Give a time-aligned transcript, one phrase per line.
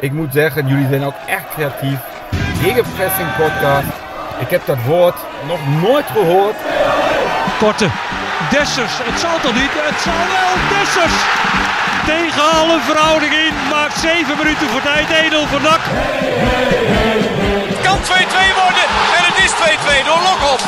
[0.00, 1.98] Ik moet zeggen, jullie zijn ook echt creatief.
[2.62, 3.92] Gegenpressing podcast.
[4.38, 5.16] Ik heb dat woord
[5.46, 6.56] nog nooit gehoord.
[7.58, 7.88] Korte.
[8.50, 8.94] Dessers.
[9.10, 9.74] Het zal toch niet?
[9.90, 10.52] Het zal wel.
[10.72, 11.16] Dessers.
[12.12, 13.54] Tegen alle verhouding in.
[13.70, 15.06] Maakt 7 minuten voor tijd.
[15.08, 15.82] 1-0 voor NAC.
[17.72, 18.10] Het kan 2-2
[18.62, 18.86] worden.
[19.16, 20.60] En het is 2-2 door Lokop.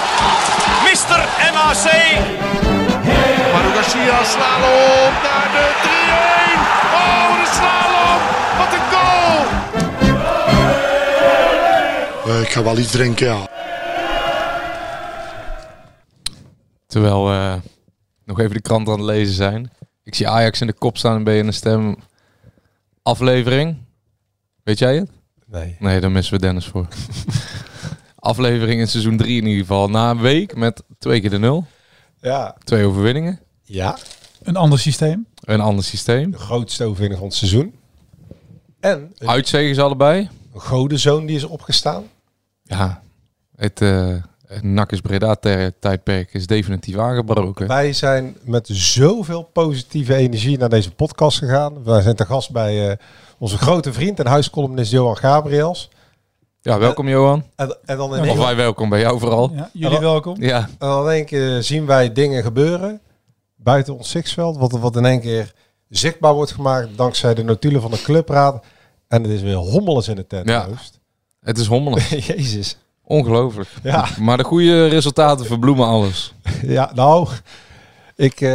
[0.89, 1.21] Mister
[1.55, 1.85] MAC.
[3.53, 6.61] Manu Garcia slalom naar de 3-1.
[7.03, 8.21] Oh, de slalom.
[8.59, 9.10] Wat een goal.
[12.31, 13.49] Eh, ik ga wel iets drinken, ja.
[16.87, 17.61] Terwijl we
[18.25, 19.71] nog even de krant aan het lezen zijn.
[20.03, 21.97] Ik zie Ajax in de kop staan en ben je een stem
[23.03, 23.77] aflevering.
[24.63, 25.11] Weet jij het?
[25.47, 25.77] Nee.
[25.79, 26.87] Nee, daar missen we Dennis voor.
[28.31, 29.89] aflevering in seizoen 3 in ieder geval.
[29.89, 31.67] Na een week met twee keer de nul.
[32.21, 32.57] Ja.
[32.65, 33.41] Twee overwinningen.
[33.63, 33.99] Ja.
[34.43, 35.27] Een ander systeem.
[35.41, 36.31] Een ander systeem.
[36.31, 37.75] De grootste overwinning van het seizoen.
[38.81, 40.29] En ze allebei.
[40.55, 42.05] een godenzoon die is opgestaan.
[42.71, 43.03] Ja,
[43.57, 45.37] het, uh, het Nakkes Breda
[45.81, 47.69] tijdperk is definitief aangebroken.
[47.69, 51.85] Wij zijn met zoveel positieve energie naar deze podcast gegaan.
[51.85, 52.97] Wij zijn te gast bij eh,
[53.39, 55.91] onze grote vriend en huiscolumnist Johan Gabriels.
[56.61, 57.45] Ja, welkom Johan.
[57.57, 59.51] En, en, dan in Of één, wij welkom bij jou vooral.
[59.55, 60.43] Ja, jullie welkom.
[60.43, 63.01] Ja, en dan in één keer zien wij dingen gebeuren
[63.57, 64.57] buiten ons Sixveld.
[64.57, 65.53] Wat, wat in één keer
[65.89, 68.65] zichtbaar wordt gemaakt dankzij de notulen van de clubraad.
[69.09, 70.49] En het is weer hommelens in de tent.
[70.49, 70.69] Ja.
[71.41, 72.09] Het is hommelig.
[72.37, 72.77] Jezus.
[73.05, 73.69] Ongelooflijk.
[73.83, 74.07] Ja.
[74.21, 76.35] Maar de goede resultaten verbloemen alles.
[76.63, 77.29] Ja, nou,
[78.17, 78.49] ik, eh,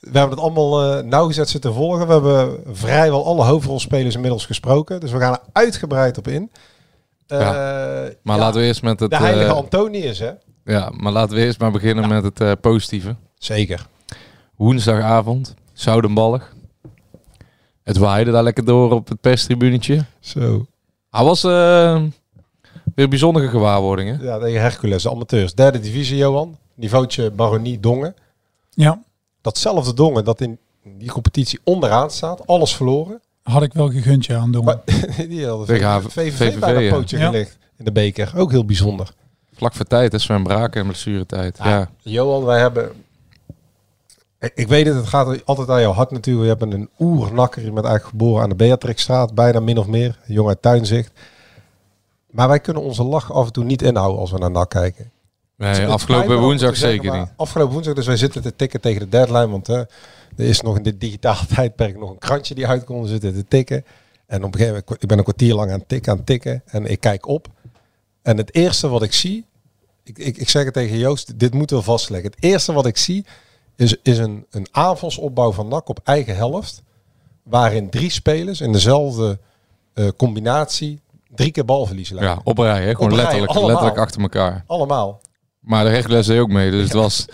[0.00, 2.06] we hebben het allemaal eh, nauwgezet zitten volgen.
[2.06, 5.00] We hebben vrijwel alle hoofdrolspelers inmiddels gesproken.
[5.00, 6.50] Dus we gaan er uitgebreid op in.
[7.26, 9.10] Eh, Maar ja, laten we eerst met het...
[9.10, 10.30] De heilige Antonius, hè?
[10.64, 13.16] ja, maar laten we eerst maar beginnen met het positieve.
[13.38, 13.86] Zeker.
[14.56, 16.54] Woensdagavond, Zoudenballig.
[17.82, 20.04] Het waaide daar lekker door op het perstribunetje.
[20.20, 20.66] Zo.
[21.10, 21.42] Hij was
[22.96, 24.16] weer een bijzondere gewaarwording.
[24.18, 24.24] Hè?
[24.24, 25.54] Ja, tegen Hercules, de amateurs.
[25.54, 26.56] Derde divisie, Johan.
[26.74, 28.14] Niveautje Baronie Dongen.
[28.70, 29.02] Ja,
[29.40, 30.58] Datzelfde Dongen dat in
[30.98, 32.46] die competitie onderaan staat.
[32.46, 33.20] Alles verloren.
[33.42, 34.64] had ik wel gegund ja, aan doen.
[34.64, 34.78] Maar
[35.28, 35.66] die hadden
[36.10, 37.26] VVV, VVV bij een pootje Ja.
[37.26, 38.32] gelegd in de beker.
[38.36, 39.12] Ook heel bijzonder.
[39.54, 40.18] Vlak voor tijd, hè?
[40.18, 41.58] Sven Braken en blessuretijd.
[41.58, 41.68] Ja.
[41.78, 41.88] Ja.
[42.02, 42.90] Johan, wij hebben...
[44.54, 46.42] Ik- weet het, het gaat altijd aan jouw hart natuurlijk.
[46.44, 50.18] We hebben een oernakker, je bent eigenlijk geboren aan de Beatrixstraat, bijna min of meer.
[50.26, 51.10] Jongen uit Tuinzicht.
[52.36, 55.10] Maar wij kunnen onze lach af en toe niet inhouden als we naar NAC kijken.
[55.56, 57.32] Nee, afgelopen woensdag zeggen, zeker niet.
[57.36, 59.48] Afgelopen woensdag, dus wij zitten te tikken tegen de deadline.
[59.48, 59.88] Want hè, er
[60.36, 63.02] is nog in dit digitale tijdperk nog een krantje die uitkomt.
[63.02, 63.84] We zitten te tikken.
[64.26, 66.62] En op een gegeven moment, ik ben een kwartier lang aan het tikken, aan tikken.
[66.66, 67.48] En ik kijk op.
[68.22, 69.44] En het eerste wat ik zie,
[70.02, 72.30] ik, ik, ik zeg het tegen Joost, dit moeten we vastleggen.
[72.30, 73.24] Het eerste wat ik zie
[73.76, 76.82] is, is een, een aanvalsopbouw van NAC op eigen helft.
[77.42, 79.38] Waarin drie spelers in dezelfde
[79.92, 81.00] eh, combinatie
[81.36, 82.34] drie keer balverlies leiden.
[82.34, 82.94] Ja, op rij, hè?
[82.94, 83.68] Gewoon Op letterlijk, allemaal.
[83.68, 84.64] letterlijk achter elkaar.
[84.66, 85.20] Allemaal.
[85.60, 87.24] Maar de Hercules deed ook mee, dus het was...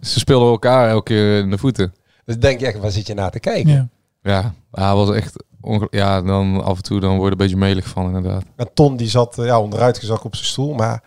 [0.00, 1.94] Ze speelden elkaar elke keer in de voeten.
[2.24, 3.72] Dus denk je echt, waar zit je naar te kijken?
[3.72, 3.88] Ja.
[4.22, 5.44] Ja, hij was echt...
[5.90, 8.44] Ja, dan af en toe dan word je een beetje melig van inderdaad.
[8.56, 10.74] En Ton die zat eh, ja, onderuit gezakt op zijn stoel.
[10.74, 11.02] Maar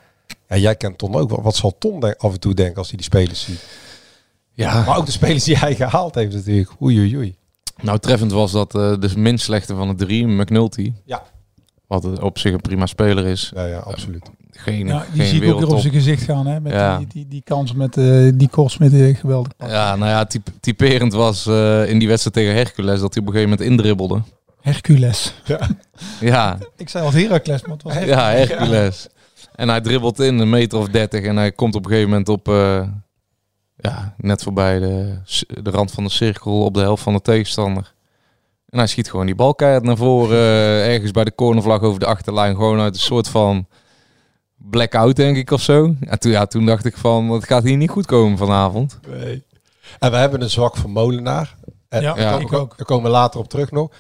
[0.48, 1.42] ja, jij kent Ton ook wel.
[1.42, 3.66] Wat zal Ton af en toe denken als hij die spelers ziet?
[4.52, 6.72] Ja, Maar ook de spelers die hij gehaald heeft natuurlijk.
[6.82, 7.36] Oei, oei, oei.
[7.82, 10.94] nou treffend was dat eh de minst slechte van de drie, McNulty.
[11.06, 11.24] Ja.
[11.88, 13.52] Wat op zich een prima speler is.
[13.56, 14.30] Ja, ja, absoluut.
[14.52, 16.48] Geen, Ja, die geen zie ik ook weer op zijn gezicht gaan.
[16.48, 16.98] Hè, met Ja.
[16.98, 19.52] die, die, die kans met eh, die kost met de geweldig.
[19.58, 23.28] Ja, nou ja, typ- typerend was eh, in die wedstrijd tegen Hercules dat hij op
[23.30, 24.22] een gegeven moment indribbelde.
[24.62, 25.34] Hercules.
[26.20, 29.08] Ja, Ik zei al Heracles, maar het was ja, Hercules.
[29.56, 32.30] En hij dribbelt in een meter of dertig en hij komt op een gegeven moment
[32.30, 32.88] op, eh,
[33.76, 35.18] ja, net voorbij de,
[35.64, 37.94] de rand van de cirkel op de helft van de tegenstander.
[38.76, 42.00] En hij schiet gewoon die bal keihard naar voren, eh, ergens bij de cornervlag over
[42.00, 43.68] de achterlijn, gewoon uit een soort van
[44.58, 45.96] blackout denk ik of zo.
[46.00, 49.00] En toen, ja, toen dacht ik van, het gaat hier niet goed komen vanavond.
[49.10, 49.44] Nee.
[50.00, 51.56] En we hebben een zwak voor Molenaar.
[51.90, 52.78] En Ja, daar ik komen- ook.
[52.78, 53.92] Daar komen we later op terug nog.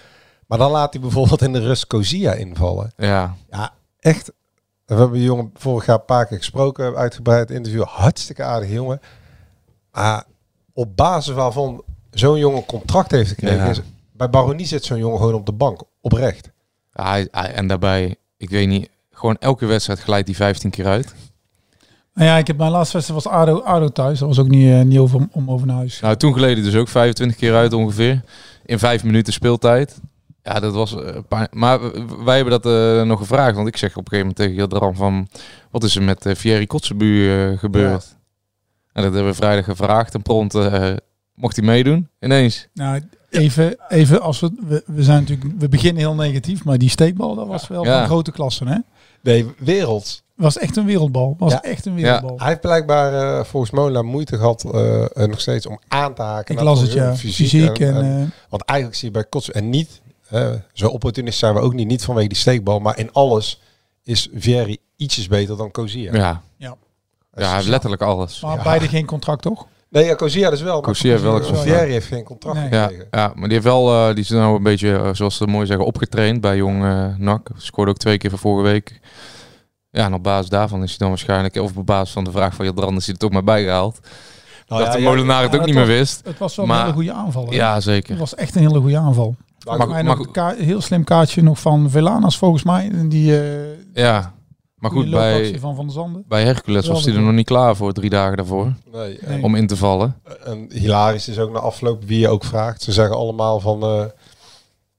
[0.48, 2.92] Maar dan laat hij bijvoorbeeld in de rust Kozia invallen.
[2.98, 4.32] Ja, Ja, echt.
[4.86, 7.84] We hebben die jongen vorig jaar een paar keer gesproken, uitgebreid interview.
[7.84, 9.00] Hartstikke aardige jongen.
[9.92, 10.24] Maar
[10.74, 13.70] op basis waarvan zo'n jongen contract heeft gekregen, Ja.
[13.70, 13.82] is,
[14.18, 16.52] bij Baronie zit zo'n jongen gewoon op de bank, oprecht.
[16.94, 20.86] Ja, hij, hij- en daarbij, ik weet niet, gewoon elke wedstrijd glijdt hij 15 keer
[20.86, 21.14] uit.
[22.14, 24.20] Nou ja, ik heb mijn laatste wedstrijd was ADO, ADO thuis.
[24.20, 26.00] Dat was ook niet, eh, niet over, om- om over naar huis.
[26.00, 28.22] Nou, toen geleden dus ook 25 keer uit ongeveer.
[28.66, 30.00] In vijf minuten speeltijd.
[30.44, 30.96] Ja, dat was...
[30.96, 31.80] eh, pijn- maar
[32.26, 33.56] wij hebben dat eh, nog gevraagd.
[33.56, 35.28] Want ik zeg op een gegeven moment tegen Jadran van...
[35.72, 38.16] Wat is er met uh, Thierry Kotzebu gebeurd?
[38.94, 40.14] En dat hebben we vrijdag gevraagd.
[40.14, 40.94] En prompt eh,
[41.34, 42.10] mocht hij meedoen.
[42.20, 42.68] Ineens.
[42.74, 43.02] Nou,
[43.38, 47.36] even, even als we, we, we zijn natuurlijk, we beginnen heel negatief, maar die steekbal,
[47.36, 47.98] dat was wel Ja.
[47.98, 48.78] van grote klasse, hè?
[49.22, 50.24] Nee, wereld.
[50.36, 51.36] Was echt een wereldbal.
[51.40, 51.62] Was Ja.
[51.62, 52.38] echt een wereldbal.
[52.38, 56.50] Hij heeft blijkbaar eh, volgens Mola moeite gehad, eh, nog steeds, om aan te haken.
[56.52, 57.16] Ik naar las het, ja.
[57.16, 61.40] Fysiek, en, en- eh, want eigenlijk zie je bij Kots en niet, eh, zo opportunist
[61.40, 63.62] zijn we ook niet, niet vanwege die steekbal, maar in alles
[64.04, 66.14] is Vieri ietsjes beter dan Kozia.
[66.14, 66.76] Ja, ja.
[67.36, 68.42] ja hij heeft letterlijk alles.
[68.42, 68.64] Maar Ja.
[68.64, 69.66] beide geen contract, toch?
[69.96, 70.84] Nee, ja, Kozia dus wel.
[70.86, 71.62] heeft wel een contract.
[71.62, 72.70] Vieri heeft geen contract Nee.
[72.70, 73.08] Ja, gekregen.
[73.12, 75.66] ja, maar die heeft wel, eh, die is nou een beetje, eh, zoals ze mooi
[75.66, 77.50] zeggen, opgetraind bij Jong eh NAC.
[77.58, 79.00] Scoorde ook twee keer van vorige week.
[79.90, 82.54] Ja, en op basis daarvan is hij dan waarschijnlijk, of op basis van de vraag
[82.56, 84.00] van Jadran, is hij er toch maar bijgehaald.
[84.68, 86.22] Nou dat ja, de ja, molenaar het ook het niet meer wist.
[86.26, 87.46] Het was wel Maar- een hele goede aanval.
[87.46, 87.56] hè?
[87.56, 88.18] Ja, Het zeker.
[88.18, 89.36] was echt een hele goede aanval.
[89.66, 90.04] Maar Maar,
[90.34, 92.92] Maar, heel slim kaartje nog van Velanas volgens mij.
[93.08, 93.54] Die, eh
[93.94, 94.34] ja,
[94.92, 96.24] maar goed, bij, van Van Zanden.
[96.28, 98.74] bij Hercules was hij er nog niet klaar voor drie dagen daarvoor.
[98.92, 99.44] Nee, Nee.
[99.44, 100.16] Om in te vallen.
[100.44, 102.82] En hilarisch is ook na afloop wie je ook vraagt.
[102.82, 104.04] Ze zeggen allemaal van, eh,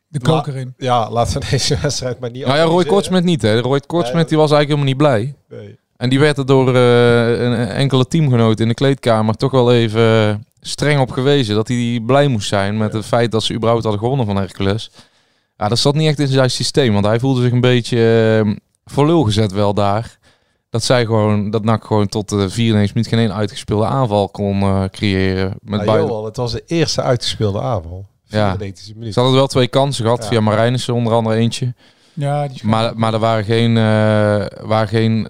[0.09, 0.75] De koker in.
[0.77, 2.85] ja, laat ze deze wedstrijd maar niet Nou ja, Roy.
[2.85, 3.61] Kortsmet niet hè.
[3.61, 5.59] Roy Kortsmet Nee, die was eigenlijk helemaal niet blij.
[5.61, 5.79] Nee.
[5.97, 10.29] En die werd er door eh, een enkele teamgenoten in de kleedkamer toch wel even
[10.29, 11.55] eh, streng op gewezen.
[11.55, 14.91] Dat hij blij moest zijn met het feit dat ze überhaupt hadden gewonnen van Hercules.
[15.57, 16.93] Ja, dat zat niet echt in zijn systeem.
[16.93, 17.99] Want hij voelde zich een beetje
[18.91, 20.19] voor lul gezet wel daar.
[20.71, 24.61] Dat zij gewoon, dat NAC gewoon tot de 94 minuut geen één uitgespeelde aanval kon
[24.63, 25.49] eh, creëren.
[25.49, 26.09] Met Maar buiten.
[26.09, 28.07] Johan, het was de eerste uitgespeelde aanval.
[28.25, 28.47] Ja.
[28.49, 29.13] 94 minuten.
[29.13, 30.29] Ze hadden wel twee kansen gehad Ja.
[30.29, 31.75] via Marijnissen onder andere eentje.
[32.13, 35.29] Ja, die Maar, maar er waren geen, eh, waren geen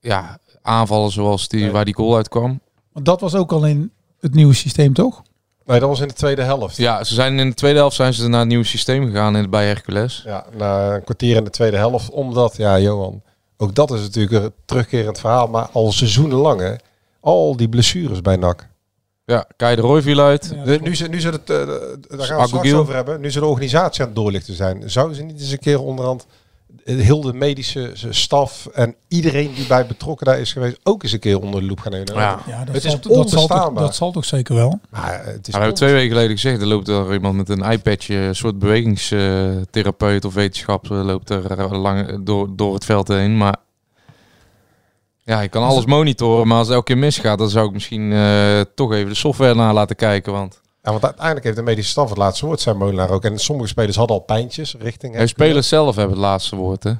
[0.00, 1.70] ja, aanvallen zoals die, Nee.
[1.70, 2.60] waar die goal uitkwam.
[2.92, 3.90] Want dat was ook al in
[4.20, 5.22] het nieuwe systeem, toch?
[5.70, 6.76] Nee, dat was in de tweede helft.
[6.76, 9.50] Ja, ze zijn in de tweede helft zijn ze naar het nieuwe systeem gegaan in,
[9.50, 10.22] bij Hercules.
[10.26, 12.10] Ja, na een kwartier in de tweede helft.
[12.10, 13.22] Omdat, ja, Johan,
[13.56, 15.46] ook dat is natuurlijk een terugkerend verhaal.
[15.46, 16.74] Maar al seizoenenlang, hè.
[17.20, 18.68] Al die blessures bij NAC.
[19.24, 20.52] Ja, Kai de Roy viel uit.
[20.56, 21.66] Ja, De- nu ze, nu ze het, eh, daar
[22.26, 23.20] gaan we het straks over hebben.
[23.20, 24.90] Nu ze de organisatie aan het doorlichten zijn.
[24.90, 26.26] Zouden ze niet eens een keer onderhand
[26.84, 31.18] heel de medische staf en iedereen die bij betrokken daar is geweest ook eens een
[31.18, 32.14] keer onder de loep gaan nemen?
[32.14, 32.40] Ja.
[32.46, 33.84] Ja, dat, Het zal, is dat, zal toch, onbestaanbaar.
[33.84, 34.80] dat zal toch zeker wel.
[34.90, 37.36] Maar eh, het is Ja, we hebben twee weken geleden gezegd, er loopt er iemand
[37.36, 42.74] met een iPadje, een soort bewegingstherapeut of wetenschap, eh, loopt er eh, lang door, door
[42.74, 43.36] het veld heen.
[43.36, 43.56] Maar
[45.22, 48.12] ja, je kan alles monitoren, maar als het elke keer misgaat, dan zou ik misschien
[48.12, 50.32] eh, toch even de software na laten kijken.
[50.32, 53.24] Want Ja, want uiteindelijk heeft de medische staf het laatste woord, zijn Molenaar ook.
[53.24, 55.12] En sommige spelers hadden al pijntjes richting...
[55.12, 55.30] de Hercules.
[55.30, 56.92] spelers zelf hebben het laatste woord, hè?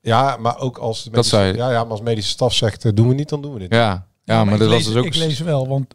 [0.00, 3.08] Ja, maar ook als de medische, ja, ja, maar als medische staf zegt, eh, doen
[3.08, 3.74] we niet, dan doen we dit.
[3.74, 5.04] Ja, ja, maar, ik dat lees, was dus ook...
[5.04, 5.94] Ik lees wel, want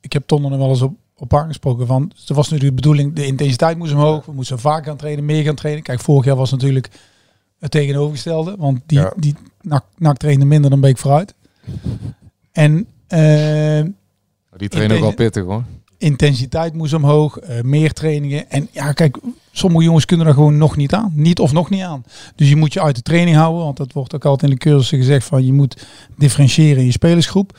[0.00, 2.12] ik heb Ton er wel eens op, op aangesproken van...
[2.26, 4.24] Er was natuurlijk de bedoeling, de intensiteit moest omhoog.
[4.26, 5.82] We moesten vaak gaan trainen, meer gaan trainen.
[5.82, 6.88] Kijk, vorig jaar was natuurlijk
[7.58, 8.54] het tegenovergestelde.
[8.58, 9.12] Want die, Ja.
[9.16, 11.34] die NAC, NAC trainde minder dan Beek vooruit.
[12.52, 13.82] En eh,
[14.56, 15.64] Die trainen ook wel pittig, hoor.
[16.00, 18.50] Intensiteit moest omhoog, eh, meer trainingen.
[18.50, 19.18] En ja, kijk,
[19.52, 21.12] sommige jongens kunnen er gewoon nog niet aan.
[21.14, 22.04] Niet of nog niet aan.
[22.34, 23.64] Dus je moet je uit de training houden.
[23.64, 25.86] Want dat wordt ook altijd in de cursussen gezegd van je moet
[26.16, 27.58] differentiëren in je spelersgroep.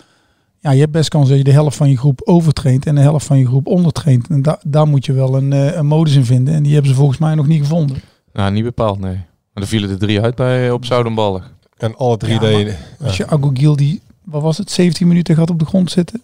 [0.59, 3.01] Ja, je hebt best kans dat je de helft van je groep overtraint en de
[3.01, 4.27] helft van je groep ondertraint.
[4.27, 6.53] En da daar moet je wel een, eh, een modus in vinden.
[6.53, 8.01] En die hebben ze volgens mij nog niet gevonden.
[8.33, 9.15] Nou, niet bepaald, nee.
[9.53, 11.53] Maar er vielen er drie uit bij op Zoudenballig.
[11.77, 12.77] En alle drie Ja, deden...
[13.03, 16.21] Als je Agogil die, wat was het, 17 minuten gaat op de grond zitten.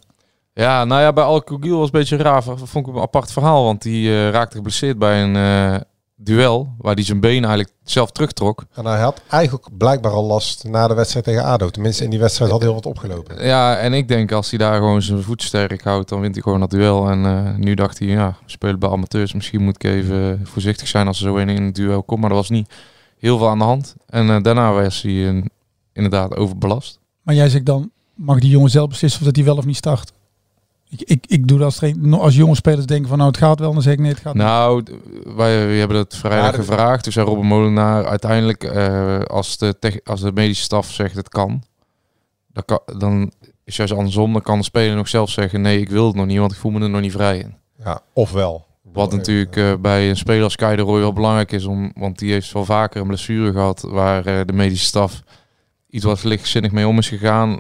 [0.58, 2.44] Ja, nou ja, bij Alcogiel was een beetje raar.
[2.44, 5.82] Vond ik een apart verhaal, want die eh, raakte geblesseerd bij een eh,
[6.16, 8.66] duel waar hij zijn been eigenlijk zelf terugtrok.
[8.74, 11.70] En hij had eigenlijk blijkbaar al last na de wedstrijd tegen ADO.
[11.70, 13.46] Tenminste, in die wedstrijd had hij heel wat opgelopen.
[13.46, 16.44] Ja, en ik denk als hij daar gewoon zijn voet sterk houdt, dan wint hij
[16.44, 17.10] gewoon dat duel.
[17.10, 19.34] En eh, nu dacht hij, ja, we spelen bij amateurs.
[19.34, 22.22] Misschien moet ik even voorzichtig zijn als er zo een in het duel komt.
[22.22, 22.74] Maar er was niet
[23.18, 23.96] heel veel aan de hand.
[24.08, 25.44] En daarna was hij
[25.94, 27.00] inderdaad overbelast.
[27.22, 29.76] Maar jij zegt dan, mag die jongen zelf beslissen of dat hij wel of niet
[29.76, 30.16] start?
[30.90, 33.60] Ik, ik, ik doe dat als, trainer- als jonge spelers denken van nou het gaat
[33.60, 34.44] wel, dan zeg ik nee het gaat niet.
[34.44, 34.84] Nou,
[35.36, 37.04] wij, wij hebben het vrijdag Ja, dat- gevraagd.
[37.04, 41.30] Toen zei Robin Molenaar uiteindelijk, eh, als, de tech- als de medische staf zegt het
[41.30, 41.64] kan,
[42.54, 43.32] dan, kan, dan
[43.64, 44.34] is juist andersom.
[44.34, 46.58] Dan kan de speler nog zelf zeggen, nee, ik wil het nog niet, want ik
[46.58, 47.56] voel me er nog niet vrij in.
[47.84, 48.66] Ja, ofwel.
[48.94, 52.20] Wat natuurlijk eh, bij een speler als Kai de Roy wel belangrijk is, om, want
[52.20, 55.22] die heeft wel vaker een blessure gehad waar eh, de medische staf
[55.90, 57.60] iets wat lichtzinnig mee om is gegaan.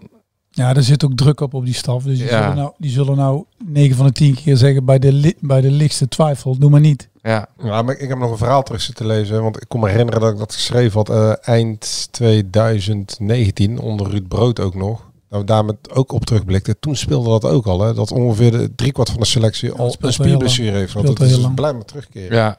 [0.57, 2.03] Ja, er zit ook druk op op die staf.
[2.03, 2.39] Dus die, Ja.
[2.41, 5.61] zullen, nou, die zullen nou 9 van de 10 keer zeggen bij de, li- bij
[5.61, 7.09] de lichtste twijfel, doe maar niet.
[7.21, 9.41] Ja, Ja, maar ik heb nog een verhaal terug zitten lezen.
[9.43, 13.79] Want ik kon me herinneren dat ik dat geschreven had eh, eind 2019.
[13.79, 15.05] Onder Ruud Brood ook nog.
[15.29, 16.79] Nou, daar met ook op terugblikte.
[16.79, 17.81] Toen speelde dat ook al.
[17.81, 20.93] Hè, dat ongeveer de driekwart van de selectie al een spierblessure heeft.
[20.93, 22.35] Want dat is dus blij met terugkeren.
[22.37, 22.57] ja.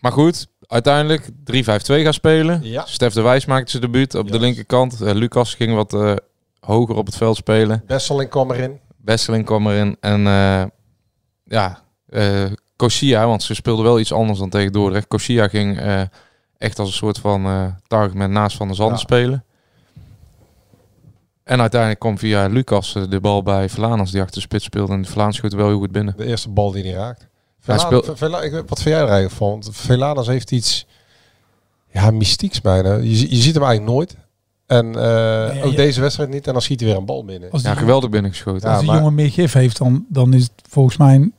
[0.00, 2.60] Maar goed, uiteindelijk 3-5-2 gaan spelen.
[2.62, 2.84] Ja.
[2.86, 5.00] Stef de Wijs maakte zijn debuut op de linkerkant.
[5.00, 6.12] Eh, Lucas ging wat eh,
[6.60, 7.82] hoger op het veld spelen.
[7.86, 8.78] Besseling kwam erin.
[8.96, 9.96] Besseling kwam erin.
[10.00, 10.62] En eh,
[11.44, 12.44] ja, eh,
[12.76, 15.06] Kosia, want ze speelden wel iets anders dan tegen Dordrecht.
[15.08, 16.00] Kosia ging eh,
[16.58, 19.00] echt als een soort van target met naast Van der Zanden Ja.
[19.02, 19.44] spelen.
[21.44, 24.92] En uiteindelijk kwam via Lucas de bal bij Vlaanders die achter de spits speelde.
[24.92, 26.14] En Vlaanders schoot wel heel goed binnen.
[26.16, 27.28] De eerste bal die hij raakt.
[27.76, 29.48] Speelt- Vela- ik wat vind jij er eigenlijk van?
[30.08, 30.86] Want heeft iets
[31.92, 32.94] ja, mystieks bijna.
[32.94, 34.16] Je, je ziet hem eigenlijk nooit.
[34.70, 35.02] En eh,
[35.56, 35.76] ja, ook ja.
[35.76, 36.46] deze wedstrijd niet.
[36.46, 37.50] En dan schiet hij weer een bal binnen.
[37.50, 38.60] Als Ja, geweldig binnengeschoten.
[38.68, 41.30] Ja, als die maar- jongen meer gif heeft, dan, dan is het volgens mij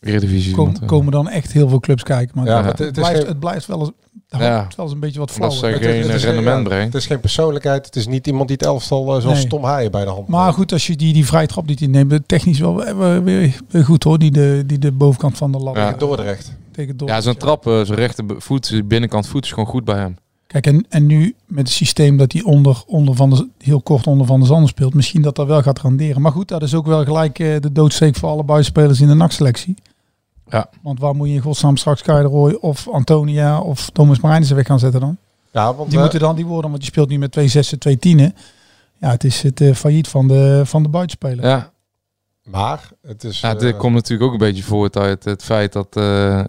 [0.00, 0.54] Eredivisie.
[0.54, 2.38] kom- eh, komen dan echt heel veel clubs kijken.
[2.38, 3.90] Maar Ja, het, het, het blijft, geen, het blijft wel eens,
[4.28, 4.66] het Ja.
[4.76, 5.50] wel eens een beetje wat flauw.
[5.50, 6.92] Het- geen het is geen- rendement brengt.
[6.92, 7.86] Het is geen persoonlijkheid.
[7.86, 9.46] Het is niet iemand die het elftal eh, zoals Nee.
[9.46, 12.20] Tom Haaien bij de hand Maar goed, als je die, die vrije trap niet inneemt,
[12.28, 12.74] technisch wel
[13.22, 14.18] weer, goed hoor.
[14.18, 15.84] Die de, die de bovenkant van de lat Ja.
[15.84, 16.52] Tegen Dordrecht.
[16.72, 16.94] tegen.
[17.06, 20.16] Ja, zijn trap, zijn rechtervoet, zijn binnenkant voet is gewoon goed bij hem.
[20.60, 24.06] Kijk, en, en nu met het systeem dat hij onder, onder van de, heel kort
[24.06, 26.22] onder Van de Zanden speelt, misschien dat dat wel gaat renderen.
[26.22, 29.14] Maar goed, dat is ook wel gelijk eh, de doodsteek voor alle buitenspelers in de
[29.14, 29.74] NAC-selectie.
[30.48, 30.70] Ja.
[30.82, 34.78] Want waar moet je in godsnaam straks Keideroy of Antonia of Thomas Marijnissen weg gaan
[34.78, 35.16] zetten dan?
[35.52, 37.78] Ja, want Die eh, moeten dan die worden, want die speelt nu met twee zessen,
[37.78, 38.34] twee tienen.
[38.98, 41.44] Ja, het is het eh, failliet van de, van de buitenspeler.
[41.44, 41.72] Ja,
[42.44, 43.40] maar het is...
[43.40, 46.44] ja dit komt natuurlijk ook een beetje voort uit het feit dat eh,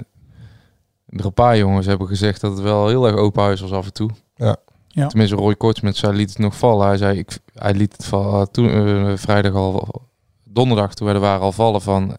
[1.20, 3.86] er een paar jongens hebben gezegd dat het wel heel erg open huis was af
[3.86, 4.10] en toe.
[4.36, 4.56] Ja.
[4.88, 5.08] Ja.
[5.08, 6.88] Tenminste, Roy Kortsmit zei, liet het nog vallen.
[6.88, 10.02] Hij zei, ik, hij liet het vallen toen eh, vrijdag al,
[10.44, 12.18] donderdag toen we er waren al vallen van.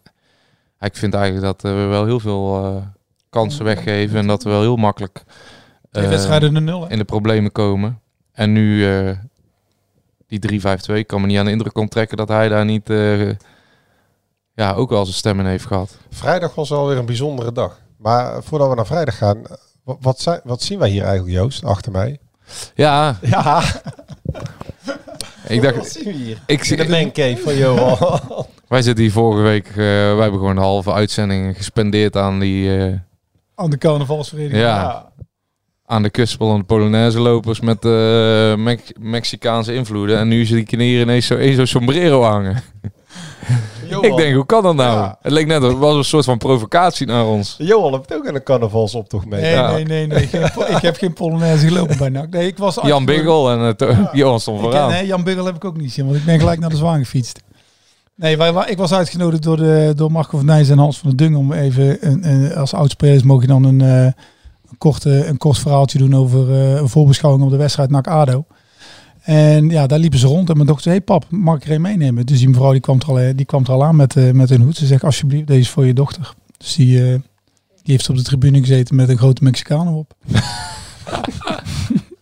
[0.79, 2.83] Ik vind eigenlijk dat eh, we wel heel veel eh,
[3.29, 5.23] kansen weggeven en dat we wel heel makkelijk
[5.91, 6.87] eh, wedstrijden de nul.
[6.89, 7.99] in de problemen komen.
[8.31, 9.17] En nu eh,
[10.27, 13.29] die 3-5-2, ik kan me niet aan de indruk onttrekken dat hij daar niet eh,
[14.53, 15.97] ja, ook wel zijn stem in heeft gehad.
[16.09, 17.79] Vrijdag was alweer een bijzondere dag.
[17.97, 19.41] Maar voordat we naar vrijdag gaan,
[19.83, 22.19] wat, wat, zijn, wat zien wij hier eigenlijk, Joost, achter mij?
[22.75, 23.61] Ja, Ja,
[25.47, 26.37] ik wat dacht, zien we hier?
[26.45, 28.21] ik, In de mancave van Johan.
[28.67, 32.77] wij zitten hier vorige week, eh, wij hebben gewoon een halve uitzending gespendeerd aan die,
[32.77, 32.93] eh,
[33.55, 34.61] Aan de carnavalsvereniging.
[34.61, 35.11] ja,
[35.85, 40.17] aan de kustspel Polonaise lopers met eh, Mex- Mexicaanse invloeden.
[40.17, 42.63] En nu zie ik hier ineens zo, zo'n sombrero hangen.
[43.89, 44.05] Johan.
[44.05, 44.97] Ik denk, hoe kan dat nou?
[44.97, 45.17] Ja.
[45.21, 47.55] Het leek net, het was een soort van provocatie naar ons.
[47.57, 49.41] Johan heeft ook aan een carnavalsoptocht mee.
[49.41, 49.71] Nee, Ja.
[49.71, 50.27] nee, nee, nee.
[50.27, 52.29] Geen po- ik heb geen Polonaise gelopen bij NAC.
[52.29, 55.65] Nee, ik was Jan Biggel en het, Johan stond Ik nee, Jan Biggel heb ik
[55.65, 57.41] ook niet zien, want ik ben gelijk naar de Zwaan gefietst.
[58.15, 61.09] Nee, wij, wij- ik was uitgenodigd door, de, door Marco van Nijs en Hans van
[61.09, 64.03] der Dung om even, een, een, als oudspelers mogen je dan een, eh,
[64.69, 68.45] een, korte, een kort verhaaltje doen over eh, een voorbeschouwing op de wedstrijd NAC-ADO.
[69.27, 71.71] En ja, daar liepen ze rond en mijn dochter zei, hey pap, mag ik er
[71.71, 72.25] een meenemen?
[72.25, 74.49] Dus die mevrouw die kwam er al, die kwam er al aan met, eh, met
[74.49, 74.77] een hoed.
[74.77, 76.33] Ze zegt, alsjeblieft, deze is voor je dochter.
[76.57, 77.19] Dus die, eh,
[77.83, 80.13] die heeft op de tribune gezeten met een grote Mexicaan op.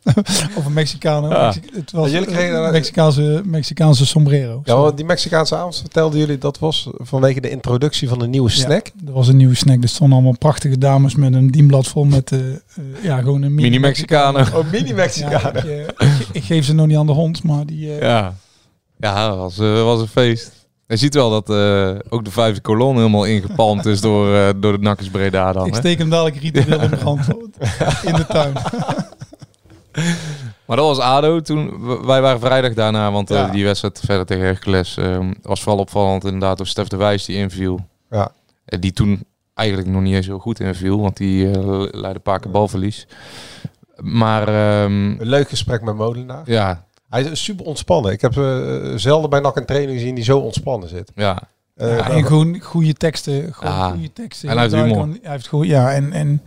[0.58, 1.30] of een Mexicaan.
[1.30, 1.54] Ja.
[1.74, 4.62] Het was jullie kregen een Mexicaanse, Mexicaanse sombrero.
[4.64, 8.50] Ja, want die Mexicaanse avond vertelden jullie dat was vanwege de introductie van de nieuwe
[8.50, 8.86] snack.
[8.86, 9.84] Ja, er was een nieuwe snack.
[9.84, 12.56] Er stonden allemaal prachtige dames met een dienblad vol met eh, eh,
[13.02, 14.48] ja, gewoon een mini, Mini-Mexicanen.
[14.56, 15.56] Oh, mini Ja, Mexicanen.
[15.56, 17.92] ik, eh, ik, geef ze nog niet aan de hond, maar die...
[17.92, 18.34] eh, Ja,
[18.98, 20.52] ja dat was, was een feest.
[20.88, 24.72] Je ziet wel dat eh, ook de vijfde kolon helemaal ingepalmd is door, eh, door
[24.72, 25.68] de Nakkers Breda dan.
[25.68, 27.28] ik steek hem dadelijk ritueel in de hand
[28.04, 28.54] in de tuin.
[30.66, 31.86] Maar dat was ADO toen.
[32.06, 36.24] Wij waren vrijdag daarna, want eh, die wedstrijd verder tegen Hercules eh, was vooral opvallend
[36.24, 37.80] inderdaad door Stef de Wijs die inviel.
[38.10, 38.32] Ja.
[38.66, 39.24] Eh, die toen
[39.54, 43.08] eigenlijk nog niet eens heel goed inviel, want die eh, leidde een paar keer balverlies.
[43.96, 46.42] Maar ehm, Een leuk gesprek met Molenaar.
[46.46, 48.12] ja, Hij is super ontspannen.
[48.12, 51.12] Ik heb eh, zelden bij NAC een training gezien die zo ontspannen zit.
[51.16, 51.40] ja.
[51.78, 53.54] Ja, en gewoon goede teksten.
[53.54, 53.90] Gewoon Ja.
[53.90, 54.50] goede teksten.
[54.50, 55.02] En hij heeft Daar humor.
[55.02, 56.42] kan- Hij heeft gewoon, ja, en, en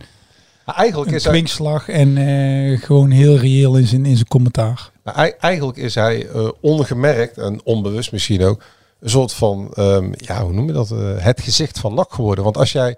[0.75, 4.91] eigenlijk, een is hij, kwinkslag en eh, gewoon heel reëel in zijn, in zijn commentaar.
[5.03, 8.63] ei- eigenlijk is hij eh, ongemerkt en onbewust misschien ook
[8.99, 10.91] een soort van, ehm, ja, hoe noem je dat?
[10.91, 12.43] eh, het gezicht van NAC geworden.
[12.43, 12.97] Want als jij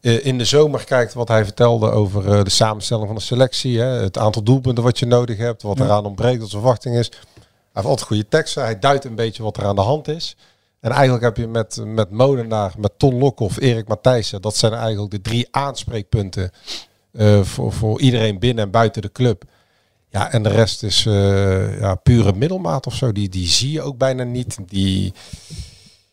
[0.00, 4.18] in de zomer kijkt wat hij vertelde over de samenstelling van de selectie, hè, het
[4.18, 5.84] aantal doelpunten wat je nodig hebt, wat Ja.
[5.84, 7.08] eraan ontbreekt, wat zijn verwachting is.
[7.08, 7.18] Hij
[7.72, 8.62] heeft altijd goede teksten.
[8.62, 10.36] Hij duidt een beetje wat er aan de hand is.
[10.84, 15.10] En eigenlijk heb je met, met Molenaar, met Ton Lokhoff, Erik Matthijssen, dat zijn eigenlijk
[15.10, 16.50] de drie aanspreekpunten
[17.12, 19.44] eh, voor, voor iedereen binnen en buiten de club.
[20.08, 23.12] Ja, en de rest is eh, ja, pure middelmaat of zo.
[23.12, 24.56] Die, die zie je ook bijna niet.
[24.66, 25.12] Die,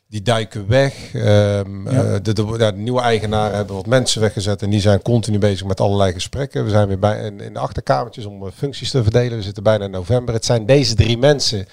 [0.07, 1.13] die duiken weg.
[1.13, 2.03] Ehm, Ja.
[2.03, 5.37] eh, de, de, ja, de nieuwe eigenaren hebben wat mensen weggezet en die zijn continu
[5.39, 6.63] bezig met allerlei gesprekken.
[6.63, 9.37] We zijn weer bij, in, in de achterkamertjes om functies te verdelen.
[9.37, 10.33] We zitten bijna in november.
[10.33, 11.65] Het zijn deze drie mensen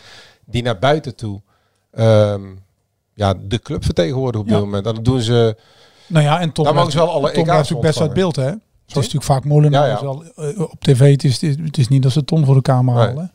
[0.47, 1.41] die naar buiten toe
[1.91, 2.43] ehm,
[3.19, 4.55] ja, de club vertegenwoordigen op Ja.
[4.57, 4.87] dit moment.
[4.87, 5.57] En dat doen ze...
[6.07, 8.13] Nou ja, en Tom Daar mogen ze wel alle Tom EK's blijft natuurlijk best uit
[8.15, 8.45] beeld, hè?
[8.45, 8.57] Het
[8.87, 9.83] is natuurlijk vaak Molenaar.
[9.83, 9.95] Ja, ja.
[9.95, 12.63] is wel, eh, op tv, het is, het is niet dat ze Ton voor de
[12.63, 13.07] camera Nee.
[13.07, 13.33] halen.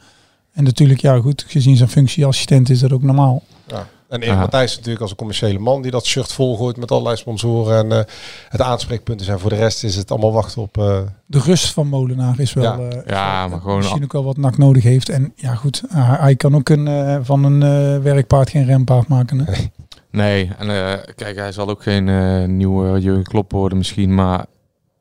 [0.54, 3.42] En natuurlijk, ja goed, gezien zijn functie assistent is dat ook normaal.
[3.68, 3.88] Ja.
[4.10, 4.38] En Erik.
[4.38, 7.78] Matthijs is natuurlijk als een commerciële man die dat shirt volgooit met allerlei sponsoren.
[7.78, 8.06] En eh,
[8.50, 10.78] het aanspreekpunten zijn voor de rest is het allemaal wachten op...
[10.78, 12.64] eh, De rust van Molenaar is wel...
[12.64, 12.78] Ja.
[12.90, 15.10] eh, Ja, maar gewoon Misschien al- ook wel wat NAC nodig heeft.
[15.10, 19.40] En ja goed, hij, hij kan ook een, van een werkpaard geen rempaard maken.
[19.40, 19.52] Hè?
[19.52, 19.72] Nee,
[20.20, 24.46] en eh, kijk, hij zal ook geen eh, nieuwe Jurgen Klopp worden misschien, maar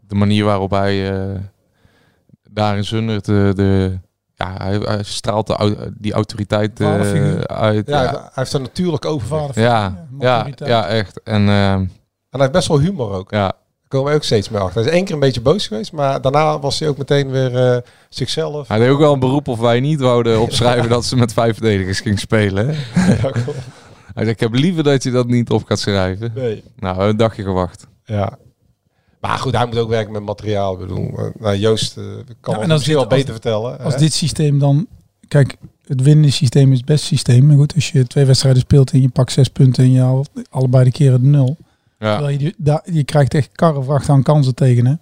[0.07, 1.39] de manier waarop hij eh
[2.51, 3.99] daar in Zundert de, de
[4.35, 7.87] ja, hij, hij straalt de, die autoriteit uit.
[7.89, 9.47] ja, Ja, Hij heeft een natuurlijk overvaart.
[9.47, 11.23] Vader- ja, ja, ja, echt.
[11.23, 11.91] En En
[12.31, 13.31] hij heeft best wel humor ook.
[13.31, 13.53] ja,
[13.89, 14.81] komen we ook steeds mee achter.
[14.81, 17.57] Hij is één keer een beetje boos geweest, maar daarna was hij ook meteen weer
[17.73, 17.77] eh,
[18.09, 18.69] zichzelf.
[18.69, 21.53] hij deed ook wel een beroep of wij niet wouden opschrijven dat ze met vijf
[21.55, 22.69] verdedigers ging spelen.
[22.69, 23.03] hè.
[23.13, 23.59] Ja, klopt.
[24.15, 26.33] Hij zei, ik heb liever dat je dat niet op gaat schrijven.
[26.35, 26.63] nee.
[26.79, 27.87] Nou, een dagje gewacht.
[28.05, 28.39] Ja.
[29.21, 30.73] Maar goed, hij moet ook werken met materiaal.
[30.73, 32.21] Ik bedoel, nou, Joost eh, kan Ja,
[32.53, 33.79] het en als misschien wel als- beter vertellen.
[33.79, 34.01] Als hè?
[34.01, 34.87] dit systeem dan...
[35.29, 37.47] Kijk, het winnende systeem is het beste systeem.
[37.47, 40.31] Maar goed, als je twee wedstrijden speelt en je pakt zes punten en je haalt
[40.51, 41.57] allebei de keren de nul.
[41.99, 42.13] Ja.
[42.13, 44.87] Terwijl je, die- daar- je krijgt echt karrevracht aan kansen tegen.
[44.87, 44.95] Hè?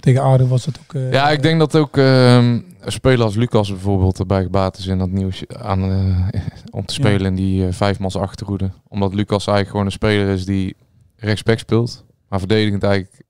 [0.00, 0.94] Tegen Aarde was het ook...
[0.94, 4.86] eh, Ja, ik denk dat ook ehm, een speler als Lucas bijvoorbeeld erbij gebaat is
[4.86, 6.40] in dat nieuws aan, eh,
[6.78, 8.70] om te spelen in die eh, vijfmans achterhoede.
[8.88, 10.76] Omdat Lucas eigenlijk gewoon een speler is die
[11.16, 13.22] rechtsback speelt, maar verdedigend eigenlijk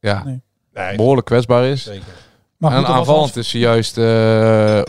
[0.00, 0.40] ja, Nee.
[0.72, 1.82] Nee, behoorlijk kwetsbaar is.
[1.82, 2.02] zeker.
[2.56, 4.82] Maar en goed, aanvallend is hij juist eh,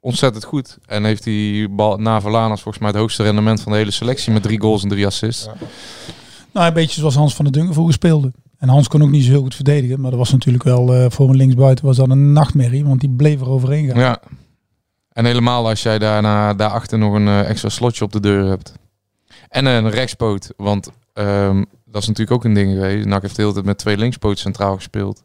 [0.00, 0.78] ontzettend goed.
[0.86, 4.32] En heeft hij bal, na Verlanas volgens mij het hoogste rendement van de hele selectie
[4.32, 5.44] met drie goals en drie assists.
[5.44, 5.54] Ja.
[6.52, 8.32] Nou, een beetje zoals Hans van der Dungen vroeger speelde.
[8.58, 10.00] En Hans kon ook niet zo heel goed verdedigen.
[10.00, 12.84] Maar dat was natuurlijk wel eh, voor een linksbuiten was dat een nachtmerrie.
[12.84, 13.98] Want die bleef er overheen gaan.
[13.98, 14.20] Ja.
[15.12, 18.72] En helemaal als jij daarna, daarachter nog een eh, extra slotje op de deur hebt.
[19.48, 20.52] En een rechtspoot.
[20.56, 23.06] Want ehm, dat is natuurlijk ook een ding geweest.
[23.06, 25.22] NAC heeft de hele tijd met twee linkspoten centraal gespeeld.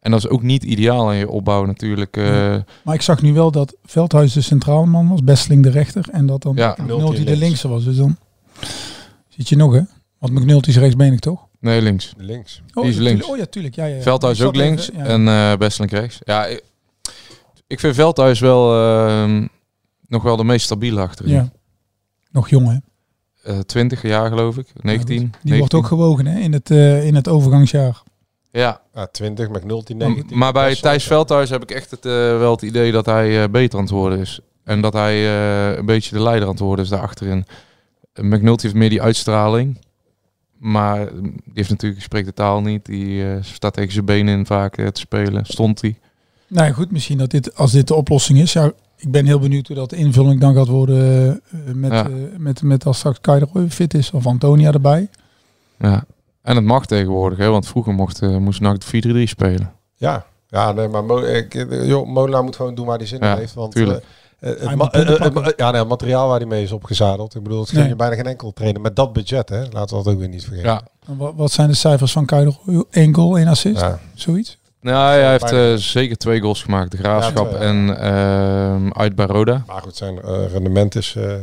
[0.00, 2.16] En dat is ook niet ideaal in je opbouw natuurlijk.
[2.16, 5.22] eh, Maar ik zag nu wel dat Veldhuis de centrale man was.
[5.24, 6.08] Besteling de rechter.
[6.10, 6.76] En dat dan Ja.
[6.80, 7.40] McNulty de links.
[7.40, 7.84] linkse was.
[7.84, 8.16] Dus dan
[9.28, 9.80] zit je nog hè.
[10.18, 11.46] Want McNulty is rechtsbenig toch?
[11.62, 12.12] Nee, links.
[12.16, 12.62] Links.
[12.74, 13.20] Oh, Die is ja, links.
[13.20, 13.28] tuurlijk.
[13.32, 13.74] Oh ja, tuurlijk.
[13.74, 14.02] Ja, ja, ja.
[14.02, 15.10] Veldhuis ook links even- ja.
[15.10, 16.18] en eh Bestelink rechts.
[16.24, 16.62] Ja, ik,
[17.66, 19.46] ik vind Veldhuis wel ehm,
[20.08, 21.32] nog wel de meest stabiele achterin.
[21.34, 21.50] Ja.
[22.30, 22.76] Nog jong hè.
[23.52, 25.16] Eh, 20 jaar geloof ik, 19.
[25.16, 25.58] Die 19.
[25.58, 28.02] wordt ook gewogen hè, in, het, eh, in het overgangsjaar.
[28.50, 30.38] Ja, Ja, 20, McNulty Maar- 19.
[30.38, 33.78] Maar bij Thijs Veldhuis heb ik echt het, wel het idee dat hij eh, beter
[33.78, 34.40] aan het worden is.
[34.64, 37.44] En dat hij eh, een beetje de leider aan het worden is daar achterin.
[38.12, 39.78] Eh, McNulty heeft meer die uitstraling.
[40.62, 42.84] Maar die heeft natuurlijk, spreekt de taal niet.
[42.86, 45.44] Die eh, staat tegen zijn benen in vaak eh, te spelen.
[45.46, 45.98] Stond hij.
[46.46, 48.52] Nou ja, goed, misschien dat dit, als dit de oplossing is.
[48.52, 52.04] Ja, ik ben heel benieuwd hoe dat de invulling dan gaat worden eh, met, Ja.
[52.06, 55.08] eh, met, met als straks Kai de Roy fit is of Antonia erbij.
[55.78, 56.04] Ja.
[56.42, 59.72] En het mag tegenwoordig, hè, want vroeger mocht, eh, moest NAC de 4-3 spelen.
[59.94, 63.26] Ja, ja nee, maar Mo, ik, joh, Molenaar moet gewoon doen waar hij zin in
[63.26, 63.54] Ja, heeft.
[63.54, 64.04] Want tuurlijk.
[64.42, 67.34] Eh, het, ma- punten eh, eh, ja, nee, het materiaal waar hij mee is opgezadeld.
[67.34, 67.88] Ik bedoel, het Nee.
[67.88, 69.48] je bijna geen enkel trainer met dat budget.
[69.48, 69.60] Hè?
[69.70, 70.68] Laten we dat ook weer niet vergeten.
[70.70, 70.82] Ja.
[71.06, 72.84] En Wat, wat zijn de cijfers van Kai de Roy?
[72.90, 73.98] Eén goal, één assist, Ja.
[74.14, 74.58] zoiets?
[74.80, 76.90] Nou, hij heeft eh, zeker twee goals gemaakt.
[76.90, 79.62] De Graafschap Ja, twee, en ehm, uit bij Roda.
[79.66, 81.14] Maar goed, zijn eh, rendement is...
[81.16, 81.34] eh,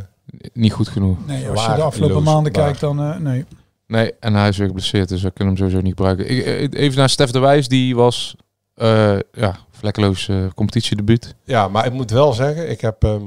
[0.54, 1.18] Niet goed genoeg.
[1.28, 3.46] Nee, als je de afgelopen loos, maanden kijkt, dan eh, nee.
[3.88, 6.30] Nee, en hij is weer geblesseerd, dus we kunnen hem sowieso niet gebruiken.
[6.62, 8.36] Ik, even naar Stef de Wijs, die was
[8.80, 11.36] eh, ja, vlekkeloos eh, competitiedebuut.
[11.44, 13.04] Ja, maar ik moet wel zeggen, ik heb...
[13.04, 13.24] ehm,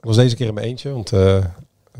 [0.00, 1.44] was deze keer in mijn eentje, want eh,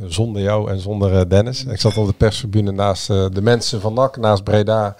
[0.06, 1.64] zonder jou en zonder Dennis.
[1.64, 4.96] Ik zat op de perstribune naast de mensen van NAC, naast Breda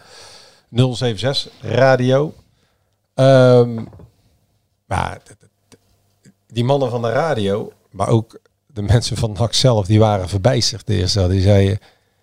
[0.71, 2.35] 076 Radio.
[3.15, 3.85] Ehm,
[4.87, 5.21] maar
[6.47, 10.87] die mannen van de radio, maar ook de mensen van NAC zelf, die waren verbijsterd
[10.87, 11.29] de eerste.
[11.29, 11.79] Die zeiden,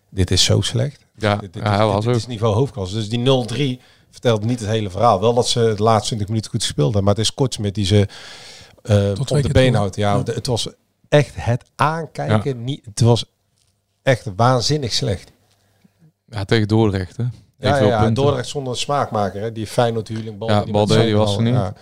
[0.10, 1.06] dit is zo slecht.
[1.18, 2.96] Ja, Dit, dit ja, is, dit- was dit is niveau hoofdklasse.
[2.96, 3.82] Dus die 0-3
[4.14, 5.20] vertelt niet het hele verhaal.
[5.20, 7.04] Wel dat ze de laatste 20 minuten goed gespeeld hebben.
[7.04, 8.08] Maar het is Kortsmit die ze
[8.82, 9.96] eh, op de been houdt.
[9.96, 10.34] Ja, Ja.
[10.34, 10.68] Het was
[11.10, 12.64] echt het aankijken.
[12.64, 13.26] Niet, het was
[14.04, 15.32] echt waanzinnig slecht.
[16.30, 17.24] Ja, tegen Dordrecht, hè.
[17.58, 18.10] Ja, ja, ja.
[18.10, 19.42] Dordrecht zonder smaakmaker.
[19.42, 19.52] Hè?
[19.52, 20.50] Die Feyenoord huurling bal.
[20.50, 21.54] Ja, die Balde, die was er niet.
[21.54, 21.74] Ja.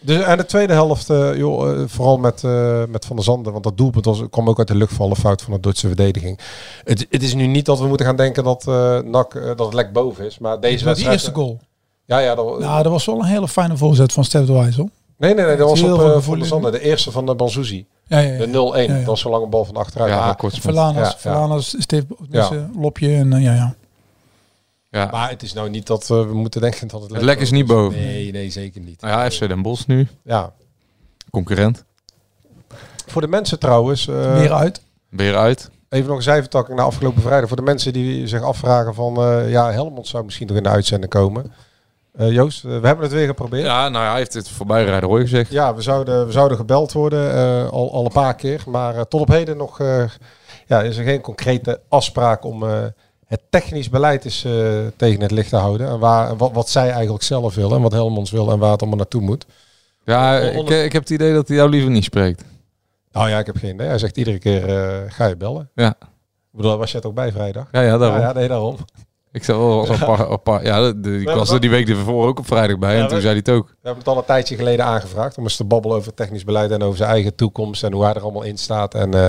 [0.00, 3.52] Dus aan de tweede helft, eh, joh, eh, vooral met, eh, met Van der Zanden,
[3.52, 6.38] want dat doelpunt was, kwam ook uit de lucht vallen fout van de Duitse verdediging.
[6.84, 9.74] Het, het is nu niet dat we moeten gaan denken dat eh NAC dat het
[9.74, 11.12] lek boven is, maar deze Die wedstrijd.
[11.14, 11.60] eerste goal.
[12.06, 14.76] Ja, ja, dat, Nou, dat was wel een hele fijne voorzet van Stef de Wijs,
[14.76, 14.88] hoor.
[15.18, 16.48] Nee, nee, nee, dat was Heel op veel eh, gevoel Van der in.
[16.48, 17.86] Zanden, de eerste van de Banzuzi.
[18.06, 18.38] Ja, ja, ja.
[18.38, 18.50] De 0-1.
[18.76, 18.96] Ja, ja.
[18.96, 20.10] Dat was zo lang een bal van achteruit.
[20.12, 20.54] Ja, kort.
[21.62, 22.04] Stef,
[22.76, 23.74] lopje en eh, ja, ja.
[24.90, 25.08] Ja.
[25.10, 27.50] maar het is nou niet dat eh, we moeten denken dat het Het lek is
[27.50, 27.98] niet boven.
[28.00, 29.00] Nee, nee, zeker niet.
[29.00, 30.52] Nou ja, FC Den Bosch nu, Ja.
[31.30, 31.84] concurrent.
[33.06, 34.82] Voor de mensen trouwens, eh, Weer uit.
[35.08, 35.70] Weer uit.
[35.88, 37.48] even nog een cijfertakking naar afgelopen vrijdag.
[37.48, 40.68] Voor de mensen die zich afvragen van, eh, ja, Helmond zou misschien nog in de
[40.68, 41.52] uitzending komen.
[42.16, 43.64] Eh, Joost, eh, we hebben het weer geprobeerd.
[43.64, 45.50] Ja, Ja, nou ja, hij heeft het voorbij rijden hoor gezegd.
[45.50, 48.62] we, zouden, we zouden gebeld worden, eh, al, al een paar keer.
[48.66, 49.78] Maar tot op heden nog
[50.66, 52.62] ja, is er geen concrete afspraak om
[53.26, 54.46] het technisch beleid is
[54.96, 55.88] tegen het licht te houden.
[55.88, 58.80] En waar, wat, wat zij eigenlijk zelf willen en wat Helmonds wil en waar het
[58.80, 59.46] allemaal naartoe moet.
[60.04, 62.44] Ja, ik, ik heb het idee dat hij jou liever niet spreekt.
[63.12, 63.86] Nou ja, ik heb geen idee.
[63.86, 64.62] Hij zegt iedere keer,
[65.08, 65.70] ga je bellen?
[65.74, 65.96] Ja.
[66.52, 67.68] Ik bedoel, was jij het ook bij vrijdag?
[67.72, 68.20] Ja, ja, daarom.
[68.20, 68.76] Ja, ja, nee, daarom.
[69.36, 71.70] Ik zei, oh, was een paar, een paar- ja, de- de- ik was er die
[71.70, 73.66] week ervoor ook op vrijdag bij Ja, en toen we- zei hij het ook.
[73.68, 76.70] We hebben het al een tijdje geleden aangevraagd om eens te babbelen over technisch beleid
[76.70, 78.94] en over zijn eigen toekomst en hoe hij er allemaal in staat.
[78.94, 79.28] En eh,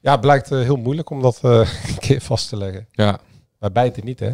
[0.00, 1.50] ja, het blijkt eh, heel moeilijk om dat eh,
[1.88, 2.88] een keer vast te leggen.
[2.92, 3.18] Ja.
[3.58, 4.30] Maar bijten niet, hè?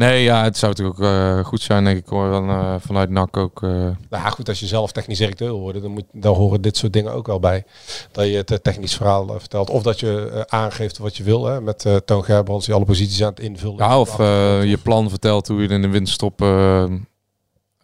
[0.00, 3.10] Nee, ja, het zou toch ook eh, goed zijn, denk ik, hoor, dan, eh, vanuit
[3.10, 3.62] NAC ook.
[3.62, 6.60] eh, Nou ja, goed, als je zelf technisch directeur wil worden, dan, moet, dan horen
[6.62, 7.64] dit soort dingen ook wel bij.
[8.12, 9.70] Dat je het technisch verhaal vertelt.
[9.70, 13.22] Of dat je aangeeft wat je wil, hè, met eh Toon Gerbrands die alle posities
[13.22, 13.76] aan het invullen.
[13.76, 14.16] ja, of
[14.64, 16.38] je plan vertelt hoe je in de winterstop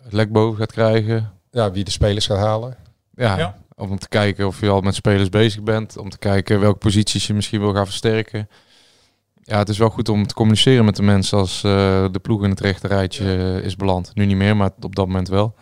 [0.02, 1.32] het lek boven gaat krijgen.
[1.50, 2.76] Ja, wie de spelers gaat halen.
[3.14, 3.56] Ja, Ja.
[3.74, 5.96] om te kijken of je al met spelers bezig bent.
[5.98, 8.48] Om te kijken welke posities je misschien wil gaan versterken.
[9.48, 12.44] Ja, het is wel goed om te communiceren met de mensen als eh, de ploeg
[12.44, 14.10] in het rechte rijtje eh, is beland.
[14.14, 15.54] Nu niet meer, maar op dat moment wel.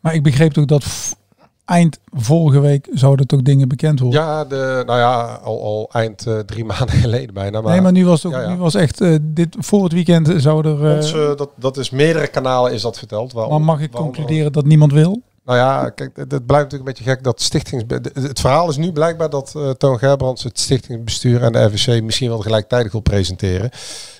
[0.00, 1.16] Maar ik begreep toch dat
[1.64, 4.20] eind vorige week zouden toch dingen bekend worden.
[4.20, 7.60] Ja, de, nou ja, al, al eind eh, drie maanden geleden bijna.
[7.60, 8.52] Maar, nee, maar nu was het ook, Ja, ja.
[8.52, 10.96] nu was echt eh, dit voor het weekend zou er.
[10.96, 13.32] ons, dat, dat is meerdere kanalen is dat verteld.
[13.32, 15.22] Waar, maar mag ik concluderen dat niemand wil?
[15.46, 17.84] Nou ja, kijk, het, blijft natuurlijk een beetje gek dat stichtings...
[18.12, 22.28] Het verhaal is nu blijkbaar dat eh, Toon Gerbrands het stichtingsbestuur en de RVC misschien
[22.28, 23.70] wel gelijktijdig wil presenteren.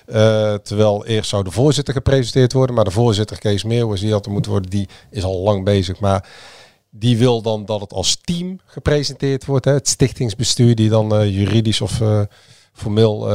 [0.05, 4.25] Eh, terwijl eerst zou de voorzitter gepresenteerd worden, maar de voorzitter Kees Meeuwis, die had
[4.25, 5.99] er moeten worden, die is al lang bezig.
[5.99, 6.29] Maar
[6.89, 9.65] die wil dan dat het als team gepresenteerd wordt.
[9.65, 9.71] Hè?
[9.71, 12.01] Het stichtingsbestuur die dan eh, juridisch of
[12.73, 13.29] formeel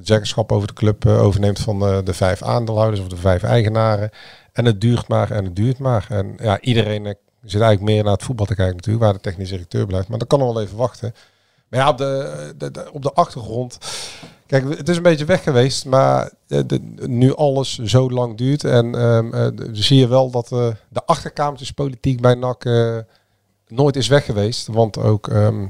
[0.00, 4.10] zeggenschap over de club overneemt van de vijf aandeelhouders of de vijf eigenaren.
[4.54, 6.06] En het duurt maar en het duurt maar.
[6.08, 7.12] En ja, iedereen eh,
[7.42, 10.08] zit eigenlijk meer naar het voetbal te kijken natuurlijk, waar de technisch directeur blijft.
[10.08, 11.14] Maar dat kan nog wel even wachten.
[11.68, 13.78] Maar ja, op de, op de achtergrond.
[14.46, 16.60] Kijk, het is een beetje weg geweest, maar eh,
[17.06, 18.64] nu alles zo lang duurt.
[18.64, 18.92] En
[19.56, 22.64] d- zie je wel dat eh, de achterkamertjespolitiek bij NAC
[23.68, 24.66] nooit is weg geweest.
[24.66, 25.66] Want ook ehm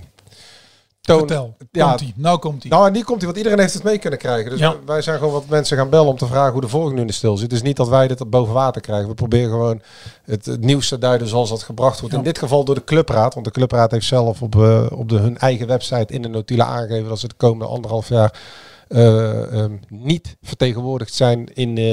[1.04, 1.56] Toon, Vertel.
[1.70, 2.12] ja, Komt ie.
[2.16, 2.70] Nou komt hij.
[2.70, 4.50] nou, en die komt hij, want iedereen heeft het mee kunnen krijgen.
[4.50, 4.74] Dus Ja.
[4.86, 7.06] wij- zijn gewoon wat mensen gaan bellen om te vragen hoe de volgende nu in
[7.06, 7.50] de stil zit.
[7.50, 9.08] Het is niet dat wij dit op boven water krijgen.
[9.08, 9.80] We proberen gewoon
[10.24, 12.14] het, het nieuws te duiden zoals dat gebracht wordt.
[12.14, 12.20] Ja.
[12.20, 13.34] In dit geval door de clubraad.
[13.34, 16.66] Want de clubraad heeft zelf op, eh, op de, hun eigen website in de notulen
[16.66, 18.40] aangegeven dat ze de komende anderhalf jaar
[18.88, 21.84] eh, ehm, niet vertegenwoordigd zijn in eh,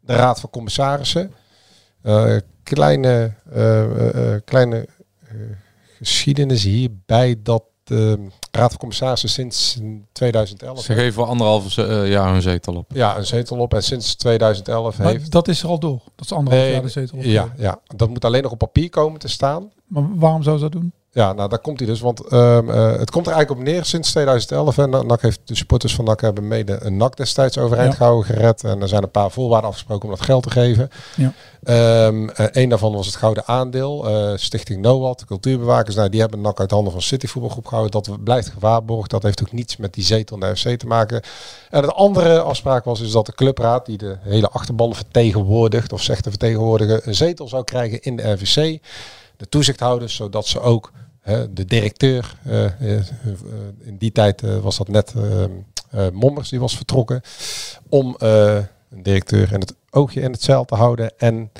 [0.00, 1.32] de raad van commissarissen.
[2.62, 3.32] Kleine
[4.44, 4.86] kleine
[5.98, 9.78] geschiedenis hierbij dat de raad van commissarissen sinds
[10.12, 12.90] 2011 Ze geven voor anderhalf eh, jaar hun zetel op.
[12.94, 13.74] ja, een zetel op.
[13.74, 15.30] En sinds 2011 Maar heeft...
[15.30, 16.00] dat is er al door.
[16.16, 17.18] Dat is anderhalf Nee, jaar de zetel.
[17.18, 17.24] op.
[17.24, 19.70] Ja, ja, dat moet alleen nog op papier komen te staan.
[19.86, 20.92] Maar waarom zou ze dat doen?
[21.14, 22.00] Ja, nou daar komt hij dus.
[22.00, 24.78] Want ehm, eh, het komt er eigenlijk op neer sinds 2011.
[24.78, 27.96] En NAC heeft, de supporters van NAC hebben mede een NAC destijds overeind Ja.
[27.96, 28.64] gehouden, gered.
[28.64, 30.90] En er zijn een paar voorwaarden afgesproken om dat geld te geven.
[31.16, 31.32] Ja.
[31.62, 34.08] Ehm, eh, een daarvan was het gouden aandeel.
[34.08, 38.02] Eh, Stichting NOAD, de cultuurbewakers, nou, die hebben NAC uit handen van City Voetbalgroep gehouden.
[38.02, 39.10] Dat blijft gewaarborgd.
[39.10, 41.22] Dat heeft ook niets met die zetel in de FC te maken.
[41.70, 46.02] En de andere afspraak was is dat de clubraad, die de hele achterban vertegenwoordigt, of
[46.02, 48.80] zegt te vertegenwoordigen, een zetel zou krijgen in de RVC.
[49.36, 50.90] De toezichthouders, zodat ze ook
[51.50, 53.04] de directeur, eh, eh, eh,
[53.80, 55.14] in die tijd was dat net
[56.12, 57.20] Mommers, die was vertrokken,
[57.88, 61.50] om een directeur en het oogje in het zeil te houden en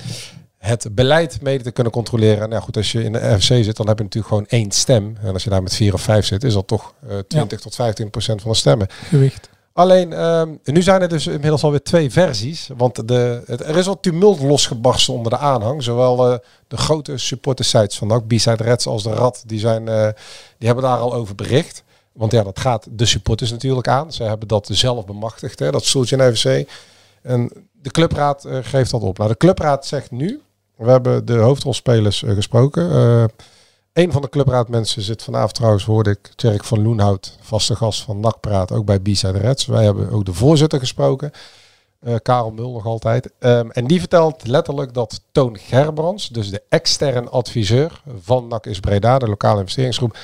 [0.59, 2.43] het beleid mede te kunnen controleren.
[2.43, 4.71] En nou goed, als je in de RFC zit, dan heb je natuurlijk gewoon één
[4.71, 5.17] stem.
[5.23, 7.75] En als je daar met vier of vijf zit, is dat toch eh 20 tot
[7.75, 8.87] 15 procent van de stemmen.
[8.91, 9.49] Gewicht.
[9.75, 12.69] Alleen, ehm, nu zijn er dus inmiddels alweer twee versies.
[12.77, 15.83] Want de, het, er is wat tumult losgebarsten onder de aanhang.
[15.83, 20.09] Zowel eh, de grote supportersites van NAC, B-Side Reds als de Rad, die, zijn, eh,
[20.59, 21.83] die hebben daar al over bericht.
[22.13, 24.13] Want ja, dat gaat de supporters natuurlijk aan.
[24.13, 26.69] Ze hebben dat zelf bemachtigd, hè, dat stoeltje in FVC.
[27.23, 29.19] En de clubraad eh, geeft dat op.
[29.19, 30.41] Nou, de clubraad zegt nu,
[30.77, 32.91] we hebben de hoofdrolspelers gesproken.
[33.95, 38.21] Een van de clubraadmensen zit vanavond trouwens, hoorde ik, Tjerk van Loenhout, vaste gast van
[38.21, 39.67] NAC Praat, ook bij B-Side Reds.
[39.67, 41.31] Wij hebben ook de voorzitter gesproken,
[42.01, 43.31] eh, Karel Mul nog altijd.
[43.39, 48.81] Ehm, en die vertelt letterlijk dat Toon Gerbrands, dus de extern adviseur van NAC is
[48.81, 50.17] Breda, de lokale investeringsgroep,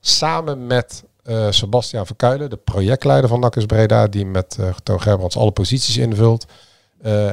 [0.00, 5.00] samen met eh, Sebastiaan Verkuilen, de projectleider van NAC is Breda, die met eh, Toon
[5.00, 6.46] Gerbrands alle posities invult,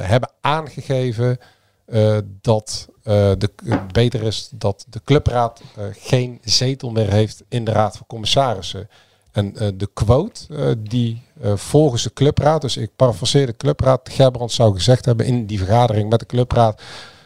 [0.00, 1.38] hebben aangegeven
[1.92, 7.42] eh, dat eh, de, het beter is dat de clubraad eh, geen zetel meer heeft
[7.48, 8.88] in de raad van commissarissen.
[9.32, 11.22] En de quote die
[11.54, 16.10] volgens de clubraad, dus ik parafraseer de clubraad, Gerbrand zou gezegd hebben in die vergadering
[16.10, 16.82] met de clubraad,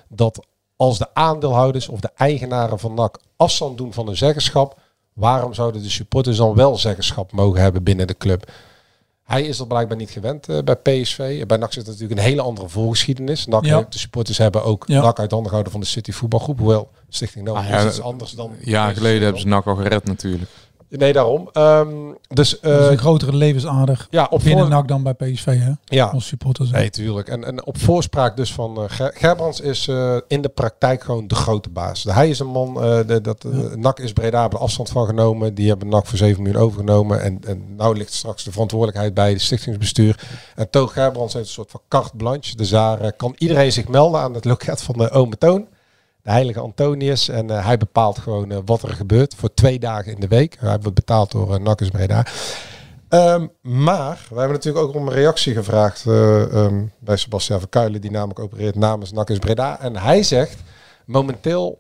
[0.08, 4.78] dat als de aandeelhouders of de eigenaren van NAC afstand doen van hun zeggenschap,
[5.16, 8.52] Waarom zouden de supporters dan wel zeggenschap mogen hebben binnen de club?
[9.26, 11.46] Hij is dat blijkbaar niet gewend eh, bij PSV.
[11.46, 13.46] Bij NAC zit natuurlijk een hele andere voorgeschiedenis.
[13.46, 13.76] NAC Ja.
[13.76, 15.00] heeft- de supporters hebben ook Ja.
[15.02, 16.58] NAC uit handen gehouden van de City voetbalgroep.
[16.58, 18.50] Hoewel Stichting NAC Ah, ja, is iets anders dan...
[18.50, 20.50] Een jaar geleden hebben ze NAC al gered natuurlijk.
[20.88, 21.48] Nee, daarom.
[21.52, 21.88] Ehm,
[22.28, 24.74] dus eh, een grotere levensader ja, op binnen voor...
[24.74, 25.70] NAC dan bij PSV, hè?
[25.84, 26.70] Ja, Als supporters.
[26.70, 27.28] Nee, tuurlijk.
[27.28, 31.28] En, en op voorspraak dus van eh, Ger- Gerbrands is eh, in de praktijk gewoon
[31.28, 32.04] de grote baas.
[32.04, 35.54] Hij is een man, eh, de, dat, eh, NAC is Breda er afstand van genomen.
[35.54, 37.22] Die hebben NAC voor 7 miljoen overgenomen.
[37.22, 40.20] En, en nou ligt straks de verantwoordelijkheid bij het stichtingsbestuur.
[40.54, 42.56] En Toon Gerbrands heeft een soort van carte blanche.
[42.56, 45.66] Dus daar eh, kan iedereen zich melden aan het loket van de Ome Toon.
[46.26, 47.28] De heilige Antonius.
[47.28, 50.56] En eh, hij bepaalt gewoon eh, wat er gebeurt voor twee dagen in de week.
[50.60, 52.26] Hij wordt betaald door uh, Breda.
[53.08, 58.00] Ehm, maar we hebben natuurlijk ook om een reactie gevraagd eh, ehm, bij Sebastian Verkuilen,
[58.00, 59.80] die namelijk opereert namens is Breda.
[59.80, 60.62] En hij zegt
[61.04, 61.78] momenteel,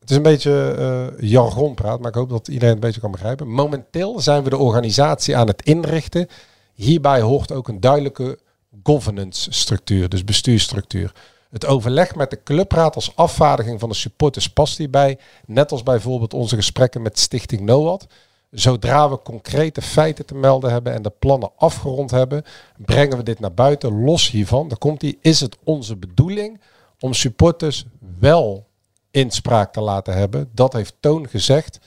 [0.00, 3.10] het is een beetje eh jargonpraat, maar ik hoop dat iedereen het een beetje kan
[3.10, 3.48] begrijpen.
[3.48, 6.26] Momenteel zijn we de organisatie aan het inrichten.
[6.74, 8.38] Hierbij hoort ook een duidelijke
[8.82, 11.12] governance structuur, dus bestuursstructuur.
[11.50, 15.18] Het overleg met de clubraad als afvaardiging van de supporters past hierbij.
[15.46, 18.06] Net als bijvoorbeeld onze gesprekken met Stichting NOAD.
[18.50, 22.44] Zodra we concrete feiten te melden hebben en de plannen afgerond hebben,
[22.76, 24.04] brengen we dit naar buiten.
[24.04, 26.60] Los hiervan, dan komt die, is het onze bedoeling
[27.00, 27.84] om supporters
[28.18, 28.66] wel
[29.10, 30.50] inspraak te laten hebben.
[30.54, 31.78] Dat heeft Toon gezegd.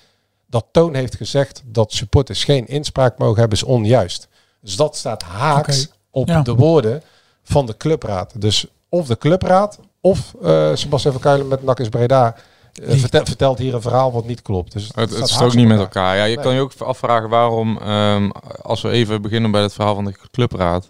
[0.47, 4.27] Dat Toon heeft gezegd dat supporters geen inspraak mogen hebben, is onjuist.
[4.61, 6.41] Dus dat staat haaks op Ja.
[6.41, 7.03] de woorden
[7.43, 8.41] van de clubraad.
[8.41, 12.35] Dus of de clubraad of eh Sebastian Verkuilen met NAC is Breda
[12.83, 14.71] eh, vertel- vertelt hier een verhaal wat niet klopt.
[14.73, 16.15] Dus Het, staat het strookt niet met elkaar.
[16.17, 16.43] Ja, je Nee.
[16.45, 18.29] kan je ook afvragen waarom, ehm,
[18.61, 20.89] als we even beginnen bij het verhaal van de clubraad,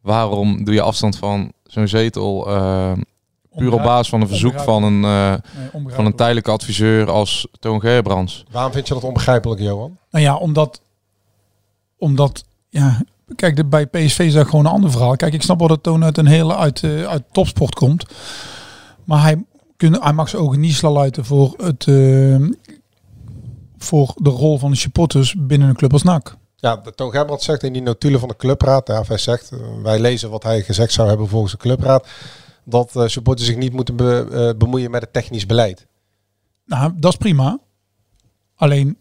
[0.00, 3.00] waarom doe je afstand van zo'n zetel ehm,
[3.56, 5.34] puur op basis van een verzoek van een, eh,
[5.82, 8.44] Nee, van een tijdelijke adviseur als Toon Gerbrands?
[8.50, 9.98] Waarom vind je dat onbegrijpelijk, Johan?
[10.10, 10.80] Nou ja, omdat,
[11.98, 13.00] omdat ja,
[13.36, 15.16] kijk, de, bij PSV is dat gewoon een ander verhaal.
[15.16, 18.04] Kijk, ik snap wel dat Toon uit een hele uit, eh, uit topsport komt,
[19.04, 19.44] maar hij,
[19.76, 22.48] kun, hij mag zijn ogen niet sluiten voor het eh,
[23.78, 26.36] voor de rol van de supporters binnen een club als NAC.
[26.56, 29.58] Ja, de Toon Gerbrandt zegt in die notulen van de clubraad, of hij zegt, eh,
[29.82, 32.06] wij lezen wat hij gezegd zou hebben volgens de clubraad,
[32.64, 35.86] dat eh, supporters zich niet moeten be- bemoeien met het technisch beleid.
[36.64, 37.58] Nou, dat is prima.
[38.54, 38.98] Alleen,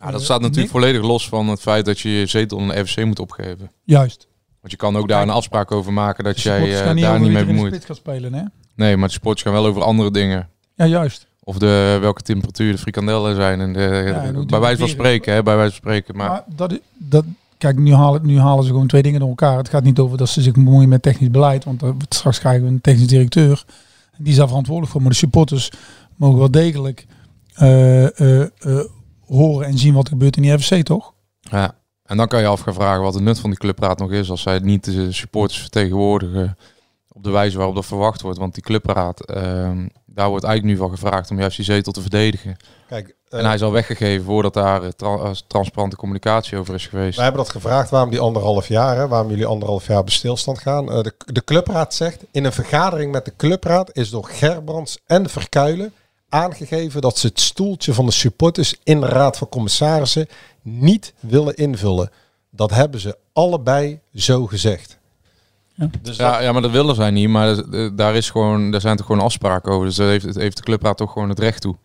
[0.00, 2.86] Ja, dat staat natuurlijk volledig los van het feit dat je je zetel in de
[2.86, 3.70] FCC moet opgeven.
[3.84, 4.26] juist.
[4.60, 7.44] Want je kan ook daar een afspraak over maken dat jij gaan daar niet mee
[7.44, 7.84] bemoeit.
[7.84, 8.42] gaat spelen, hè?
[8.74, 10.48] Nee, maar de sporters gaan wel over andere dingen.
[10.74, 11.26] Ja, juist.
[11.44, 13.60] Of de, welke temperatuur de frikandellen zijn.
[13.60, 16.16] En de, en bij wijze van spreken, hè, bij wijze van spreken.
[16.16, 17.24] Maar, Maar dat, is- dat,
[17.58, 19.56] kijk, nu halen, nu halen ze gewoon twee dingen door elkaar.
[19.56, 22.68] Het gaat niet over dat ze zich bemoeien met technisch beleid, want straks krijgen we
[22.68, 23.64] een technisch directeur.
[24.18, 25.02] Die is daar verantwoordelijk voor.
[25.02, 25.70] Maar de supporters
[26.16, 27.06] mogen wel degelijk
[27.54, 28.40] eh,
[29.26, 31.12] horen en zien wat er gebeurt in die FC, toch?
[31.40, 31.74] ja.
[32.04, 34.30] En dan kan je af gaan vragen wat het nut van die clubraad nog is
[34.30, 36.56] als zij niet de supporters vertegenwoordigen
[37.12, 38.38] op de wijze waarop dat verwacht wordt.
[38.38, 42.00] Want die clubraad, ehm, daar wordt eigenlijk nu van gevraagd om juist die zetel te
[42.00, 42.56] verdedigen.
[42.88, 46.74] Kijk, eh, En hij is al weggegeven voordat daar eh, tra- eh, transparante communicatie over
[46.74, 47.14] is geweest.
[47.16, 50.58] wij hebben dat gevraagd, waarom die anderhalf jaar, hè, waarom jullie anderhalf jaar op stilstand
[50.58, 50.90] gaan.
[50.92, 55.28] Eh, de, de clubraad zegt, in een vergadering met de clubraad is door Gerbrands en
[55.30, 55.92] Verkuilen
[56.28, 60.26] aangegeven dat ze het stoeltje van de supporters in de raad van commissarissen
[60.62, 62.10] niet willen invullen.
[62.50, 64.98] Dat hebben ze allebei zo gezegd.
[65.74, 65.90] Ja.
[66.02, 67.28] Dus Ja, dat- ja, maar dat willen zij niet.
[67.28, 69.86] Maar eh, daar, is gewoon, daar zijn toch gewoon afspraken over.
[69.86, 71.76] Dus daar heeft, heeft de clubraad toch gewoon het recht toe.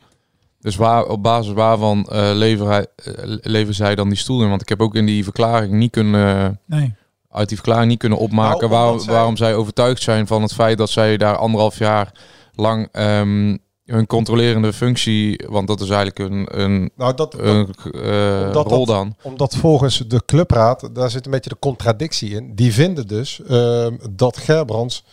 [0.59, 4.49] Dus waar, op basis waarvan eh leveren, hij- eh, leveren zij dan die stoel in?
[4.49, 6.93] Want ik heb ook in die verklaring niet kunnen, Nee.
[7.29, 10.41] uit die verklaring niet kunnen opmaken Nou, omdat waar, zij- waarom zij overtuigd zijn van
[10.41, 12.11] het feit dat zij daar anderhalf jaar
[12.55, 13.57] lang ehm,
[13.91, 18.85] hun controlerende functie, want dat is eigenlijk een, een, nou, dat, een eh, Omdat rol
[18.85, 19.15] dat- dan.
[19.21, 22.55] Omdat volgens de clubraad, daar zit een beetje de contradictie in.
[22.55, 25.03] Die vinden dus ehm, dat Gerbrands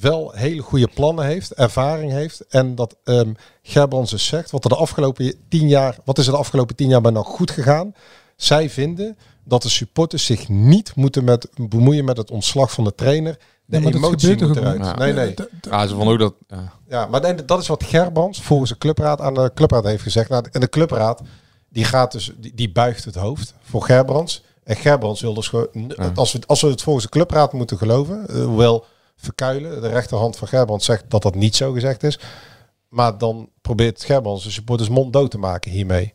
[0.00, 2.44] wel hele goede plannen heeft, ervaring heeft.
[2.48, 3.32] En dat ehm
[3.62, 6.88] Gerbrands dus zegt, wat er de afgelopen tien jaar, wat is er de afgelopen tien
[6.88, 7.94] jaar bij nog goed gegaan?
[8.36, 12.94] Zij vinden dat de supporters zich niet moeten met, bemoeien met het ontslag van de
[12.94, 13.38] trainer.
[13.64, 14.96] De Ja, emotie gebeurt moet eruit.
[14.98, 15.34] Nee, nee.
[15.60, 16.34] Ja, ze vonden ook dat...
[16.46, 16.72] Ja.
[16.88, 20.28] Ja, maar nee, dat is wat Gerbrands volgens de clubraad aan de clubraad heeft gezegd.
[20.28, 21.22] Nou, en de clubraad
[21.68, 24.42] die gaat dus, die, die buigt het hoofd voor Gerbrands.
[24.64, 26.12] En Gerbrands wil dus gewoon, Ja.
[26.14, 28.84] als, we, als we het volgens de clubraad moeten geloven, eh, hoewel
[29.16, 32.18] Verkuilen, de rechterhand van Gerbrands, zegt dat dat niet zo gezegd is.
[32.88, 36.14] Maar dan probeert Gerbrands de supporters mond dood te maken hiermee.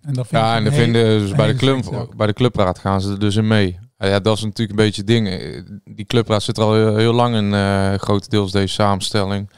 [0.00, 3.00] En dat Ja, en dan vinden dus een bij de, club, bij de clubraad gaan
[3.00, 3.78] ze er dus in mee.
[3.98, 5.28] Ja, dat is natuurlijk een beetje het ding.
[5.28, 9.50] Eh, Die clubraad zit er al heel, heel lang in, eh grotendeels deze samenstelling.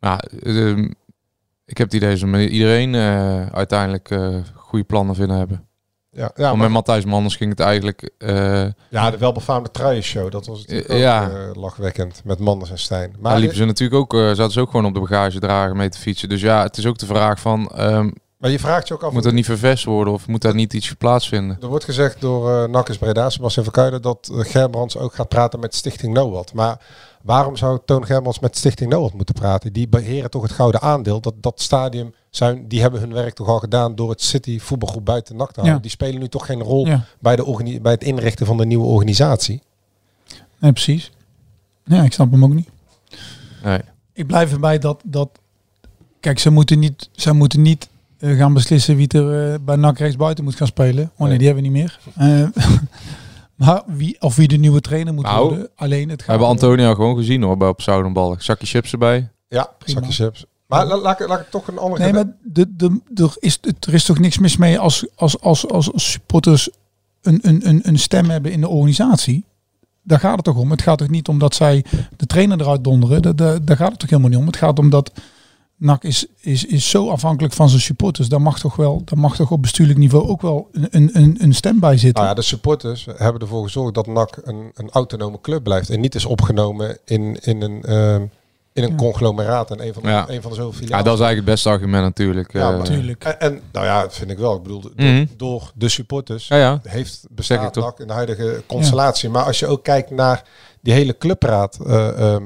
[0.00, 0.84] Maar ehm,
[1.64, 4.18] ik heb het idee dat iedereen eh, uiteindelijk
[4.54, 5.64] goede plannen vinden hebben.
[6.10, 8.10] Ja, ja, maar, met Matthijs Manders ging het eigenlijk...
[8.90, 11.30] ja de welbefaamde truienshow, dat was natuurlijk ook, Ja.
[11.54, 13.14] lachwekkend met Manders en Stijn.
[13.20, 15.98] Maar daar liepen ze natuurlijk ook, zaten ze ook gewoon op de bagagedrager mee te
[15.98, 16.28] fietsen.
[16.28, 19.12] Dus ja, het is ook de vraag van, ehm, Maar je vraagt je ook af...
[19.12, 21.58] moet dat niet vervest worden of moet daar niet iets plaatsvinden?
[21.60, 25.60] Er wordt gezegd door uh, Nakkes Breda, Sebastian Verkuijden, dat uh, Gerbrands ook gaat praten
[25.60, 26.52] met Stichting NOWAT.
[26.52, 26.80] Maar
[27.22, 29.72] waarom zou Toon Gerbrands met Stichting NOWAT moeten praten?
[29.72, 31.20] Die beheren toch het gouden aandeel.
[31.20, 35.04] Dat, dat stadium, zijn, die hebben hun werk toch al gedaan door het City voetbalgroep
[35.04, 35.74] buiten NAC te houden.
[35.74, 35.82] Ja.
[35.82, 37.04] Die spelen nu toch geen rol Ja.
[37.18, 39.62] bij, de bij het inrichten van de nieuwe organisatie.
[40.58, 41.12] Nee, precies.
[41.84, 42.68] Ja, ik snap hem ook niet.
[43.62, 43.80] Nee.
[44.12, 45.28] Ik blijf erbij dat, dat
[46.20, 47.90] kijk, ze moeten niet, ze moeten niet eh,
[48.34, 51.10] gaan beslissen wie er eh, bij NAC rechts buiten moet gaan spelen.
[51.14, 51.38] Oh nee, Nee.
[51.38, 51.98] die hebben we niet meer.
[52.64, 52.64] Eh,
[53.66, 55.68] maar wie, of wie de nieuwe trainer moet Nou, worden.
[55.76, 58.42] Alleen het We gaat hebben om- Antonio gewoon gezien hoor, bij op Zoudenbalk.
[58.42, 59.28] Zakje chips erbij.
[59.48, 60.00] Ja, Prima.
[60.00, 60.44] zakje chips.
[60.66, 62.02] Maar la- laat, ik- laat ik toch een andere...
[62.02, 65.68] Nee, maar de, de, er, is, er is toch niks mis mee als, als, als,
[65.70, 66.68] als supporters
[67.22, 69.44] een, een, een, een stem hebben in de organisatie.
[70.02, 70.70] Daar gaat het toch om.
[70.70, 71.84] Het gaat toch niet om dat zij
[72.16, 73.22] de trainer eruit donderen.
[73.22, 74.46] Daar, daar, daar gaat het toch helemaal niet om.
[74.46, 75.12] Het gaat om dat
[75.78, 78.28] NAC is, is, is zo afhankelijk van zijn supporters.
[78.28, 81.36] Daar mag toch wel, daar mag toch op bestuurlijk niveau ook wel een, een, een,
[81.40, 82.22] een stem bij zitten.
[82.24, 85.90] Nou ja, de supporters hebben ervoor gezorgd dat NAC een, een autonome club blijft.
[85.90, 88.22] En niet is opgenomen in, in een, ehm,
[88.72, 88.96] in een Ja.
[88.96, 89.70] conglomeraat.
[89.70, 90.24] En een van de, Ja.
[90.28, 92.52] een van de zoveel Ja, dat is eigenlijk het beste argument natuurlijk.
[92.52, 92.78] Ja, eh.
[92.78, 93.24] Natuurlijk.
[93.24, 94.56] En, en, nou ja, dat vind ik wel.
[94.56, 95.26] Ik bedoel, door, Mhm.
[95.36, 96.80] door de supporters ja, ja.
[96.82, 97.84] heeft bestaat ik toch.
[97.84, 99.28] NAC in de huidige constellatie.
[99.28, 100.42] Maar als je ook kijkt naar
[100.80, 102.42] die hele clubraad, eh, ehm,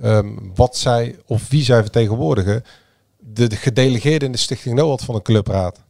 [0.00, 2.64] ehm, wat zij of wie zij vertegenwoordigen,
[3.18, 5.84] de, de gedelegeerde in de Stichting NOAD van een clubraad.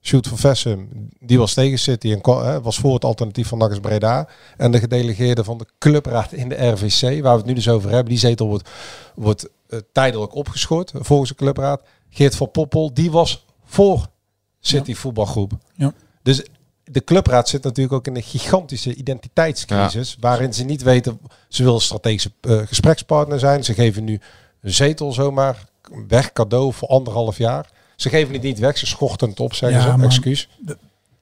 [0.00, 3.80] Shoot van Vessum, die was tegen City en hè, was voor het alternatief van NAC
[3.80, 4.28] Breda.
[4.56, 7.90] En de gedelegeerde van de clubraad in de RVC, waar we het nu dus over
[7.90, 8.70] hebben, die zetel wordt,
[9.14, 11.82] wordt eh, tijdelijk opgeschort volgens de clubraad.
[12.10, 14.06] Geert van Poppel, die was voor
[14.60, 15.52] City voetbalgroep.
[15.74, 15.92] Ja.
[16.22, 16.42] Dus
[16.90, 21.80] de clubraad zit natuurlijk ook in een gigantische identiteitscrisis, waarin ze niet weten, ze willen
[21.80, 23.64] strategische eh, gesprekspartner zijn.
[23.64, 24.20] Ze geven nu
[24.60, 25.64] een zetel zomaar
[26.08, 27.70] weg, cadeau voor anderhalf jaar.
[27.96, 30.48] Ze geven het niet weg, ze schorten het op, zeggen Ja, ze, maar- excuus.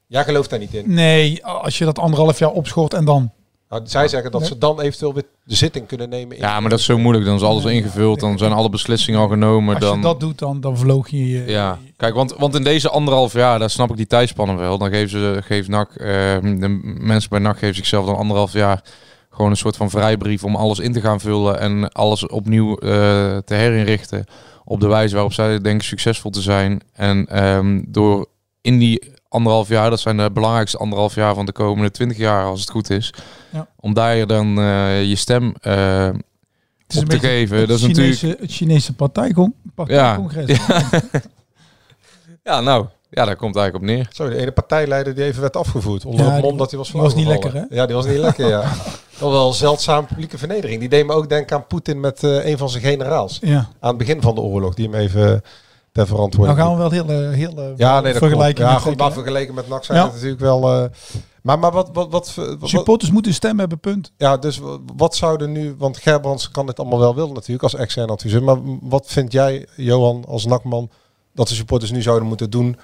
[0.07, 0.94] Jij gelooft daar niet in.
[0.94, 3.33] Nee, als je dat anderhalf jaar opschort en dan.
[3.68, 4.50] Nou, zij zeggen dat Nee.
[4.50, 6.37] ze dan eventueel weer de zitting kunnen nemen.
[6.37, 7.26] In ja, maar dat is zo moeilijk.
[7.26, 9.74] Dan is alles ingevuld, dan zijn alle beslissingen al genomen.
[9.74, 11.44] Als Dan, je dat doet, dan, dan vloog je je.
[11.46, 14.79] Ja, kijk, want, want in deze anderhalf jaar, daar snap ik die tijdspannen wel.
[14.79, 16.07] Dan geven ze, geeft NAC, eh,
[16.42, 18.83] de mensen bij NAC geven zichzelf dan anderhalf jaar
[19.31, 22.88] gewoon een soort van vrijbrief om alles in te gaan vullen en alles opnieuw eh,
[23.37, 24.24] te herinrichten
[24.64, 26.81] op de wijze waarop zij denken succesvol te zijn.
[26.92, 28.26] En ehm, door
[28.61, 32.44] in die anderhalf jaar, dat zijn de belangrijkste anderhalf jaar van de komende twintig jaar
[32.44, 33.12] als het goed is,
[33.51, 33.66] Ja.
[33.81, 36.14] om daar dan eh, je stem eh, Het
[36.87, 37.59] is op een te geven.
[37.59, 38.40] het Dat is Chinese, natuurlijk...
[38.40, 40.59] Het Chinese partijcon, partijcongres.
[42.42, 44.09] Ja, nou, ja, daar komt het eigenlijk op neer.
[44.12, 46.05] Zo, de ene partijleider die even werd afgevoerd.
[46.05, 48.07] Onder Ja, het mom die- dat hij was die was niet lekker, Ja, die was
[48.07, 48.61] niet lekker, ja.
[49.18, 50.81] Dat was wel een zeldzame publieke vernedering.
[50.81, 53.38] Die deed me ook denken aan Poetin met eh, een van zijn generaals.
[53.42, 53.68] Ja.
[53.81, 54.75] Aan het begin van de oorlog.
[54.75, 55.42] Die hem even
[55.96, 58.64] ter verantwoording Nou gaan we wel heel, heel Ja, nee, vergelijken.
[58.64, 60.04] Ja, goed, maar vergeleken met NAC zijn Ja.
[60.04, 60.72] het natuurlijk wel...
[60.72, 60.90] eh,
[61.42, 64.12] maar, maar wat, wat, wat, Supporters moeten stem hebben, punt.
[64.16, 64.61] ja, dus
[64.96, 65.74] wat zouden nu...
[65.78, 68.42] Want Gerbrands kan dit allemaal wel willen natuurlijk als externe adviseur.
[68.42, 70.90] Maar wat vind jij, Johan, als NAC-man...
[71.35, 72.76] dat de supporters nu zouden moeten doen...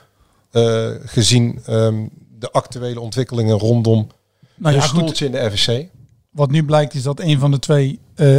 [0.50, 2.06] eh, gezien ehm,
[2.38, 4.06] de actuele ontwikkelingen rondom
[4.56, 5.88] Nou een ja, goed, in de RVC?
[6.30, 8.36] wat nu blijkt is dat een van de twee eh,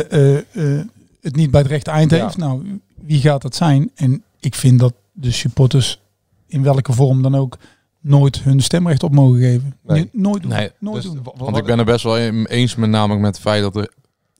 [1.21, 2.23] het niet bij het rechte eind Ja.
[2.23, 2.37] heeft.
[2.37, 3.91] Nou, wie gaat dat zijn?
[3.95, 6.01] En ik vind dat de supporters
[6.47, 7.57] in welke vorm dan ook
[7.99, 9.75] nooit hun stemrecht op mogen geven.
[9.83, 9.97] Nee.
[9.97, 10.51] Nee, nooit doen.
[10.51, 11.23] Nee, nooit Dus doen.
[11.37, 13.91] Want ik ben er best wel eens met namelijk met het feit dat er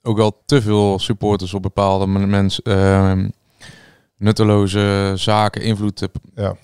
[0.01, 3.27] ook wel te veel supporters op bepaalde mensen ehm,
[4.17, 6.55] nutteloze zaken invloed te- Ja.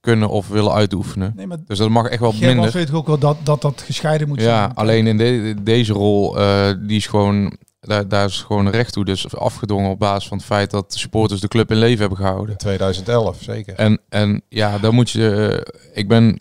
[0.00, 1.32] kunnen of willen uitoefenen.
[1.36, 2.72] Nee, maar Dus dat mag echt wel minder.
[2.72, 4.74] weet ook wel dat dat, dat gescheiden moet Ja, zijn.
[4.74, 9.04] alleen in de- deze rol, eh, die is gewoon, daar, daar is gewoon recht toe
[9.04, 12.18] dus afgedwongen op basis van het feit dat de supporters de club in leven hebben
[12.18, 12.50] gehouden.
[12.50, 13.74] In 2011, zeker.
[13.74, 15.62] En, en ja, dan moet je.
[15.64, 16.40] eh, ik ben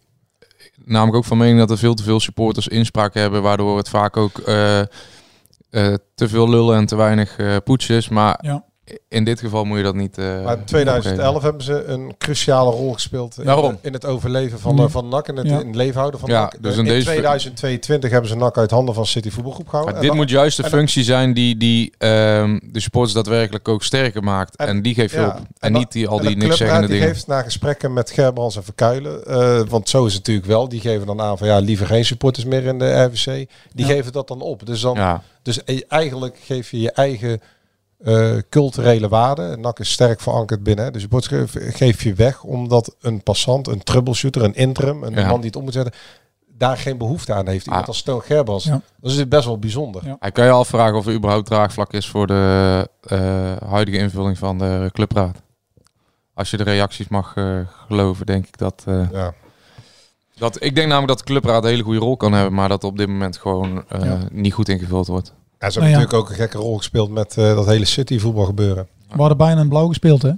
[0.86, 4.18] namelijk ook van mening dat er veel te veel supporters inspraak hebben, waardoor het vaak
[4.18, 4.86] ook eh, eh,
[6.16, 8.10] te veel lullen en te weinig eh poets is.
[8.10, 8.64] Maar Ja.
[9.08, 10.18] In dit geval moet je dat niet.
[10.18, 14.80] eh, Maar in 2011 hebben ze een cruciale rol gespeeld in, in het overleven van,
[14.80, 15.60] eh, van NAC en het Ja.
[15.60, 16.56] in het leven houden van Ja, NAC.
[16.62, 19.94] dus in, in deze- 2022 hebben ze NAC uit handen van City Voetbalgroep gehouden.
[19.94, 23.84] Maar dit En moet juist de functie zijn die, die ehm, de supporters daadwerkelijk ook
[23.84, 24.56] sterker maakt.
[24.56, 25.40] En, En- die geef je ja, op.
[25.60, 27.14] En, niet die, al die de niks zeggende die dingen.
[27.14, 30.80] geeft na gesprekken met Gerbrands en Verkuilen, eh, want zo is het natuurlijk wel, die
[30.82, 33.26] geven dan aan van ja, liever geen supporters meer in de RVC.
[33.74, 33.92] Die Ja.
[33.94, 34.66] geven dat dan op.
[34.66, 37.42] Dus, dan, Ja, dus e- eigenlijk geef je je eigen
[38.04, 39.58] eh, culturele waarde.
[39.58, 40.94] NAC is sterk verankerd binnen.
[40.94, 45.28] De supporters ge- geef je weg omdat een passant, een troubleshooter, een interim, een Ja.
[45.28, 45.94] man die het om moet zetten,
[46.58, 47.66] daar geen behoefte aan heeft.
[47.66, 47.88] Iemand Ah.
[47.88, 48.64] als Stoon Gerbers.
[48.64, 48.82] Ja.
[49.02, 50.06] Dat is best wel bijzonder.
[50.06, 50.16] Ja.
[50.20, 54.58] Hij kan je afvragen of er überhaupt draagvlak is voor de eh, huidige invulling van
[54.58, 55.42] de clubraad.
[56.34, 59.34] Als je de reacties mag eh, geloven, denk ik dat, eh, Ja.
[60.36, 60.64] dat...
[60.64, 62.98] Ik denk namelijk dat de clubraad een hele goede rol kan hebben, maar dat op
[62.98, 64.18] dit moment gewoon eh, Ja.
[64.32, 65.34] niet goed ingevuld wordt.
[65.64, 66.12] Ja, ze Nou hebben ja.
[66.14, 68.88] natuurlijk ook een gekke rol gespeeld met eh, dat hele City voetbal gebeuren.
[69.10, 70.32] We hadden bijna een blauw gespeeld, hè?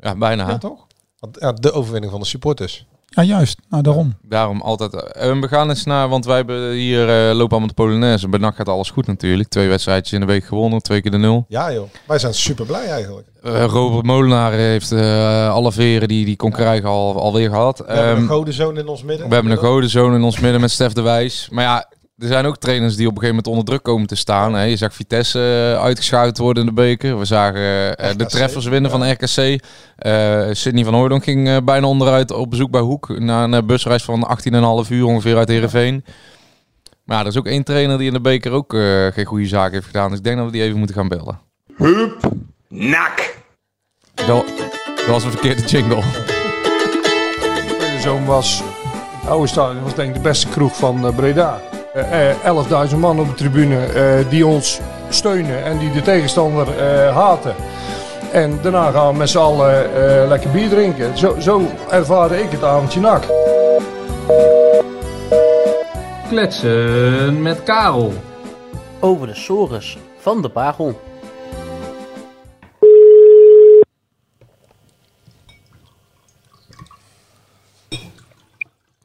[0.00, 0.48] Ja, bijna.
[0.48, 0.86] Ja, toch?
[1.18, 2.86] Want, ja, de overwinning van de supporters.
[3.06, 3.58] Ja, juist.
[3.68, 4.14] Nou, daarom.
[4.22, 4.94] Daarom altijd.
[4.94, 8.28] eh, we gaan eens naar, want wij hebben hier eh, lopen allemaal de Polonaise.
[8.28, 9.48] Bij NAC gaat alles goed natuurlijk.
[9.48, 11.44] Twee wedstrijdjes in de week gewonnen, twee keer de nul.
[11.48, 13.26] Ja joh, wij zijn super blij eigenlijk.
[13.42, 17.78] Eh, Robert Molenaar heeft eh, alle veren die die kon krijgen al, alweer gehad.
[17.78, 19.28] We hebben Ehm, een godenzoon in ons midden.
[19.28, 21.48] we hebben een godenzoon in ons midden met Stef de Wijs.
[21.50, 21.88] Maar ja,
[22.20, 24.54] er zijn ook trainers die op een gegeven moment onder druk komen te staan.
[24.54, 24.62] Hè.
[24.62, 25.38] Je zag Vitesse
[25.74, 27.18] eh, uitgeschakeld worden in de beker.
[27.18, 28.98] We zagen eh, de treffers winnen ja.
[28.98, 29.62] van RKC.
[29.96, 33.18] Eh Sidney van Hooydonk ging eh, bijna onderuit op bezoek bij Hoek.
[33.18, 34.38] Na een busreis van
[34.84, 36.04] 18,5 uur ongeveer uit Heerenveen.
[37.04, 39.46] Maar ja, er is ook één trainer die in de beker ook eh, geen goede
[39.46, 40.08] zaak heeft gedaan.
[40.08, 41.40] Dus ik denk dat we die even moeten gaan bellen.
[42.68, 43.36] Nak.
[44.14, 44.46] Dat,
[44.96, 46.02] dat was een verkeerde jingle.
[47.78, 48.62] De zoon was,
[49.20, 51.60] het oude stadion was denk ik de beste kroeg van Breda.
[51.94, 52.36] Eh, eh,
[52.90, 57.54] 11.000 man op de tribune eh, die ons steunen en die de tegenstander eh, haten.
[58.32, 61.18] En daarna gaan we met z'n allen eh, lekker bier drinken.
[61.18, 63.24] Zo, zo ervaarde ik het avondje nak.
[66.28, 68.12] Kletsen met Karel.
[69.00, 71.00] Over de sores van de Bagel.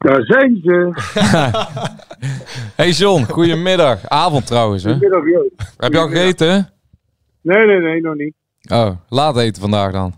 [0.06, 0.90] Daar zijn ze.
[2.76, 4.08] Hey John, goedemiddag.
[4.08, 4.92] Avond trouwens hè.
[4.92, 5.74] Goedemiddag, Joost.
[5.76, 6.68] Heb je al gegeten?
[7.40, 8.34] Nee, nee, nee, nog niet.
[8.72, 10.14] Oh, laat eten vandaag dan.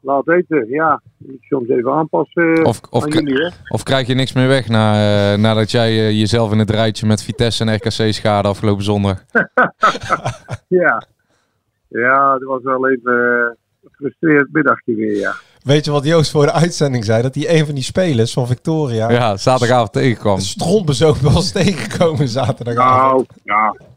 [0.00, 1.00] Laat eten, ja.
[1.28, 3.50] Ik soms even aanpassen Of, of, aan kri- jullie, hè.
[3.68, 4.92] of krijg je niks meer weg na,
[5.32, 9.24] eh, nadat jij eh, jezelf in het rijtje met Vitesse en RKC schade afgelopen zondag?
[10.68, 11.02] Ja.
[11.88, 15.34] Ja, dat was wel even eh, een frustrerend middagje weer, ja.
[15.64, 17.22] Weet je wat Joost voor de uitzending zei?
[17.22, 20.38] Dat hij een van die spelers van Victoria Ja, zaterdagavond tegenkwam.
[20.38, 23.28] strontbezopen was tegengekomen zaterdagavond.
[23.44, 23.90] Nou, ja.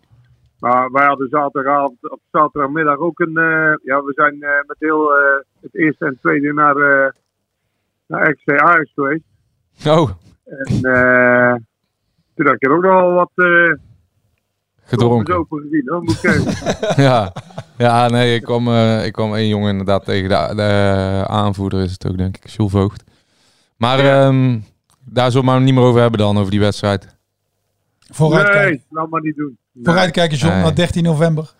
[0.60, 3.38] Maar wij hadden zaterdagavond, op zaterdagmiddag ook een...
[3.38, 5.18] eh, ja, we zijn eh, met heel eh,
[5.62, 7.12] het eerste en tweede naar, eh
[8.08, 9.24] naar XC Ajax geweest.
[9.88, 10.10] Oh,
[10.46, 11.54] En eh,
[12.36, 13.74] toen had ik er ook nog wel wat eh
[14.86, 15.36] gedronken.
[15.36, 16.96] open gezien, hoor, moet ik.
[17.06, 17.34] Ja,
[17.78, 20.30] ja nee, ik kwam, eh, ik kwam één jongen inderdaad tegen.
[20.30, 23.04] De, de aanvoerder is het ook, denk ik, Jules Voogd.
[23.78, 24.60] Maar ehm,
[25.06, 27.16] daar zullen we maar niet meer over hebben dan, over die wedstrijd.
[28.12, 29.58] Vooruitkijken, Nee, laat maar niet doen.
[29.72, 29.84] Nee.
[29.84, 30.64] Vooruitkijken John, Nee.
[30.64, 31.54] naar 13 november.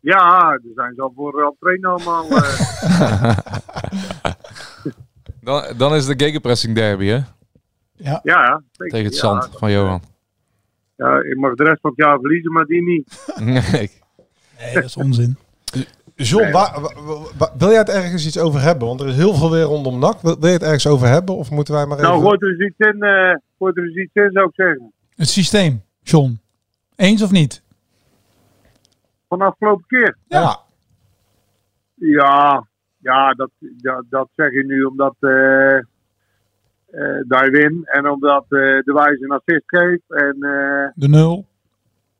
[0.00, 2.30] Ja, daar zijn ze al voor aan het trainen allemaal.
[2.30, 3.36] eh.
[5.40, 7.18] Dan, dan is de gegenpressing derby, hè?
[7.96, 8.92] Ja, ja, zeker.
[8.92, 9.20] Tegen het ja.
[9.20, 10.02] zand van Johan.
[10.96, 13.24] Ja, ik mag de rest van het jaar verliezen, maar die niet.
[13.70, 13.90] Nee.
[14.58, 15.36] Nee, dat is onzin.
[16.16, 16.80] John, waar-
[17.58, 18.88] wil jij het ergens iets over hebben?
[18.88, 20.20] Want er is heel veel weer rondom NAC.
[20.20, 21.36] Wil, wil je het ergens over hebben?
[21.36, 22.10] Of moeten wij maar even...
[22.10, 24.92] Nou, gooit er eens iets in, eh gooit er eens iets in, zou ik zeggen.
[25.16, 26.40] Het systeem, John.
[26.96, 27.62] Eens of niet?
[29.28, 30.16] Van de afgelopen keer.
[30.28, 30.62] ja.
[31.94, 32.66] Ja,
[32.98, 35.82] ja dat, dat, dat zeg je nu omdat eh eh
[37.28, 40.02] daar win en omdat eh, de wijze een assist geeft.
[40.08, 41.46] En eh, De nul.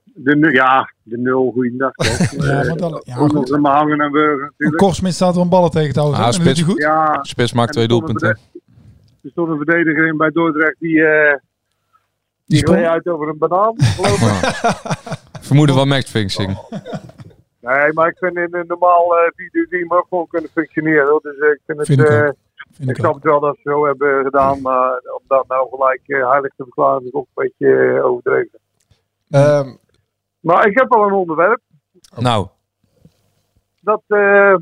[0.05, 1.93] de, ja, de nul, goeiedag.
[1.97, 3.59] Ja, Eh, maar dan, ja, goed.
[3.61, 4.79] maar hangen en burger natuurlijk.
[4.83, 6.21] Korsmit staat er een ballen tegen te houden.
[6.21, 6.63] Ah, spits.
[6.63, 6.79] goed.
[6.79, 8.29] Ja, Spits maakt twee doelpunten.
[9.23, 11.37] Er stond een verdediger in bij Dordrecht die, eh
[12.47, 14.53] Die gleed uit over een banaan, geloof ik.
[15.41, 16.59] Vermoeden van matchfixing.
[17.61, 21.09] Nee, maar ik vind in een normaal eh 4 team ook gewoon kunnen functioneren.
[21.09, 21.21] hoor.
[21.23, 21.87] Dus eh, ik vind het...
[21.87, 22.35] Vind ik eh, ook.
[22.73, 25.69] Vind ik ik snap het wel dat ze zo hebben gedaan, maar om dat nou
[25.71, 28.59] gelijk eh, heilig te verklaren is ook een beetje eh, overdreven.
[29.31, 29.69] Ehm,
[30.45, 31.61] Maar ik heb al een onderwerp
[32.17, 32.47] Nou,
[33.81, 34.55] dat eh,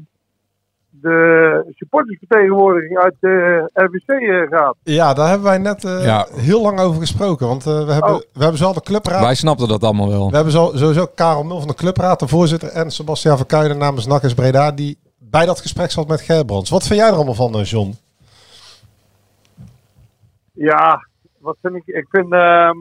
[0.90, 4.76] de supportersvertegenwoordiging uit de RWC eh, gaat.
[4.82, 6.26] ja, daar hebben wij net eh, Ja.
[6.30, 7.46] heel lang over gesproken.
[7.46, 8.18] Want eh, we, hebben, Oh.
[8.32, 9.20] we hebben zowel de clubraad...
[9.22, 10.28] wij snapten dat allemaal wel.
[10.30, 14.06] We hebben zo, sowieso Karel Mul van de clubraad, de voorzitter, en Sebastian Verkuilen namens
[14.06, 16.70] NAC Breda, die bij dat gesprek zat met Gerbrands.
[16.70, 17.94] Wat vind jij er allemaal van, eh, John?
[20.52, 21.06] Ja,
[21.38, 21.86] wat vind ik?
[21.86, 22.32] Ik vind.
[22.32, 22.76] ehm,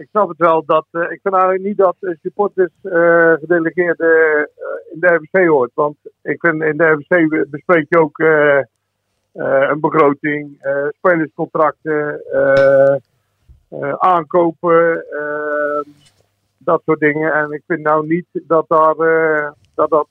[0.00, 0.86] ik snap het wel dat.
[0.90, 4.06] eh, ik vind eigenlijk niet dat uh, supporters eh gedelegeerde
[4.56, 5.70] eh, in de RVC hoort.
[5.74, 8.18] Want ik vind in de RVC be- bespreek je ook
[9.32, 12.22] een begroting, spelerscontracten,
[13.98, 15.04] aankopen.
[16.58, 17.32] dat soort dingen.
[17.32, 18.94] En ik vind nou niet dat daar,
[19.74, 20.08] dat, dat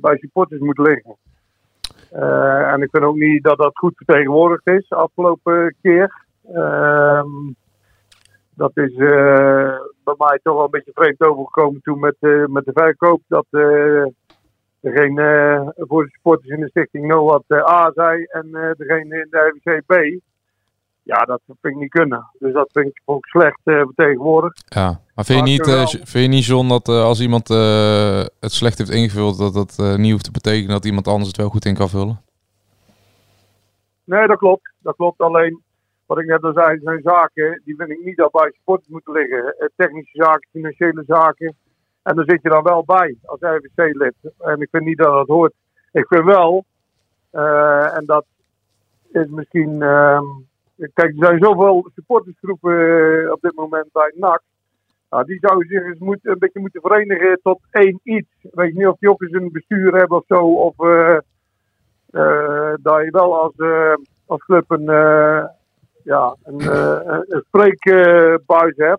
[0.00, 1.16] bij supporters moet liggen.
[2.72, 6.24] En ik vind ook niet dat dat goed vertegenwoordigd is afgelopen keer.
[6.54, 7.26] Ehm,
[8.60, 12.64] dat is eh, bij mij toch wel een beetje vreemd overgekomen toen met, eh, met
[12.64, 13.22] de verkoop.
[13.26, 14.04] Dat eh,
[14.82, 19.38] geen eh, voor de supporters in de stichting NOAD A zei en degene in de
[19.38, 20.20] RWC B.
[21.02, 22.30] Ja, dat vind ik niet kunnen.
[22.38, 24.62] Dus dat vind ik ook slecht vertegenwoordigd.
[24.74, 28.90] Ja, maar vind je niet, vind je niet John, dat als iemand het slecht heeft
[28.90, 31.88] ingevuld, dat dat niet hoeft te betekenen dat iemand anders het wel goed in kan
[31.88, 32.20] vullen?
[34.04, 34.72] Nee, dat klopt.
[34.78, 35.20] Dat klopt.
[35.20, 35.62] Alleen,
[36.10, 39.12] wat ik net al zei, zijn zaken, die vind ik niet dat bij sport moeten
[39.12, 39.54] liggen.
[39.58, 41.56] Eh, Technische zaken, financiële zaken.
[42.02, 44.14] En daar zit je dan wel bij als RVC-lid.
[44.38, 45.52] En ik vind niet dat dat hoort.
[45.92, 46.64] Ik vind wel,
[47.30, 48.24] eh, en dat
[49.12, 49.82] is misschien...
[49.82, 50.24] ehm,
[50.76, 54.42] kijk, er zijn zoveel supportersgroepen eh, op dit moment bij NAC.
[55.10, 58.30] Nou, die zouden zich eens moeten, een beetje moeten verenigen tot één iets.
[58.40, 60.54] Weet je niet of die ook eens een bestuur hebben of zo.
[60.54, 60.76] Of
[62.82, 63.54] dat je wel als,
[64.26, 64.88] als club een,
[66.04, 68.92] ja, een, eh, een- een spreekbuis eh,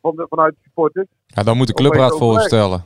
[0.00, 1.06] van de, vanuit de supporters.
[1.26, 2.84] Ja, dan moet de te clubraad voorstellen.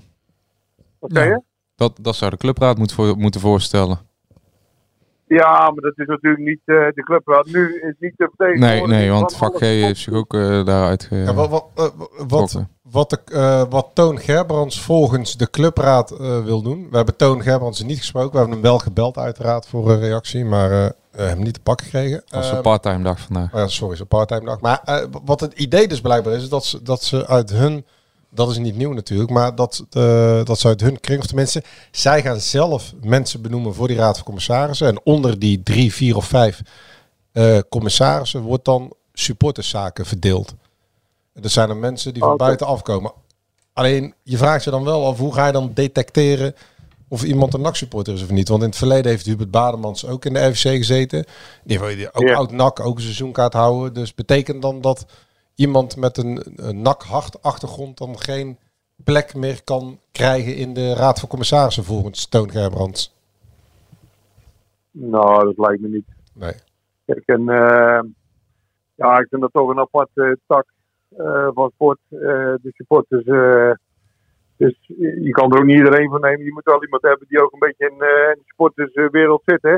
[0.99, 1.41] Wat zeg je?
[1.77, 3.99] Dat, dat zou de clubraad moet voor, moeten voorstellen.
[5.27, 7.47] Ja, maar dat is natuurlijk niet eh, de clubraad.
[7.47, 10.65] Nu is niet de Nee, vertegenwoordiging nee, want van vak G heeft zich ook eh,
[10.65, 11.17] daaruit ge...
[11.17, 11.65] Ja, wat,
[12.29, 12.63] wat, eh.
[12.95, 16.87] Wat, de, eh, wat Toon Gerbrands volgens de clubraad eh, wil doen.
[16.91, 18.31] We hebben Toon Gerbrands niet gesproken.
[18.31, 20.45] We hebben hem wel gebeld uiteraard voor een reactie.
[20.45, 22.23] Maar eh, hem niet te pakken gekregen.
[22.27, 23.55] Dat was Ehm, een parttime dag vandaag.
[23.55, 24.61] Oh sorry, zo'n parttime dag.
[24.61, 27.85] Maar wat het idee dus blijkbaar is, is dat ze, dat ze uit hun,
[28.31, 29.87] dat is niet nieuw natuurlijk, maar dat,
[30.45, 34.17] dat ze uit hun kring, of tenminste, zij gaan zelf mensen benoemen voor die raad
[34.17, 34.87] van commissarissen.
[34.87, 36.63] En onder die drie, vier of vijf
[37.69, 40.55] commissarissen wordt dan supporterszaken verdeeld.
[41.41, 43.13] Dat zijn er mensen die van buiten afkomen.
[43.73, 46.55] Alleen, je vraagt je dan wel af, hoe ga je dan detecteren
[47.09, 48.49] of iemand een NAC-supporter is of niet?
[48.49, 51.25] Want in het verleden heeft Hubert Bademans ook in de RVC gezeten.
[51.65, 52.35] Die heeft ook Ja.
[52.35, 53.95] oud NAC, ook een seizoenkaart houden.
[53.95, 55.07] Dus betekent dan dat
[55.55, 58.59] iemand met een, een NAC-achtergrond dan geen
[59.05, 63.15] plek meer kan krijgen in de Raad van Commissarissen volgens Toon Gerbrands?
[64.91, 66.07] Nou, dat lijkt me niet.
[66.33, 66.55] Nee.
[67.07, 68.01] Kijk, en, eh,
[68.95, 70.67] ja, ik vind dat toch een aparte tak
[71.55, 71.99] van sport.
[72.11, 72.19] eh,
[72.63, 73.25] de supporters.
[73.25, 73.71] eh,
[74.57, 76.45] dus je kan er ook niet iedereen van nemen.
[76.45, 79.77] Je moet wel iemand hebben die ook een beetje in, eh, de supporterswereld zit, hè?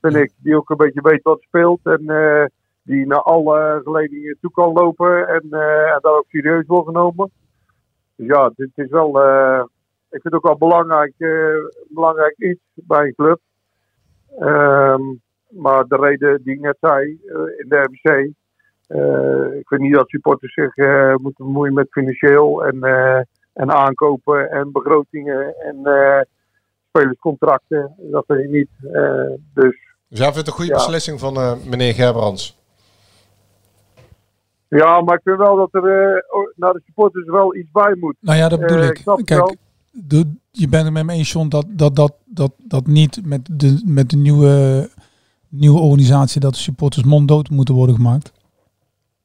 [0.00, 0.32] Vind ik.
[0.36, 1.80] Die ook een beetje weet wat speelt.
[1.82, 2.44] En eh,
[2.82, 5.28] die naar alle geledingen toe kan lopen.
[5.28, 7.30] En, eh, daar ook serieus wordt genomen.
[8.16, 9.22] Dus ja, dit is wel.
[9.22, 9.64] eh,
[10.10, 11.56] ik vind het ook wel belangrijk, eh,
[11.88, 13.40] belangrijk iets bij een club.
[14.38, 15.02] Ehm,
[15.48, 18.32] maar de reden die ik net zei eh, in de RBC.
[18.94, 23.20] Eh, ik vind niet dat supporters zich eh, moeten bemoeien met financieel en, eh,
[23.52, 26.20] en aankopen en begrotingen en eh,
[26.88, 27.94] spelerscontracten.
[27.98, 28.68] Dat vind ik niet.
[28.92, 29.02] Eh,
[29.54, 29.76] dus
[30.08, 30.76] Dus jij vindt het een goede Ja.
[30.76, 32.60] beslissing van eh, meneer Gerbrands?
[34.68, 35.82] ja, maar ik vind wel dat er
[36.56, 38.16] naar de supporters wel iets bij moet.
[38.20, 39.02] Nou ja, dat bedoel ik.
[39.24, 39.56] Kijk,
[39.90, 43.48] de, je bent het met me eens, John, dat dat, dat, dat, dat niet met
[43.52, 44.88] de, met de nieuwe,
[45.48, 48.32] nieuwe organisatie dat de supporters monddood moeten worden gemaakt.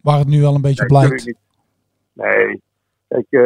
[0.07, 1.09] Waar het nu wel een beetje Nee, blijkt.
[1.11, 2.25] natuurlijk niet.
[2.25, 2.61] Nee.
[3.07, 3.41] Kijk, eh,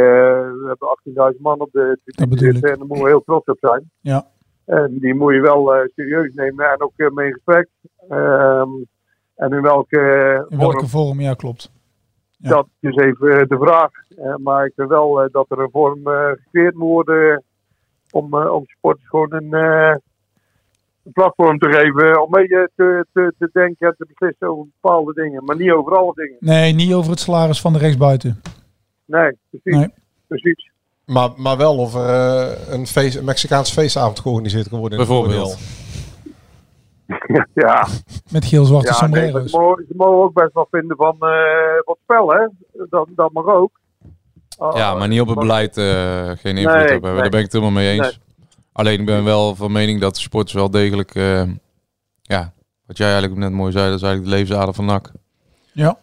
[0.61, 0.87] we hebben
[1.33, 3.91] 18.000 man op de tribune zitten en daar moeten we heel trots op zijn.
[3.99, 4.27] Ja.
[4.65, 7.67] En die moet je wel eh, serieus nemen en ook eh, mee in gesprek.
[8.09, 8.69] Ehm,
[9.35, 9.97] en in welke
[10.49, 11.71] In vorm, welke vorm, ja klopt.
[12.37, 12.49] Ja.
[12.49, 13.89] dat is even eh, de vraag.
[14.17, 17.43] Eh, maar ik vind wel eh, dat er een vorm eh, gecreëerd moet worden
[18.11, 19.95] om, eh, om supporters gewoon een, eh,
[21.05, 24.65] een platform te geven om mee eh, te, te, te denken en te beslissen over
[24.81, 25.43] bepaalde dingen.
[25.45, 26.37] Maar niet over alle dingen.
[26.39, 28.41] Nee, niet over het salaris van de rechtsbuiten.
[29.05, 29.75] Nee, precies.
[29.79, 29.93] Nee.
[30.27, 30.69] precies.
[31.05, 34.97] Maar, maar wel of er eh, een, feest, een Mexicaans feestavond georganiseerd kan worden.
[34.97, 35.57] Bijvoorbeeld.
[37.07, 37.45] ja.
[37.53, 37.87] ja.
[38.31, 39.51] Met geel-zwarte Ja, nee, maar sombrero's.
[39.51, 42.47] ze, mogen, ze mogen ook best wel vinden van eh wat spel, hè?
[42.89, 43.79] Dat, dat mag ook.
[44.73, 47.11] Ja, maar niet op het beleid eh, geen invloed Nee, hebben.
[47.11, 47.21] nee.
[47.21, 48.19] Daar ben ik het helemaal mee eens.
[48.71, 51.15] Alleen ik ben wel van mening dat sporters wel degelijk...
[51.15, 51.43] eh,
[52.21, 52.53] ja,
[52.85, 55.11] wat jij eigenlijk net mooi zei, dat is eigenlijk de levensader van NAC.
[55.71, 55.97] Ja.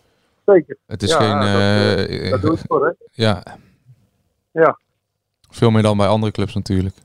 [0.46, 0.76] Zeker.
[0.86, 1.38] Het is Ja, geen...
[1.40, 2.92] dat, eh, eh, dat doe ik voor, hè?
[3.24, 3.42] Ja,
[4.52, 4.78] Ja.
[5.50, 6.96] veel meer dan bij andere clubs natuurlijk.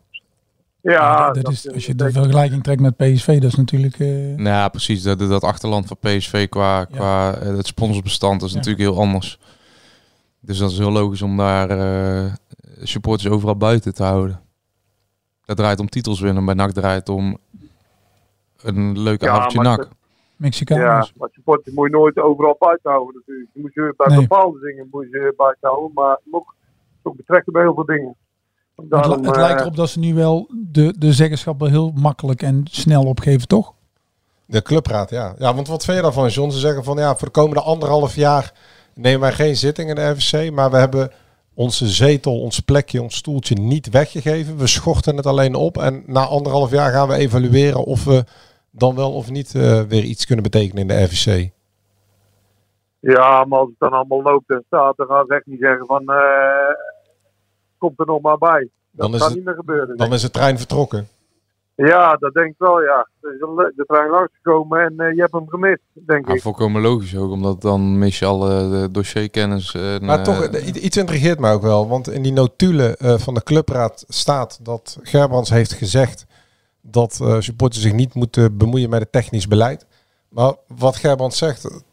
[0.81, 3.99] Ja, dat, is, als je de vergelijking trekt met PSV, dat is natuurlijk...
[3.99, 5.01] eh, Nou ja, precies.
[5.03, 8.55] Dat, dat achterland van PSV qua, qua het sponsorbestand is Ja.
[8.55, 9.39] natuurlijk heel anders.
[10.39, 12.33] Dus dat is heel logisch om daar eh,
[12.81, 14.41] supporters overal buiten te houden.
[15.45, 16.45] Dat draait om titels winnen.
[16.45, 17.37] Bij NAC draait het om
[18.61, 19.87] een leuk Ja, avondje NAC.
[20.35, 20.81] Mexicaans.
[20.81, 23.49] Ja, maar supporters moet je nooit overal buiten houden natuurlijk.
[23.53, 24.19] Je moet je bij Nee.
[24.27, 26.55] bepaalde dingen moet je buiten houden, maar je moet ook
[27.03, 28.15] ook betrekken bij heel veel dingen.
[28.75, 31.69] Het, Daarom, li- het lijkt eh, erop dat ze nu wel de, de zeggenschap wel
[31.69, 33.73] heel makkelijk en snel opgeven, toch?
[34.45, 35.33] De clubraad, ja.
[35.37, 36.49] Ja, want wat vind je daarvan, John?
[36.51, 38.53] Ze zeggen van ja, voor de komende anderhalf jaar
[38.93, 41.11] nemen wij geen zitting in de RVC, maar we hebben
[41.53, 44.57] onze zetel, ons plekje, ons stoeltje niet weggegeven.
[44.57, 48.23] We schorten het alleen op en na anderhalf jaar gaan we evalueren of we
[48.71, 51.49] dan wel of niet eh, weer iets kunnen betekenen in de RVC.
[52.99, 55.85] Ja, maar als het dan allemaal loopt en staat, dan gaan ze echt niet zeggen
[55.85, 56.73] van eh,
[57.77, 58.69] komt er nog maar bij.
[58.91, 59.97] Dat Dan is het- niet meer gebeuren.
[59.97, 61.07] Dan is de trein vertrokken.
[61.75, 63.07] Ja, dat denk ik wel, ja.
[63.21, 63.39] Er is
[63.75, 66.41] de trein langsgekomen en eh, je hebt hem gemist, denk Ja, ik.
[66.41, 69.73] volkomen logisch ook, omdat dan mis je alle eh, dossierkennis.
[69.73, 71.87] eh, Maar toch, iets intrigeert mij ook wel.
[71.87, 76.25] Want in die notulen eh, van de clubraad staat dat Gerbrands heeft gezegd
[76.81, 79.85] dat eh, supporters zich niet moeten bemoeien met het technisch beleid.
[80.29, 81.83] Maar wat Gerbrands zegt,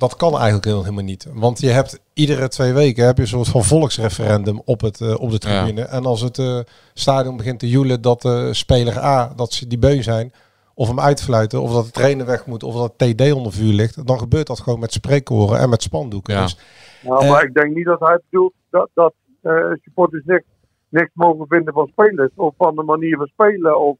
[0.00, 1.26] dat kan eigenlijk heel- helemaal niet.
[1.32, 5.20] Want je hebt iedere twee weken heb je een soort van volksreferendum op, het, eh,
[5.20, 5.82] op de tribune.
[5.82, 6.58] En als het eh,
[6.94, 10.32] stadion begint te joelen dat eh, speler A, dat ze die beu zijn,
[10.74, 13.72] of hem uitfluiten, of dat de trainer weg moet, of dat het TD onder vuur
[13.72, 16.34] ligt, dan gebeurt dat gewoon met spreekkoren en met spandoeken.
[16.34, 16.42] Ja.
[16.42, 16.58] Dus
[17.02, 20.44] Nou, maar ik denk niet dat hij bedoelt dat, dat eh, supporters niks,
[20.88, 23.80] niks mogen vinden van spelers of van de manier van spelen.
[23.80, 23.96] Of,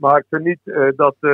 [0.00, 1.30] maar ik vind niet eh, dat eh,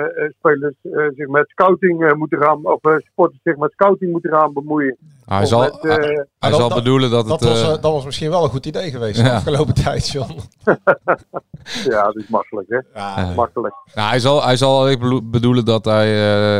[0.00, 0.74] eh, spelers
[1.16, 4.96] zich met scouting eh, moeten gaan, of eh, supporters zich met scouting moeten gaan bemoeien.
[5.24, 7.48] hij Of zal, met, eh, hij, hij zal dat- bedoelen dat, Dat het...
[7.48, 10.32] was, dat was misschien wel een goed idee geweest de afgelopen tijd, John.
[11.90, 12.78] ja, dat is makkelijk, hè?
[12.94, 13.32] Ja.
[13.34, 13.74] Makkelijk.
[13.94, 14.96] Nou, hij zal, hij zal
[15.30, 16.08] bedoelen dat hij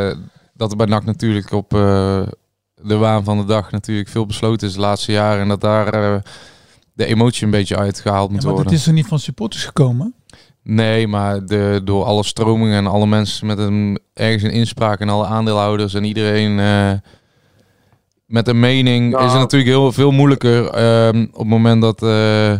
[0.09, 0.17] eh,
[0.53, 2.21] dat er bij NAC natuurlijk op eh,
[2.75, 5.93] de waan van de dag natuurlijk veel besloten is de laatste jaren en dat daar
[5.93, 6.15] eh,
[6.93, 8.71] de emotie een beetje uitgehaald moet Ja, maar worden.
[8.71, 10.13] het is er niet van supporters gekomen.
[10.63, 15.09] Nee, maar de, door alle stromingen en alle mensen met een ergens een inspraak en
[15.09, 16.91] alle aandeelhouders en iedereen eh,
[18.25, 19.25] met een mening Nou.
[19.25, 22.53] is het natuurlijk heel veel moeilijker ehm, op het moment dat eh,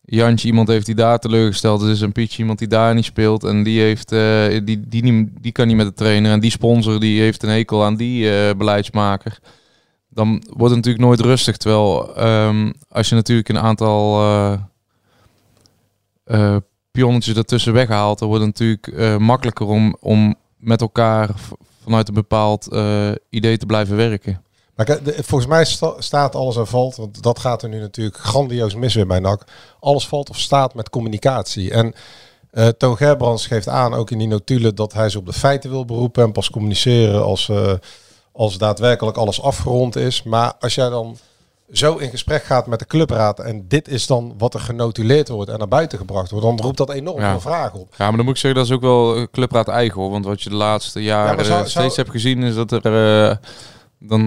[0.00, 3.62] Jantje iemand heeft die daar teleurgesteld is en Pietje iemand die daar niet speelt en
[3.62, 7.00] die heeft eh, die, die, niet, die kan niet met de trainer en die sponsor
[7.00, 9.38] die heeft een hekel aan die beleidsmaker.
[10.08, 11.56] Dan wordt het natuurlijk nooit rustig.
[11.56, 14.20] Terwijl ehm, als je natuurlijk een aantal
[16.90, 21.30] pionnetjes ertussen weghaalt, dan wordt het natuurlijk eh, makkelijker om, om met elkaar
[21.82, 24.42] vanuit een bepaald eh, idee te blijven werken.
[24.74, 28.74] Maar volgens mij sta- staat alles en valt, want dat gaat er nu natuurlijk grandioos
[28.74, 29.44] mis weer bij NAC.
[29.80, 31.70] Alles valt of staat met communicatie.
[31.70, 31.94] En
[32.50, 35.70] eh Toon Gerbrands geeft aan, ook in die notulen, dat hij ze op de feiten
[35.70, 37.50] wil beroepen en pas communiceren als,
[38.32, 40.22] als daadwerkelijk alles afgerond is.
[40.22, 41.16] Maar als jij dan
[41.72, 45.50] zo in gesprek gaat met de clubraad en dit is dan wat er genotuleerd wordt
[45.50, 47.30] en naar buiten gebracht wordt, dan roept dat enorm Ja.
[47.30, 47.94] veel vragen op.
[47.98, 50.10] Ja, maar dan moet ik zeggen, dat is ook wel eh, clubraad eigen hoor.
[50.10, 53.28] Want wat je de laatste jaren zou- steeds zou- hebt gezien, is dat er...
[53.30, 53.36] eh,
[54.02, 54.20] dan,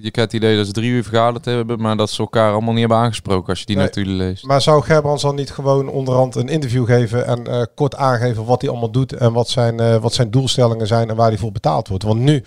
[0.00, 2.70] je krijgt het idee dat ze drie uur vergaderd hebben, maar dat ze elkaar allemaal
[2.72, 3.84] niet hebben aangesproken als je die Nee.
[3.84, 4.44] natuurlijk leest.
[4.44, 8.60] Maar zou Gerbrands dan niet gewoon onderhand een interview geven en eh, kort aangeven wat
[8.60, 11.88] hij allemaal doet en wat zijn, wat zijn doelstellingen zijn en waar hij voor betaald
[11.88, 12.04] wordt?
[12.04, 12.42] Want nu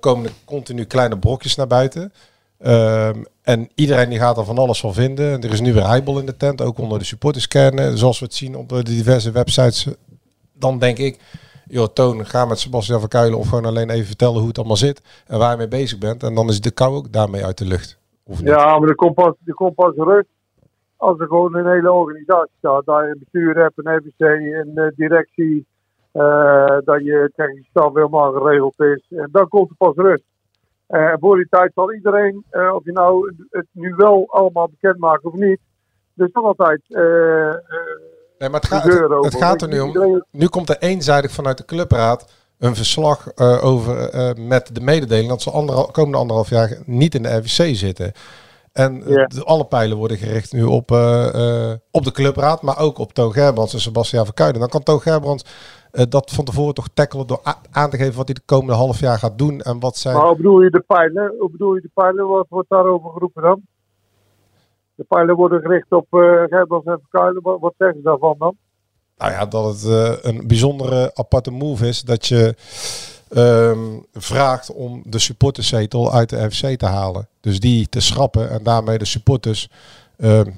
[0.00, 2.12] komen er continu kleine brokjes naar buiten.
[2.62, 5.32] Ehm, en iedereen die gaat er van alles van vinden.
[5.32, 7.98] En er is nu weer heibel in de tent, ook onder de supporterskennen.
[7.98, 9.94] Zoals we het zien op de diverse websites.
[10.52, 11.18] Dan denk ik,
[11.66, 14.76] joh, Toon, ga met Sebastian van Kuilen of gewoon alleen even vertellen hoe het allemaal
[14.76, 15.24] zit.
[15.26, 16.22] En waar je mee bezig bent.
[16.22, 17.98] En dan is de kou ook daarmee uit de lucht.
[18.24, 18.40] Niet?
[18.40, 20.28] Ja, maar er komt pas, er komt pas rust
[20.96, 22.84] als er gewoon een hele organisatie staat.
[22.84, 25.66] Je een bestuur hebt, een FVC, een eh, directie,
[26.12, 29.06] eh, dat je technische staf helemaal geregeld is.
[29.08, 30.24] En dan komt er pas rust.
[30.92, 34.98] En voor die tijd zal iedereen, eh, of je nou het nu wel allemaal bekend
[34.98, 35.58] maakt of niet,
[36.14, 37.02] dus nog altijd eh,
[38.38, 38.84] Nee, maar het, gaat-
[39.24, 39.86] het, gaat er nu om.
[39.86, 45.42] Iedereen- Nu komt er eenzijdig vanuit de clubraad een verslag over met de mededeling dat
[45.42, 48.12] ze anderhal, komende anderhalf jaar niet in de RVC zitten.
[48.72, 49.02] En
[49.44, 50.90] alle pijlen worden gericht nu op,
[51.90, 54.60] op de clubraad, maar ook op Toon Gerbrands en Sebastian Verkuijden.
[54.60, 55.44] Dan kan Toon Gerbrands
[55.92, 57.40] eh, dat van tevoren toch tackelen door
[57.70, 60.16] aan te geven wat hij de komende half jaar gaat doen en wat zijn...
[60.16, 61.34] Maar hoe bedoel je de pijlen?
[61.38, 62.28] Hoe bedoel je de pijlen?
[62.28, 63.60] Wat wordt daarover geroepen dan?
[64.94, 67.42] De pijlen worden gericht op uh, en Verkuilen.
[67.42, 68.56] Wat, wat zeggen ze daarvan dan?
[69.18, 72.54] Nou ja, dat het eh, een bijzondere aparte move is dat je
[73.28, 77.28] ehm, vraagt om de supporterszetel uit de FC te halen.
[77.40, 79.68] Dus die te schrappen en daarmee de supporters
[80.16, 80.50] ehm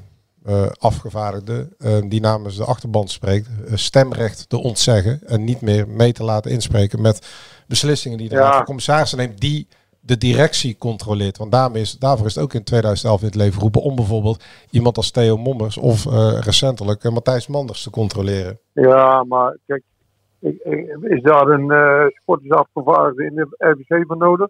[0.45, 5.89] eh, afgevaardigden ehm, die namens de achterband spreekt, eh, stemrecht te ontzeggen en niet meer
[5.89, 7.27] mee te laten inspreken met
[7.67, 8.53] beslissingen die de Ja.
[8.53, 9.69] Van Commissarissen neemt die
[10.07, 11.39] de directie controleert.
[11.39, 14.45] Want daarmee is, daarvoor is het ook in 2011 in het leven geroepen om bijvoorbeeld
[14.71, 18.59] iemand als Theo Mommers of eh, recentelijk eh, Matthijs Manders te controleren.
[18.73, 19.83] Ja, maar kijk,
[21.01, 24.49] is daar een uh, sportersafgevaardigde in de RBC voor nodig?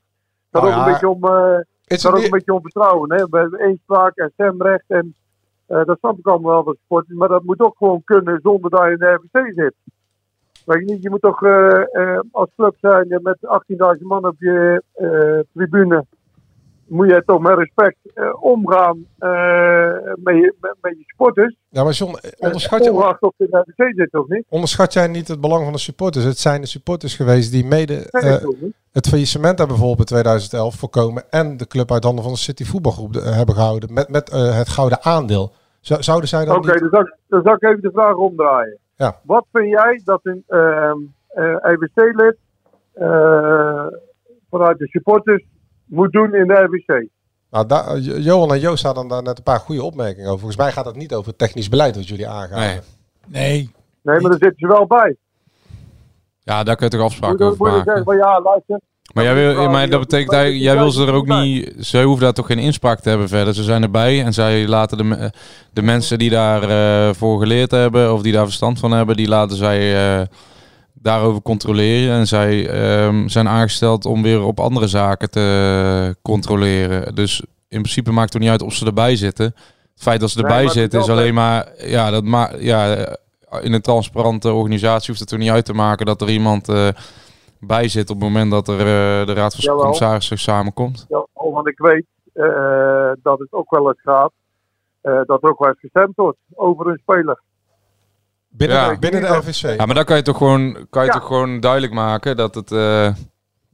[0.50, 0.86] Gaat Nou ook ja.
[0.86, 3.12] een beetje om, eh, gaat ook een beetje om vertrouwen.
[3.12, 3.24] Hè?
[3.24, 4.84] We hebben eenspraak en stemrecht.
[4.86, 5.14] En
[5.66, 7.08] eh, dat snap ik allemaal wel van sport.
[7.08, 9.74] Maar dat moet ook gewoon kunnen zonder dat je in de RVC zit.
[10.64, 13.38] Weet je niet, je moet toch eh, eh, als club zijn met
[13.98, 14.82] 18.000 man op je
[15.52, 16.04] tribune.
[16.86, 19.28] Moet je toch met respect eh, omgaan eh,
[20.16, 21.56] met, je, met, met je supporters.
[21.68, 24.44] Ja, maar John, onderschat je, of je de zit of niet.
[24.48, 26.24] onderschat jij niet het belang van de supporters?
[26.24, 28.36] Het zijn de supporters geweest die mede eh,
[28.92, 32.64] het faillissement hebben bijvoorbeeld in 2011 voorkomen en de club uit handen van de City
[32.64, 35.52] voetbalgroep eh, hebben gehouden met, met eh, het gouden aandeel.
[35.80, 36.80] Zou- Zouden zij dan Oké, niet...
[36.80, 38.78] dan, zal ik- dan zal ik even de vraag omdraaien.
[38.96, 39.20] Ja.
[39.22, 40.98] Wat vind jij dat een ehm
[41.72, 42.36] RBC-lid
[42.92, 43.86] eh,
[44.50, 45.44] vanuit de supporters
[45.84, 47.06] moet doen in de RBC?
[47.50, 50.38] Nou, daar- Johan en Joost hadden daar net een paar goede opmerkingen over.
[50.38, 52.58] Volgens mij gaat het niet over het technisch beleid wat jullie aangaan.
[52.58, 52.80] Nee.
[53.26, 53.70] Nee.
[54.02, 55.16] Nee, maar daar zitten ze wel bij.
[56.40, 57.84] Ja, daar kun je toch afspraken over maken.
[57.84, 58.80] zeggen van ja, luister.
[59.14, 62.24] Maar jij wil, maar dat betekent, hij, jij wil ze er ook niet, ze hoeven
[62.24, 63.54] daar toch geen inspraak te hebben verder.
[63.54, 65.32] Ze zijn erbij en zij laten de,
[65.72, 69.56] de mensen die daarvoor voor geleerd hebben of die daar verstand van hebben, die laten
[69.56, 70.26] zij eh,
[71.04, 72.14] daarover controleren.
[72.14, 77.14] En zij ehm, zijn aangesteld om weer op andere zaken te controleren.
[77.14, 79.44] Dus in principe maakt het niet uit of ze erbij zitten.
[79.94, 82.96] Het feit dat ze erbij zitten is alleen maar, ja, dat ma ja,
[83.60, 86.88] in een transparante organisatie hoeft het er niet uit te maken dat er iemand eh,
[87.60, 89.80] bij zit op het moment dat er eh, de Raad van Jawel.
[89.80, 91.06] Commissarissen samenkomt.
[91.08, 94.32] Ja, want ik weet eh, dat het ook wel eens gaat.
[95.00, 97.40] eh, dat er ook wel eens gestemd wordt over een speler.
[98.56, 98.88] Binnen, Ja.
[98.92, 99.78] de, binnen de RVC.
[99.78, 101.18] Ja, maar dan kan je toch gewoon, kan je Ja.
[101.18, 102.72] toch gewoon duidelijk maken dat het...
[102.72, 103.14] eh,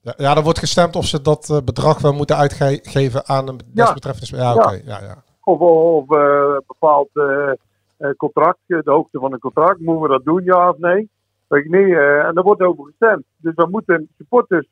[0.03, 3.61] Ja, ja, er wordt gestemd of ze dat eh, bedrag wel moeten uitgeven aan een
[3.75, 3.85] Ja.
[3.85, 4.45] desbetreffende speler.
[4.45, 4.61] Ja, Ja.
[4.63, 4.81] oké.
[4.85, 5.23] Ja, ja.
[5.45, 7.51] Of, of eh, bepaald eh,
[7.97, 9.81] eh, contract, de hoogte van een contract.
[9.81, 11.11] Moeten we dat doen, ja of nee?
[11.47, 11.95] Weet ik niet.
[11.97, 13.23] eh, en daar wordt over gestemd.
[13.37, 14.67] Dus dan moeten supporters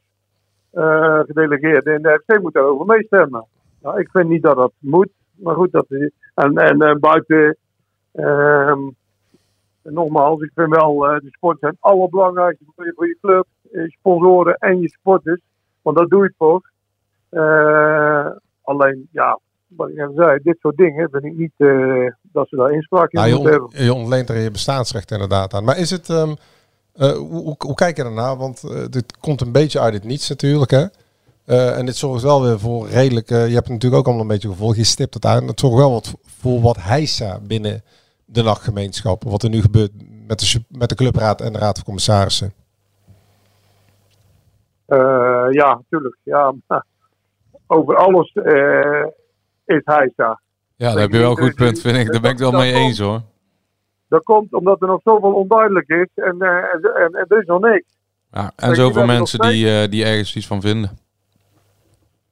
[0.72, 3.44] eh gedelegeerden in de FC moeten daarover meestemmen.
[3.82, 5.08] Nou, ik vind niet dat dat moet.
[5.34, 7.56] Maar goed, dat is, en, en eh, buiten...
[9.90, 13.46] nogmaals, ik vind wel, eh, de sport zijn het allerbelangrijkste voor je, voor je club,
[13.62, 15.40] je sponsoren en je supporters.
[15.82, 16.70] Want daar doe je het voor.
[17.28, 18.26] Eh,
[18.62, 22.72] alleen, ja, wat ik zei, dit soort dingen vind ik niet eh, dat ze daar
[22.72, 23.84] inspraak in Nou, moeten hebben.
[23.84, 25.64] je ontleent er je bestaansrecht inderdaad aan.
[25.64, 26.10] Maar is het...
[26.10, 26.34] ehm,
[26.94, 28.36] eh, hoe, hoe, kijk je daarnaar?
[28.36, 30.86] Want eh, dit komt een beetje uit het niets natuurlijk, hè?
[31.44, 33.30] Eh, en dit zorgt wel weer voor redelijk...
[33.30, 34.76] eh, je hebt natuurlijk ook allemaal een beetje gevolg.
[34.76, 35.46] Je stipt het aan.
[35.46, 37.82] Het zorgt wel wat voor wat heisa binnen
[38.30, 39.22] de nachtgemeenschap.
[39.24, 39.92] Wat er nu gebeurt
[40.26, 42.52] met de, met de clubraad en de raad van commissarissen.
[44.86, 46.16] Eh, ja, natuurlijk.
[46.22, 46.54] Ja,
[47.66, 49.06] over alles eh,
[49.64, 50.40] is hij daar.
[50.76, 52.12] ja, daar heb je wel een goed punt, vind ik.
[52.12, 53.20] Daar ben ik het wel mee eens, hoor.
[54.08, 57.46] Dat komt omdat er nog zoveel onduidelijk is en, eh, en, en, en er is
[57.46, 57.96] nog niks.
[58.30, 60.90] Ja, en zoveel mensen die, eh, die ergens iets van vinden.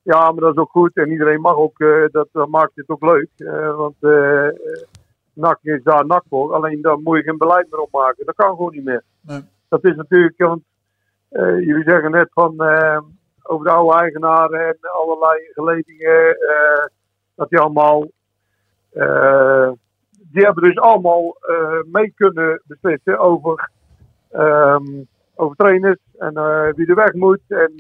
[0.03, 2.89] Ja, maar dat is ook goed en iedereen mag ook, eh, dat, dat maakt het
[2.89, 3.29] ook leuk.
[3.37, 4.49] Eh, want eh
[5.37, 8.27] NAC is daar NAC voor, alleen daar moet je geen beleid meer op maken.
[8.27, 9.03] Dat kan gewoon niet meer.
[9.21, 9.41] Nee.
[9.69, 10.63] Dat is natuurlijk, want
[11.29, 13.01] eh, jullie zeggen net van eh,
[13.43, 16.85] over de oude eigenaren en allerlei geledingen, eh,
[17.35, 18.07] dat die allemaal,
[20.33, 21.37] die hebben dus allemaal
[21.93, 23.71] mee kunnen beslissen over,
[24.31, 24.85] ehm,
[25.35, 26.35] over trainers en
[26.75, 27.73] wie er weg moet en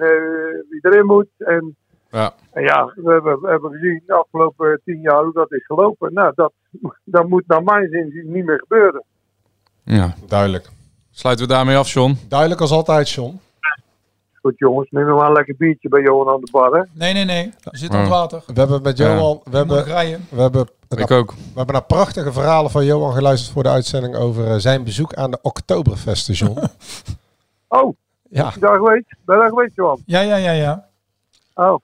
[0.68, 1.28] wie erin moet.
[1.38, 1.76] En,
[2.10, 2.34] Ja.
[2.52, 6.12] en ja, we hebben, we hebben gezien de afgelopen tien jaar hoe dat is gelopen.
[6.12, 6.52] Nou, dat,
[7.04, 9.04] dat moet naar mijn zin niet meer gebeuren.
[9.84, 10.14] Ja.
[10.26, 10.70] Duidelijk.
[11.10, 12.18] Sluiten we daarmee af, John?
[12.28, 13.40] Duidelijk als altijd, John.
[14.34, 16.82] Goed jongens, neem maar een lekker biertje bij Johan aan de bar hè.
[16.92, 17.52] Nee, nee, nee.
[17.62, 18.42] We zitten aan het water.
[18.46, 18.96] We hebben met.
[18.98, 19.40] Johan...
[19.44, 19.84] We We hebben,
[20.30, 21.30] we hebben, Ik ook.
[21.32, 25.14] We hebben naar prachtige verhalen van Johan geluisterd voor de uitzending over eh, zijn bezoek
[25.14, 26.58] aan de Oktoberfesten, John.
[27.68, 27.96] Oh,
[28.30, 28.52] ja.
[28.60, 29.14] daar geweest?
[29.24, 30.02] Ben je daar geweest Johan?
[30.06, 30.86] Ja, ja, ja, ja.
[31.54, 31.80] Oh,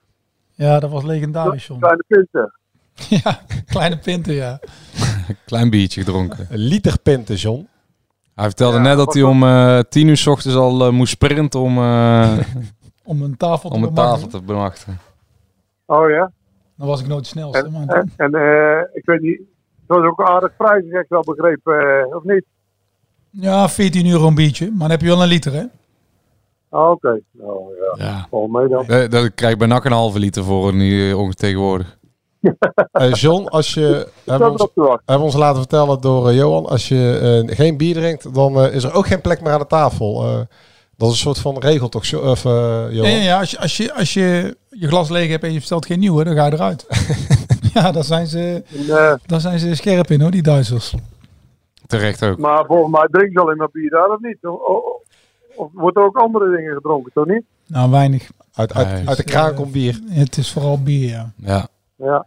[0.55, 1.79] Ja, dat was legendarisch, John.
[1.79, 2.53] kleine punten.
[3.23, 4.59] Ja, kleine pinten, ja.
[5.45, 6.47] Klein biertje gedronken.
[6.49, 7.67] Een liter pinten, John.
[8.35, 11.59] Hij vertelde net dat hij om eh, tien uur s ochtends al eh, moest sprinten
[11.59, 12.37] om, eh,
[13.05, 14.21] Om een tafel te een bemachtigen.
[14.23, 14.99] tafel te bemachtigen.
[15.85, 16.31] Oh ja?
[16.77, 17.57] Dan was ik nooit de snelste.
[17.63, 19.41] En, maar en, en eh, ik weet niet,
[19.87, 22.45] dat was ook een aardig prijs, heb ik wel begrepen, eh, of niet?
[23.29, 24.69] Ja, 14 euro een biertje.
[24.69, 25.63] Maar dan heb je wel een liter, hè?
[26.73, 27.59] Ah, Oké, nou
[27.97, 28.67] ja, Ja.
[28.67, 28.83] dan.
[28.87, 31.97] Daar daar krijg ik bij NAC een halve liter voor nu eh, ongeveer tegenwoordig.
[32.91, 34.07] Eh, John, als je...
[34.25, 37.77] Hebben we ons, hebben we ons laten vertellen door eh, Johan, als je eh, geen
[37.77, 40.23] bier drinkt, dan eh, is er ook geen plek meer aan de tafel.
[40.23, 40.39] Eh,
[40.97, 43.09] dat is een soort van regel toch, of, eh, Ja, Johan?
[43.11, 43.39] ja, ja.
[43.39, 46.23] Als, je, als, je, als je je glas leeg hebt en je bestelt geen nieuwe,
[46.23, 46.85] dan ga je eruit.
[47.73, 50.93] ja, daar zijn, ze, eh, daar zijn ze scherp in, hoor, die Duitsers.
[51.87, 52.37] Terecht ook.
[52.37, 54.37] maar volgens mij drinken ze alleen maar bier daar, of niet?
[54.41, 55.01] Oh, oh, oh.
[55.55, 57.43] Of wordt er ook andere dingen gedronken, toch niet?
[57.67, 58.29] Nou, weinig.
[58.53, 59.99] Uit, uit, de kraan komt bier.
[60.05, 61.33] Het is vooral bier, ja.
[61.35, 61.67] Ja.
[61.95, 62.25] Ja.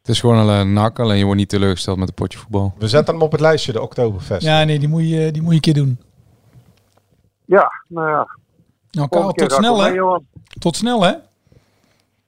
[0.00, 2.74] Het is gewoon een nak, alleen je wordt niet teleurgesteld met een potje voetbal.
[2.78, 4.42] We zetten hem op het lijstje, de Oktoberfest.
[4.42, 5.98] Ja, nee, die moet je, die moet je een keer doen.
[7.44, 8.28] Ja, nou ja.
[8.90, 10.18] Nou, Karel, tot snel, hè?
[10.58, 11.14] Tot snel, hè?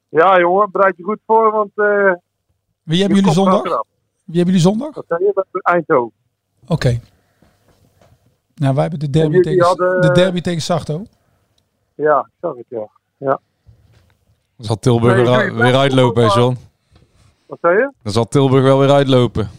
[0.08, 1.70] Ja, jongen, bereid je goed voor, want...
[1.74, 2.12] eh
[2.82, 3.62] Wie hebben jullie zondag?
[3.62, 4.94] Wie hebben jullie zondag?
[4.94, 6.12] Dat is Eindhoven.
[6.66, 7.00] Oké.
[8.58, 11.02] Nou, wij hebben de derby, tegen, hadden- de derby tegen Sarto.
[11.94, 12.88] Ja, ik zag het, ja.
[13.16, 13.40] ja.
[14.56, 16.56] Dan zal Tilburg Nee, weer, nee, weer uitlopen, hè, John?
[17.46, 17.92] Wat zei je?
[18.02, 19.50] Dan zal Tilburg wel weer uitlopen.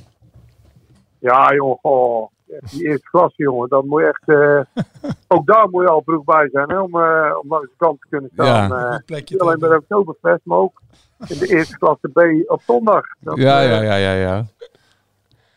[1.20, 2.30] Ja, jongen.
[2.72, 3.70] Die eerste klasse, jongen.
[3.70, 4.24] Dan moet je echt...
[4.26, 4.84] eh,
[5.38, 8.02] ook daar moet je al vroeg bij zijn, hè, om, eh om langs de kant
[8.02, 8.70] te kunnen staan.
[8.70, 9.02] Ja.
[9.06, 10.82] Plekje niet alleen bij de Oktoberfest, maar ook
[11.28, 13.06] in de eerste klasse B op zondag.
[13.20, 14.46] Dat, Ja, eh, ja, ja, ja, ja.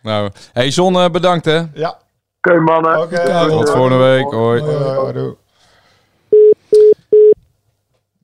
[0.02, 1.62] Nou, hey John, bedankt hè.
[1.74, 1.98] Ja.
[2.44, 3.00] Oké, mannen.
[3.02, 3.48] Oké.
[3.48, 4.30] Tot volgende week.
[4.30, 4.60] Hoi.
[4.60, 5.34] Hoi, hoi, hoi, doei.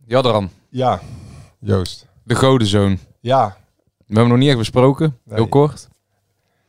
[0.07, 1.01] Jadran, Ja,
[1.59, 2.07] Joost.
[2.23, 2.99] de godenzoon.
[3.21, 3.57] Ja.
[3.97, 5.19] We hebben nog niet echt besproken.
[5.29, 5.89] Heel kort.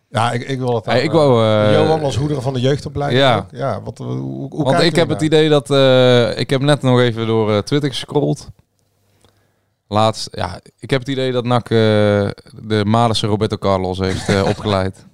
[0.10, 3.22] Ja, ik, ik wil het Hey, ik wou, eh, Johan als hoeder van de jeugdopleiding.
[3.22, 3.38] ja.
[3.38, 3.46] ook.
[3.52, 5.72] ja wat, hoe, hoe Want ik heb het idee dat...
[5.72, 8.48] eh, ik heb net nog even door eh, Twitter gescrolld.
[9.88, 11.70] Laatst, ja, ik heb het idee dat NAC eh,
[12.62, 15.06] de Malense Roberto Carlos heeft eh, opgeleid.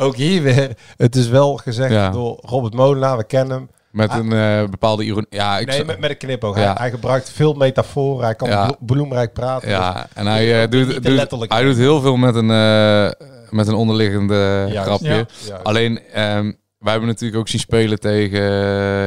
[0.00, 0.76] Ook hier weer.
[0.96, 2.10] Het is wel gezegd Ja.
[2.10, 3.68] door Robert Molenaar, we kennen hem.
[3.90, 5.26] Met een eh, bepaalde ironie.
[5.30, 6.56] Ja, ik nee, met, met een knipoog.
[6.56, 6.62] Ja.
[6.62, 8.24] Hij, hij gebruikt veel metaforen.
[8.24, 8.72] Hij kan Ja.
[8.80, 9.68] bloemrijk praten.
[9.68, 11.06] Ja, Dus en hij, eh, doet,
[11.48, 14.82] hij doet heel veel met een, eh, met een onderliggende Juist.
[14.88, 15.26] grapje.
[15.62, 18.42] Alleen, ehm, wij hebben natuurlijk ook zien spelen tegen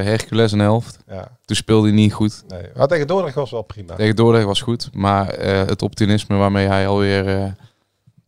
[0.05, 0.97] Hercules een helft.
[1.07, 1.27] Ja.
[1.45, 2.43] Toen speelde hij niet goed.
[2.47, 2.61] Nee.
[2.75, 3.95] Maar tegen Dordrecht was wel prima.
[3.95, 7.53] Tegen Dordrecht was goed, maar eh, het optimisme waarmee hij alweer...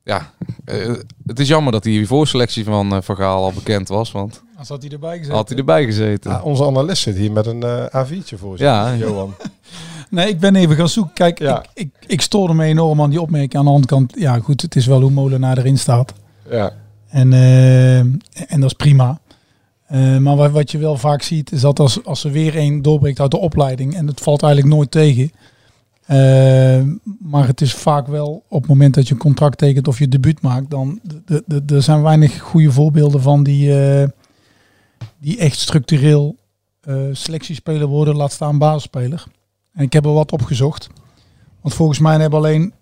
[0.03, 0.31] ja,
[0.65, 0.91] eh,
[1.25, 4.81] het is jammer dat die voorselectie van Van Gaal al bekend was, want Als had
[4.81, 5.35] hij erbij gezeten.
[5.35, 6.31] had hij erbij gezeten.
[6.31, 8.67] Ja, onze analist zit hier met een eh A4'tje voor zich.
[8.67, 8.95] Ja.
[8.95, 9.33] Johan.
[10.09, 11.13] Nee, ik ben even gaan zoeken.
[11.13, 11.59] Kijk, Ja.
[11.61, 13.55] ik, ik, ik stoorde me enorm aan die opmerking.
[13.55, 16.13] Aan de andere kant, ja goed, het is wel hoe Molenaar erin staat.
[16.49, 16.73] Ja.
[17.07, 17.33] En,
[18.47, 19.19] en dat is prima.
[19.87, 22.81] Eh, maar wat, wat je wel vaak ziet, is dat als, als er weer een
[22.81, 25.31] doorbreekt uit de opleiding, en het valt eigenlijk nooit tegen.
[26.05, 26.83] Eh,
[27.19, 30.07] maar het is vaak wel op het moment dat je een contract tekent of je
[30.07, 30.99] debuut maakt, dan
[31.67, 34.07] er zijn weinig goede voorbeelden van die, eh,
[35.19, 36.35] die echt structureel
[36.81, 39.23] eh selectiespeler worden, laat staan basisspeler.
[39.73, 40.89] En ik heb er wat opgezocht.
[41.61, 42.73] Want volgens mij hebben alleen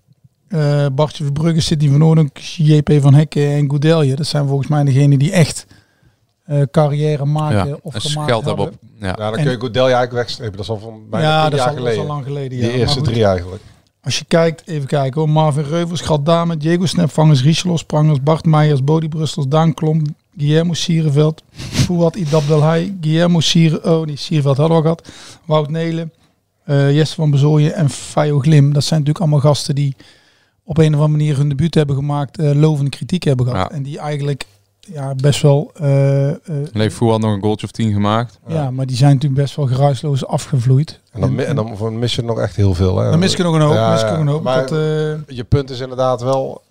[0.94, 4.16] Bartje Verbrugge, Sidney van Oornik, JP van Hekken en Goudelje.
[4.16, 5.66] Dat zijn volgens mij degenen die echt
[6.52, 8.66] eh, carrière maken ja, of gemaakt geld hebben.
[8.66, 8.74] op...
[9.00, 9.08] Ja.
[9.08, 10.56] Ja, dan En- kun je Goodell eigenlijk wegstrepen.
[10.56, 12.02] Dat is al van bijna ja, is, jaar al, dat is geleden.
[12.02, 12.58] al lang geleden.
[12.58, 12.66] Ja.
[12.66, 13.62] Maar eerste goed, drie eigenlijk.
[14.04, 15.30] Als je kijkt, even kijken hoor.
[15.30, 20.02] Marvin Reuvers, Gat Dame, Diego Snapvangers, Richelos, Prangers, Bart Meijers, Bodie Brustels, Daan Klom,
[20.38, 21.44] Guillermo Sierenveld,
[21.86, 25.12] Fouad Idabdelhai, Guillermo Sier, oh die Sierenveld hadden we al gehad,
[25.46, 26.12] Wout Nelen,
[26.64, 28.74] eh, Jesse van Bezooien en Fayo Glim.
[28.74, 29.96] Dat zijn natuurlijk allemaal gasten die
[30.64, 33.70] op een of andere manier hun debuut hebben gemaakt, eh lovende kritiek hebben gehad.
[33.70, 33.76] Ja.
[33.76, 34.46] En die eigenlijk
[34.88, 36.36] ja, best wel, eh, eh,
[36.74, 38.40] Leef Voer had nog een goaltje of 10 gemaakt.
[38.48, 38.72] ja.
[38.72, 41.00] maar die zijn natuurlijk best wel geruisloos afgevloeid.
[41.12, 42.98] En dan, en dan van- mis je nog echt heel veel.
[42.98, 43.10] Hè?
[43.10, 43.74] Dan mis ik er nog een hoop.
[43.74, 44.44] Ja, mis ik er nog een hoop.
[44.44, 46.62] Maar dat, eh, je punt is inderdaad wel...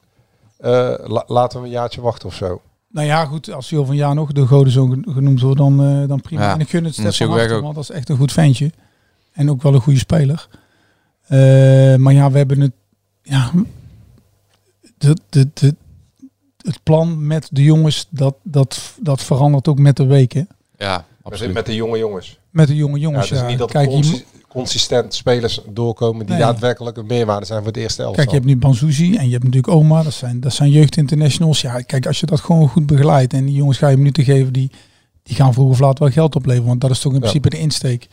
[0.57, 0.71] eh,
[1.05, 2.61] la- laten we een jaartje wachten of zo.
[2.93, 6.09] Nou ja, goed, als hij over een jaar nog de godenzoon genoemd wordt, dan, eh,
[6.09, 6.43] dan prima.
[6.43, 7.61] Ja, en ik gun het Stefan ook.
[7.63, 8.71] want dat is echt een goed ventje.
[9.33, 10.49] En ook wel een goede speler.
[11.27, 11.39] Eh,
[11.97, 12.73] maar ja, we hebben het...
[13.23, 13.51] Ja,
[14.99, 15.75] de, de, de,
[16.71, 20.49] het plan met de jongens, dat, dat, dat verandert ook met de weken.
[20.79, 21.55] Ja, Met, absoluut.
[21.55, 22.39] met de jonge jongens.
[22.51, 23.51] Met de jonge Ja, jongens, het is ja.
[23.51, 26.45] niet dat Kijk, je, consistent spelers doorkomen die Nee.
[26.45, 28.17] daadwerkelijk een meerwaarde zijn voor het eerste elftal.
[28.25, 30.03] Kijk, je hebt nu Banzuzi en je hebt natuurlijk Oma.
[30.03, 31.61] Dat zijn, dat zijn jeugdinternationals.
[31.61, 34.53] Ja, kijk, als je dat gewoon goed begeleidt en die jongens ga je minuten geven,
[34.53, 34.71] die,
[35.23, 36.69] die gaan vroeg of laat wel geld opleveren.
[36.69, 37.25] Want dat is toch in Ja.
[37.25, 38.09] principe de insteek.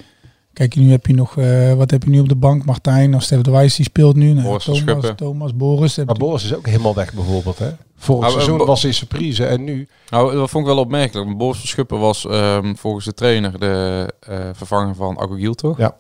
[0.57, 2.65] Kijk, nu heb je nog, eh, wat heb je nu op de bank?
[2.65, 4.33] Martijn, of Steven de Wijs, die speelt nu.
[4.33, 5.15] Nou, Boris van Thomas, Schuppen.
[5.15, 5.97] Thomas, Boris.
[5.97, 7.59] Maar Boris is ook helemaal weg bijvoorbeeld.
[7.59, 7.69] Hè?
[7.95, 9.87] Vorig Nou, eh, seizoen was hij surprise en nu...
[10.09, 11.37] Nou, dat vond ik wel opmerkelijk.
[11.37, 15.77] Boris van Schuppen was ehm, volgens de trainer de eh, vervanger van Agogil, toch?
[15.77, 15.95] Ja.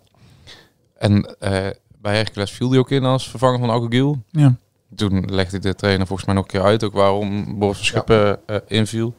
[0.97, 1.67] En eh,
[2.01, 4.23] bij Hercules viel hij ook in als vervanger van Agogil.
[4.31, 4.55] Ja.
[4.95, 8.39] Toen legde de trainer volgens mij nog een keer uit ook waarom Boris van Schuppen
[8.47, 9.13] eh, inviel.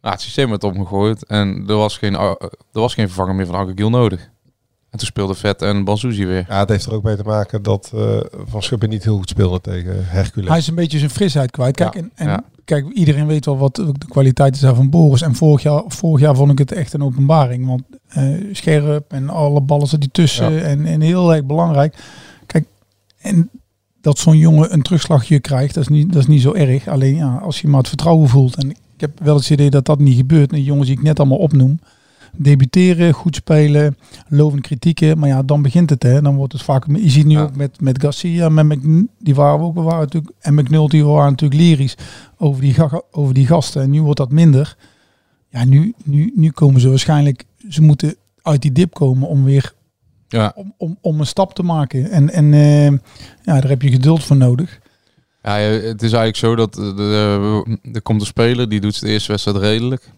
[0.00, 3.54] Nou, het systeem werd omgegooid en er was geen, er was geen vervanger meer van
[3.54, 4.34] Agogil nodig.
[4.96, 6.44] En toen speelde Vet en Banzuzi weer.
[6.48, 8.16] Ja, het heeft er ook mee te maken dat eh,
[8.46, 10.48] Van Schuppen niet heel goed speelde tegen Hercules.
[10.48, 11.76] Hij is een beetje zijn frisheid kwijt.
[11.76, 12.00] Kijk, Ja.
[12.00, 12.44] en, en Ja.
[12.64, 15.22] kijk, iedereen weet wel wat de kwaliteiten zijn van Boris.
[15.22, 17.66] En vorig jaar, vorig jaar vond ik het echt een openbaring.
[17.66, 20.52] Want eh, scherp en alle ballen zitten tussen.
[20.52, 20.60] Ja.
[20.60, 21.96] En, en heel erg belangrijk.
[22.46, 22.66] Kijk,
[23.18, 23.50] en
[24.00, 26.88] dat zo'n jongen een terugslagje krijgt, dat is, niet, dat is niet zo erg.
[26.88, 28.56] Alleen ja, als je maar het vertrouwen voelt.
[28.56, 30.50] En ik heb wel het idee dat dat niet gebeurt.
[30.50, 31.80] En de jongens die ik net allemaal opnoem,
[32.38, 33.96] debuteren, goed spelen,
[34.28, 35.18] lovende kritieken.
[35.18, 36.02] Maar ja, dan begint het.
[36.02, 36.22] Hè.
[36.22, 36.86] Dan wordt het vaak.
[36.86, 40.00] Je ziet nu ook met, met Garcia, met Mc, die waren we ook we waren
[40.00, 40.32] natuurlijk.
[40.40, 41.94] En McNulty waren natuurlijk lyrisch
[42.38, 42.76] over die,
[43.10, 43.82] over die gasten.
[43.82, 44.76] En nu wordt dat minder.
[45.50, 47.44] Ja, nu, nu, nu komen ze waarschijnlijk.
[47.68, 49.74] Ze moeten uit die dip komen om weer
[50.28, 50.52] Ja.
[50.54, 52.10] om, om, om een stap te maken.
[52.10, 52.98] En, en eh, ja,
[53.60, 54.78] daar heb je geduld voor nodig.
[55.42, 59.08] Ja, het is eigenlijk zo dat eh, de- er komt een speler die doet de
[59.08, 60.10] eerste wedstrijd redelijk.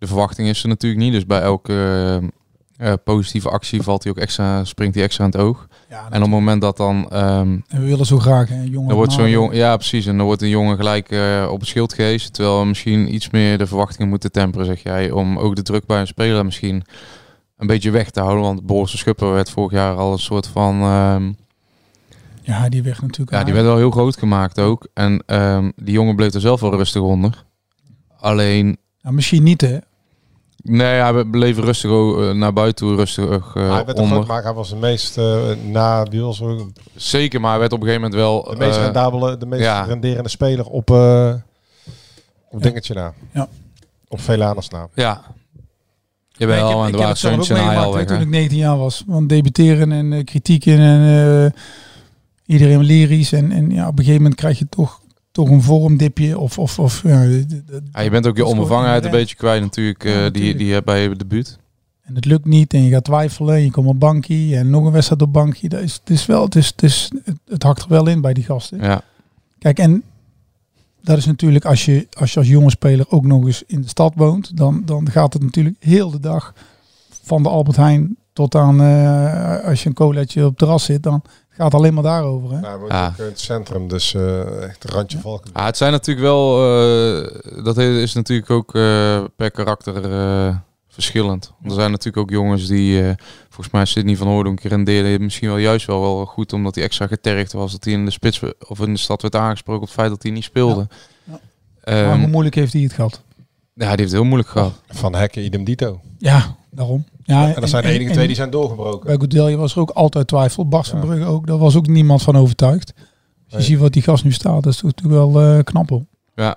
[0.00, 1.12] De verwachting is er natuurlijk niet.
[1.12, 1.72] Dus bij elke
[2.78, 5.68] eh, eh, positieve actie valt hij ook extra, springt hij extra aan het oog.
[5.88, 7.10] en op het moment dat dan...
[7.10, 8.88] ehm, En we willen zo graag een jongen.
[8.88, 10.06] dan wordt zo'n jong, ja, precies.
[10.06, 12.32] En dan wordt een jongen gelijk eh, op het schild gehezen.
[12.32, 15.10] Terwijl we misschien iets meer de verwachtingen moeten temperen, zeg jij.
[15.10, 16.82] Om ook de druk bij een speler misschien
[17.56, 18.42] een beetje weg te houden.
[18.42, 20.80] Want Boris de Schupper werd vorig jaar al een soort van...
[20.80, 21.32] ehm,
[22.42, 23.30] Ja, die weg natuurlijk.
[23.36, 24.88] ja, die werd wel heel groot gemaakt ook.
[24.94, 27.44] En ehm, die jongen bleef er zelf wel rustig onder.
[28.16, 29.78] Alleen, Ja, misschien niet, hè?
[30.62, 34.16] Nee, hij bleef rustig eh, naar buiten toe, rustig eh, hij werd onder.
[34.16, 34.44] groot maken.
[34.44, 35.40] Hij was de meest uh,
[35.70, 38.44] na was ook Zeker, maar hij werd op een gegeven moment wel...
[38.44, 39.82] de meest eh, rendabele, de meest ja.
[39.82, 41.34] renderende speler op, uh,
[42.50, 43.12] op dingetje na.
[43.32, 43.48] Ja.
[44.08, 44.88] Op Velanus na.
[44.94, 45.22] Ja.
[46.40, 48.06] Ja, en hij al meegemaakt hè, weg.
[48.06, 49.04] toen ik 19 jaar was.
[49.06, 51.00] Want debuteren en eh, kritieken en
[51.44, 51.60] eh,
[52.46, 53.32] iedereen lyrisch.
[53.32, 55.00] En, en ja, op een gegeven moment krijg je toch,
[55.32, 56.38] toch een vormdipje.
[56.38, 57.22] Of, of, of ja,
[58.02, 60.58] je bent ook je onbevangenheid een beetje kwijt natuurlijk, eh, Ja, die, natuurlijk.
[60.58, 61.58] die je hebt bij je debuut.
[62.02, 63.54] En het lukt niet en je gaat twijfelen.
[63.54, 65.68] En je komt op bankie en nog een wedstrijd op bankie.
[65.68, 68.20] Dat is, het is wel, het, is, het, is, het, het hakt er wel in
[68.20, 68.78] bij die gasten.
[68.78, 69.02] Ja.
[69.58, 70.02] Kijk, en
[71.02, 73.88] dat is natuurlijk als je als, je als jonge speler ook nog eens in de
[73.88, 74.56] stad woont.
[74.56, 76.54] Dan, dan gaat het natuurlijk heel de dag
[77.22, 81.02] van de Albert Heijn tot aan eh, als je een colaatje op het terras zit.
[81.02, 81.22] Dan
[81.62, 82.50] gaat alleen maar daarover.
[82.50, 82.60] Hè?
[82.60, 83.14] Ja.
[83.18, 85.50] in het centrum, dus eh, echt een randje Valken.
[85.54, 90.56] Ja, het zijn natuurlijk wel, eh, dat is natuurlijk ook eh, per karakter eh,
[90.88, 91.52] verschillend.
[91.62, 93.14] Er zijn natuurlijk ook jongens die, eh,
[93.48, 97.06] volgens mij Sidney van Hoordonk rendeerde misschien wel juist wel, wel goed, omdat hij extra
[97.06, 99.96] getergd was, dat hij in de spits of in de stad werd aangesproken op het
[99.96, 100.88] feit dat hij niet speelde.
[101.24, 101.40] Ja.
[101.80, 103.22] Ehm, maar hoe moeilijk heeft hij het gehad?
[103.88, 104.72] Ja, die heeft het heel moeilijk gehad.
[104.88, 106.00] Van Hekken, idem dito.
[106.18, 107.04] Ja, daarom.
[107.22, 109.06] Ja, En dat zijn de enige twee die zijn doorgebroken.
[109.06, 110.68] Bij Goudelje was er ook altijd twijfel.
[110.68, 111.46] Bas van Brugge ook.
[111.46, 112.92] Daar was ook niemand van overtuigd.
[112.96, 113.04] Als
[113.46, 113.64] je Nee.
[113.66, 116.04] ziet wat die gast nu staat, dat is natuurlijk wel eh, knap hoor.
[116.34, 116.54] Ja.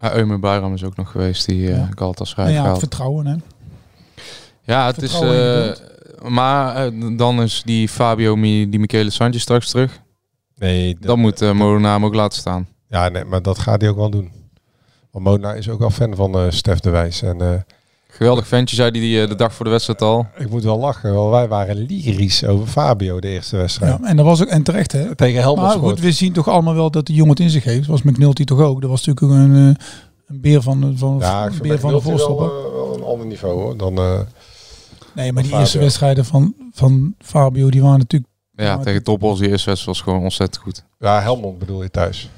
[0.00, 1.88] Ja, Eumer Bayram is ook nog geweest, die uh, Ja.
[1.94, 2.78] Galatasaray En heeft ja, het gehaald.
[2.78, 3.34] vertrouwen hè.
[4.62, 5.10] Ja, het is.
[5.10, 10.00] Vertrouwen eh, maar dan is die Fabio, Mi- die Michele Sanchez straks terug.
[10.56, 12.68] Nee, Dan moet uh, Molenaar hem ook laten staan.
[12.88, 14.30] Ja, nee, maar dat gaat hij ook wel doen.
[15.10, 17.22] Want Mona is ook wel fan van eh Stef de Wijs.
[17.22, 17.60] En eh,
[18.12, 20.26] Geweldig ventje, zei hij de dag voor de wedstrijd al.
[20.38, 23.98] ik moet wel lachen, want wij waren lyrisch over Fabio de eerste wedstrijd.
[24.00, 25.14] Ja, en dat was ook en terecht hè.
[25.14, 27.64] Tegen Helmond Maar goed, we zien toch allemaal wel dat die jongen het in zich
[27.64, 27.86] heeft.
[27.86, 28.80] Was McNulty toch ook.
[28.80, 29.84] Dat was natuurlijk een, eh,
[30.26, 32.46] een beer van, van, Ja, ik een beer van de wel, voorstopper.
[32.46, 33.76] eh, wel een ander niveau hoor.
[33.76, 34.20] Dan, eh,
[35.14, 35.58] Nee, maar die Fabio.
[35.58, 38.30] eerste wedstrijden van, van Fabio, die waren natuurlijk...
[38.54, 40.84] Ja, tegen Toppels, die eerste wedstrijd was gewoon ontzettend goed.
[40.98, 42.30] ja, Helmond bedoel je thuis.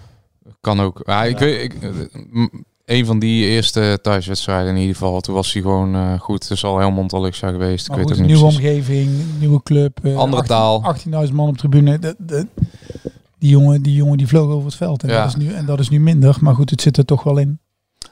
[0.63, 1.01] Kan ook.
[1.07, 1.77] Ja, ik weet, ik,
[2.85, 6.49] een van die eerste thuiswedstrijden in ieder geval, toen was hij gewoon eh, goed.
[6.49, 7.89] Het zal Helmond al extra geweest.
[7.89, 8.71] Maar ik goed, weet ook niet nieuwe precies.
[8.77, 9.99] omgeving, nieuwe club.
[10.03, 11.27] eh, Andere 18 taal.
[11.29, 11.99] 18.000 man op tribune.
[11.99, 12.47] Dat, dat,
[13.39, 15.03] die, jongen, die jongen die vloog over het veld.
[15.03, 15.19] En, Ja.
[15.25, 16.37] dat is nu, en dat is nu minder.
[16.41, 17.59] Maar goed, het zit er toch wel in.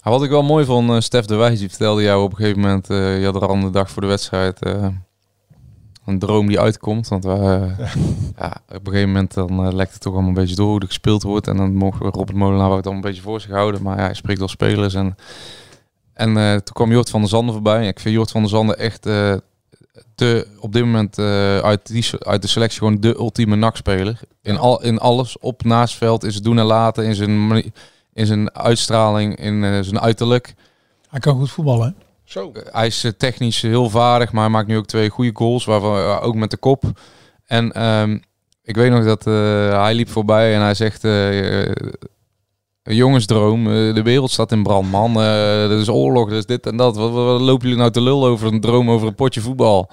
[0.05, 2.37] Ja, Wat ik wel mooi vond, eh, Stef de Wijs, die vertelde jou op een
[2.37, 4.59] gegeven moment, eh, je had er al een dag voor de wedstrijd
[6.11, 7.09] een droom die uitkomt.
[7.09, 7.33] Want eh,
[8.39, 8.63] ja.
[8.69, 10.87] op een gegeven moment dan eh, lekt het toch allemaal een beetje door hoe er
[10.87, 11.47] gespeeld wordt.
[11.49, 13.83] En dan we Robert Molenaar het dan een beetje voor zich houden.
[13.83, 14.95] Maar ja, hij spreekt wel spelers.
[14.95, 15.17] En,
[16.13, 17.87] en eh, toen kwam Jort van der Zanden voorbij.
[17.87, 19.35] Ik vind Jort van der Zanden echt eh,
[20.15, 21.19] de, op dit moment
[21.63, 24.21] uit, die, uit de selectie gewoon de ultieme nakspeler.
[24.43, 27.73] In, al, in alles, op naast veld, in zijn doen en laten, in zijn,
[28.13, 30.55] in zijn uitstraling, in zijn uiterlijk.
[31.09, 31.87] Hij kan goed voetballen.
[31.87, 32.10] hè?
[32.31, 32.53] Zo.
[32.71, 35.97] Hij is eh, technisch heel vaardig, maar hij maakt nu ook twee goede goals, waarvan
[35.97, 36.85] eh, ook met de kop.
[37.47, 38.19] En ehm,
[38.63, 39.35] ik weet nog dat eh,
[39.83, 41.73] hij liep voorbij en hij zegt: eh, eh,
[42.83, 45.17] jongensdroom, eh, de wereld staat in brand, man.
[45.17, 46.97] Eh er is oorlog, er is dit en dat.
[46.97, 49.91] Wat, lopen jullie nou te lul over een droom over een potje voetbal?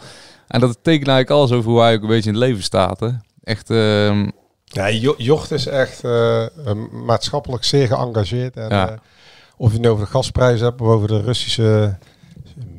[0.48, 3.00] En dat tekent eigenlijk alles over hoe hij ook een beetje in het leven staat.
[3.00, 3.10] Hè?
[3.44, 4.30] Echt, ehm,
[4.64, 6.50] Ja, Jo- Jocht is echt eh, eh,
[6.92, 8.56] maatschappelijk zeer geëngageerd.
[8.56, 8.90] En, Ja.
[8.90, 8.98] eh,
[9.58, 11.98] of je het nu over de gasprijs hebt of over de Russische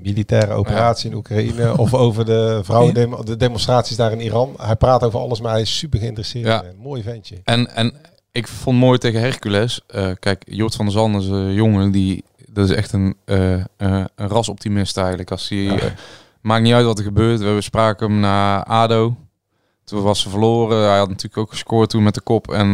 [0.09, 4.55] militaire operatie in Oekraïne of over de vrouwen de demonstraties daar in Iran.
[4.57, 6.47] Hij praat over alles, maar hij is super geïnteresseerd.
[6.47, 6.65] Ja.
[6.83, 7.41] Mooi ventje.
[7.45, 7.95] En, en
[8.33, 9.81] ik vond mooi tegen Hercules.
[9.87, 12.25] eh, kijk, Jort van der Zanden is een jongen die.
[12.51, 13.65] Dat is echt een, eh, eh,
[14.15, 15.31] een rasoptimist eigenlijk.
[15.31, 15.93] Als hij,
[16.41, 17.41] maakt niet uit wat er gebeurt.
[17.41, 19.17] We spraken hem naar ADO.
[19.85, 20.89] Toen was ze verloren.
[20.89, 22.51] Hij had natuurlijk ook gescoord toen met de kop.
[22.53, 22.69] En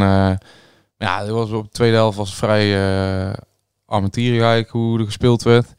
[0.99, 3.33] ja, was op de tweede helft was vrij uh,
[3.89, 5.75] eigenlijk hoe er gespeeld werd.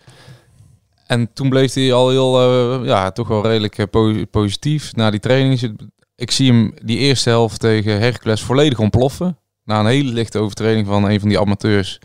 [1.06, 5.10] En toen bleef hij al heel, eh, ja, toch wel redelijk eh, po- positief na
[5.12, 5.76] die training.
[6.16, 9.38] Ik zie hem die eerste helft tegen Hercules volledig ontploffen.
[9.64, 12.00] Na een hele lichte overtreding van een van die amateurs.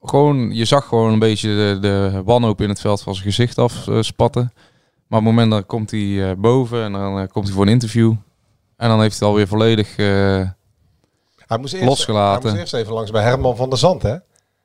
[0.00, 3.58] Gewoon, je zag gewoon een beetje de, de wanhoop in het veld van zijn gezicht
[3.58, 4.52] afspatten.
[5.06, 7.64] maar op het moment dan komt hij eh, boven en dan eh, komt hij voor
[7.66, 8.14] een interview.
[8.76, 10.06] En dan heeft hij alweer volledig eh,
[11.46, 12.42] Hij moest, eerst, losgelaten.
[12.42, 14.16] hij moest eerst even langs bij Herman van der Zand, hè?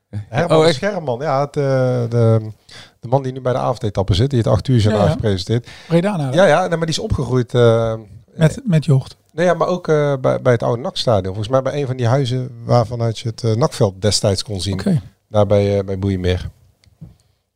[0.10, 0.68] Herman Oh?
[0.68, 1.64] Scherman, ja, het, eh,
[2.10, 2.52] de,
[3.00, 5.14] de man die nu bij de avondetappe zit, die het 8 uur journaal Ja, ja.
[5.14, 5.68] gepresenteerd.
[5.88, 7.54] Breda nou, Ja, ja, nee, maar die is opgegroeid.
[7.54, 7.94] eh,
[8.34, 9.16] Met, met Jocht.
[9.34, 11.26] nee, ja, maar ook eh, bij, bij het oude NAC-stadion.
[11.34, 14.74] Volgens mij bij een van die huizen waarvanuit je het eh NAC-veld destijds kon zien.
[14.74, 15.02] Oké.
[15.28, 16.50] Daar bij, eh, bij Boeimeer.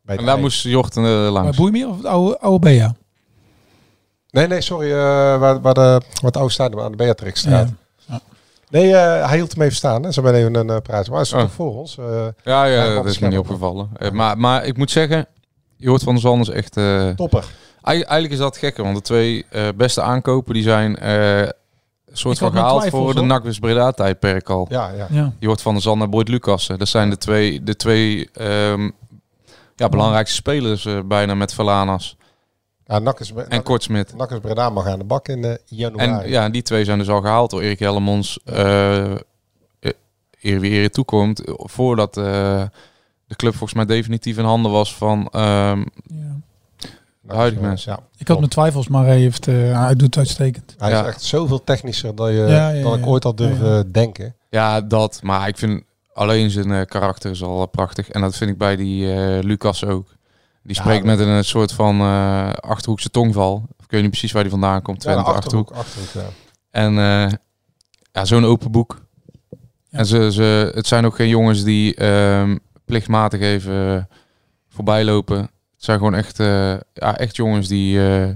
[0.02, 0.66] Bij En daar moest
[1.06, 1.58] eh, Maar langs.
[1.58, 2.96] Boeimeer of het oude, oude Bea?
[4.30, 4.92] Nee, nee, sorry.
[4.92, 4.96] eh,
[5.40, 7.70] waar, waar, de, waar het oude stadion aan de Beatrixstraat.
[8.08, 8.22] Ja.
[8.74, 10.04] Nee, eh, hij hield hem even staan.
[10.04, 10.12] Hè.
[10.12, 11.08] Zo ben even een uh, praat.
[11.08, 11.40] Maar hij is Oh.
[11.40, 11.98] toch voor ons.
[11.98, 13.90] eh, Ja, ja, dat is me niet opgevallen.
[13.98, 15.26] Eh, maar, maar ik moet zeggen,
[15.78, 16.78] Jort van der Zanden is echt...
[16.78, 17.46] eh, topper.
[17.82, 21.50] Eigen- Eigenlijk is dat gekker, want de twee eh, beste aankopen die zijn eh,
[22.12, 23.22] soort van gehaald twijfels, voor de.
[23.22, 24.66] NAC Breda tijdperk al.
[24.70, 25.08] Ja, ja.
[25.10, 25.32] Ja.
[25.40, 26.80] Jort van der Zanden en Boyd Lucassen.
[26.80, 28.90] Dat zijn de twee, de twee ehm,
[29.76, 32.18] ja, belangrijkste spelers eh, bijna met Valanas
[32.94, 33.14] ja
[33.50, 34.14] en Kortsmit.
[34.30, 36.24] Is Breda mag aan de bak in eh, januari.
[36.24, 38.40] En ja, die twee zijn dus al gehaald door Erik Hellemons.
[38.46, 39.20] eh eh,
[40.42, 41.42] eer wie eer toekomt.
[41.46, 42.24] Voordat eh,
[43.28, 46.36] de club volgens mij definitief in handen was van ehm, Ja.
[47.22, 47.92] de huidige mensen.
[47.92, 50.76] Ja, Ik had mijn twijfels, maar hij, heeft, eh, hij doet het uitstekend.
[50.78, 51.02] Hij Ja.
[51.02, 53.10] is echt zoveel technischer dan, je, Ja, ja, dan ik ja.
[53.10, 54.36] ooit had durven Ja, denken.
[54.50, 55.20] Ja, dat.
[55.24, 55.84] Maar ik vind
[56.14, 58.10] alleen zijn karakter is al prachtig.
[58.10, 60.16] En dat vind ik bij die eh, Lucas ook.
[60.64, 63.66] Die spreekt met een, soort van eh, achterhoekse tongval.
[63.84, 65.00] Ik weet niet precies waar die vandaan komt.
[65.00, 65.72] Twente, achterhoek.
[65.72, 66.06] achterhoek.
[66.06, 66.34] achterhoek ja.
[66.72, 67.32] En eh,
[68.12, 69.02] ja, zo'n open boek.
[69.50, 69.58] Ja.
[69.90, 74.08] En ze, ze, het zijn ook geen jongens die ehm, plichtmatig even
[74.70, 75.38] voorbij lopen.
[75.38, 78.30] Het zijn gewoon echt, eh, ja, echt jongens die eh,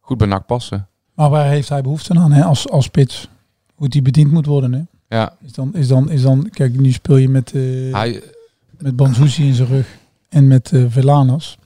[0.00, 0.88] goed bij NAC passen.
[1.14, 2.44] Maar waar heeft hij behoefte aan hè?
[2.44, 3.28] Als, als spits?
[3.74, 4.72] Hoe die bediend moet worden.
[4.72, 4.82] Hè?
[5.16, 8.22] Ja, Is, dan, is, dan, is dan, kijk, nu speel je met, eh hij,
[8.78, 9.96] met Banzuzi in zijn rug
[10.28, 11.58] en met eh Velanas.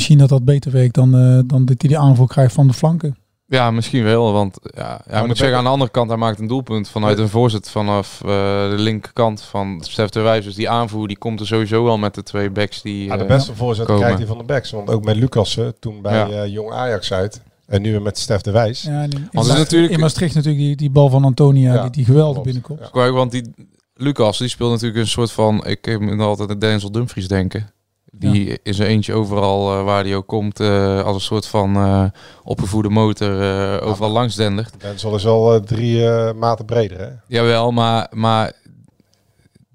[0.00, 2.72] Misschien dat dat beter werkt dan, eh, dan dat hij de aanval krijgt van de
[2.72, 3.16] flanken.
[3.46, 4.32] Ja, misschien wel.
[4.32, 7.18] Want ja, ja, ik moet zeggen, aan de andere kant, hij maakt een doelpunt vanuit
[7.18, 8.28] een voorzet vanaf eh,
[8.70, 10.44] de linkerkant van Stef de Wijs.
[10.44, 13.04] Dus die aanvoer die komt er sowieso wel met de twee backs die...
[13.04, 14.00] Ja, de eh, beste voorzet komen.
[14.00, 14.70] krijgt hij van de backs.
[14.70, 16.28] Want ook met Lucassen, toen bij Ja.
[16.28, 17.40] eh, Jong Ajax uit.
[17.66, 18.82] En nu weer met Stef de Wijs.
[18.82, 22.42] Ja, is natuurlijk- in Maastricht natuurlijk die, die bal van Antonia, Ja, die, die geweldig
[22.42, 22.78] binnenkomt.
[22.80, 22.88] Ja.
[22.92, 23.54] Kijk, want die
[23.94, 25.66] Lucas, die speelt natuurlijk een soort van...
[25.66, 27.70] Ik moet altijd aan Denzel Dumfries denken.
[28.12, 30.60] Die is er eentje overal eh, waar die ook komt.
[30.60, 32.04] eh, als een soort van eh,
[32.44, 34.80] opgevoede motor eh, overal langs dendert.
[34.80, 37.08] Denzel is al drie eh, maten breder, hè?
[37.26, 38.52] Jawel, maar, maar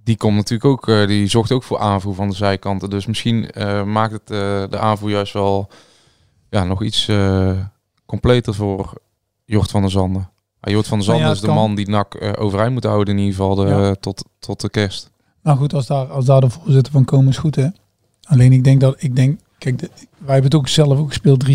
[0.03, 2.89] die komt natuurlijk ook, eh, die zorgt ook voor aanvoer van de zijkanten.
[2.89, 5.67] Dus misschien eh, maakt het eh, de aanvoer juist wel
[6.49, 7.51] ja, nog iets eh,
[8.05, 8.93] completer voor
[9.45, 10.29] Jort van der Zanden.
[10.61, 11.55] Ja, Jort van der Nou Zanden ja, is de kan.
[11.55, 13.95] man die NAC eh, overeind moet houden in ieder geval de, Ja.
[13.95, 15.11] tot, tot de kerst.
[15.43, 17.67] Nou goed, als daar, als daar de voorzitter van komen is goed hè.
[18.25, 21.45] Alleen ik denk dat, ik denk, kijk, de, wij hebben het ook zelf ook gespeeld
[21.45, 21.49] 3-5-2.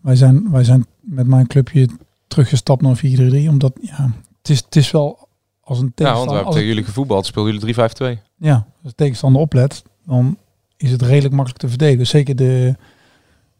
[0.00, 1.88] Wij zijn, wij zijn met mijn clubje
[2.28, 3.00] teruggestapt naar 4-3,
[3.48, 5.28] omdat ja, het is, het is wel
[5.60, 8.22] als een Ja, want we tegenstander, hebben tegen jullie gevoetbald, speelden jullie 3-5-2.
[8.36, 10.36] ja, als de tegenstander oplet, dan
[10.76, 12.06] is het redelijk makkelijk te verdedigen.
[12.06, 12.76] Zeker de,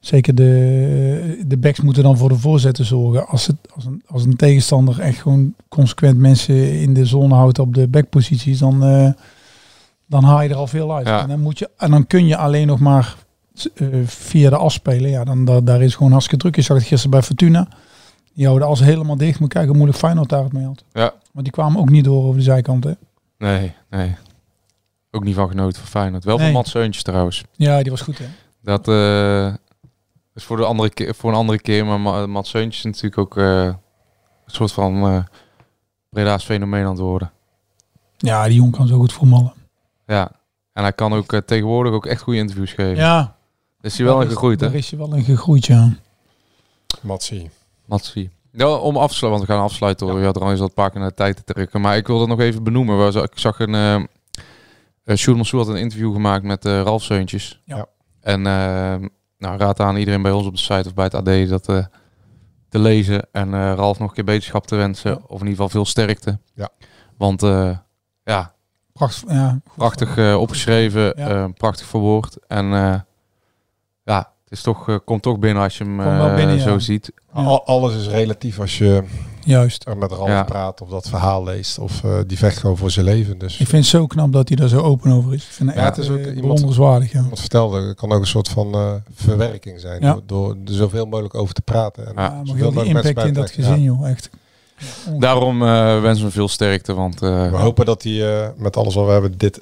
[0.00, 3.26] zeker de, de backs moeten dan voor de voorzetten zorgen.
[3.26, 7.58] Als, het, als, een, als een tegenstander echt gewoon consequent mensen in de zone houdt
[7.58, 9.10] op de backposities, dan, eh,
[10.10, 11.06] dan haal je er al veel uit.
[11.06, 11.20] Ja.
[11.22, 13.14] En, dan moet je, en dan kun je alleen nog maar
[13.74, 15.10] eh, via de as spelen.
[15.10, 16.56] Ja, dan, daar, daar is gewoon hartstikke druk.
[16.56, 17.68] Je zag het gisteren bij Fortuna.
[18.34, 19.40] Die houden als helemaal dicht.
[19.40, 20.84] Moet kijken hoe moeilijk Feyenoord daar het mee had.
[20.92, 21.12] Ja.
[21.32, 22.84] Want die kwamen ook niet door over de zijkant.
[22.84, 22.92] Hè?
[23.38, 24.16] Nee, nee.
[25.10, 26.24] Ook niet van genoten van Feyenoord.
[26.24, 26.44] Wel Nee.
[26.44, 27.44] van Mats Seuntjes trouwens.
[27.52, 28.24] Ja, die was goed hè.
[28.62, 29.54] Dat eh,
[30.34, 31.86] is voor, de andere keer, voor een andere keer.
[31.86, 33.76] Maar Ma- Mats Seuntjes is natuurlijk ook eh, een
[34.46, 35.24] soort van
[36.10, 37.30] Breda's fenomeen aan het worden.
[38.16, 39.52] Ja, die jongen kan zo goed voetballen.
[40.14, 40.30] Ja.
[40.72, 42.96] En hij kan ook eh, tegenwoordig ook echt goede interviews geven.
[42.96, 43.36] Ja.
[43.80, 44.66] Is hij wel Daar is- gegroeid, hè?
[44.66, 45.92] Daar is hij wel in gegroeid, ja.
[47.00, 47.50] Matsie.
[47.86, 48.30] Matsie.
[48.52, 50.06] Ja, om af te sluiten, want we gaan afsluiten.
[50.06, 50.18] hoor.
[50.18, 51.80] Je had er al eens wat paar keer naar de tijd te trekken.
[51.80, 52.96] Maar ik wil dat nog even benoemen.
[52.96, 53.74] Waar ze- Ik zag een...
[53.74, 53.94] eh
[55.04, 57.60] uh, Sjoerd Mansour had een interview gemaakt met eh, Ralf Seuntjes.
[57.64, 57.86] Ja.
[58.20, 59.08] En eh,
[59.38, 61.84] nou, raad aan iedereen bij ons op de site of bij het AD dat eh,
[62.68, 63.26] te lezen.
[63.32, 65.16] En eh, Ralf nog een keer beterschap te wensen.
[65.16, 66.38] Of in ieder geval veel sterkte.
[66.54, 66.68] Ja.
[67.16, 67.76] Want eh,
[68.24, 68.54] ja,
[69.06, 71.02] Prachtig, ja, prachtig eh, opgeschreven.
[71.16, 71.28] Ja.
[71.28, 72.36] eh, prachtig verwoord.
[72.46, 72.94] En eh,
[74.04, 76.06] ja, het is toch, komt toch binnen als je hem eh,
[76.54, 76.58] ja.
[76.58, 77.12] zo ziet.
[77.32, 79.02] Al- alles is relatief als je,
[79.44, 79.84] Juist.
[79.84, 80.42] En met Ralf Ja.
[80.42, 81.78] praat of dat verhaal leest.
[81.78, 83.38] Of eh, die vecht gewoon voor zijn leven.
[83.38, 85.44] Dus Ik vind het zo knap dat hij daar zo open over is.
[85.44, 87.12] Ik vind het Ja, echt het is ook eh, iemand- bewonderenswaardig.
[87.12, 87.20] Ja.
[87.20, 90.00] iemand vertelde, het kan ook een soort van eh, verwerking zijn.
[90.02, 90.12] Ja.
[90.12, 92.06] Door, door er zoveel mogelijk over te praten.
[92.06, 92.42] En Ja.
[92.44, 94.08] Maar heel die impact in dat gezin, joh.
[94.10, 94.30] Echt.
[95.18, 97.44] Daarom eh wensen we veel sterkte, want Ja.
[97.44, 99.60] eh, We hopen dat hij eh, met alles wat we hebben dit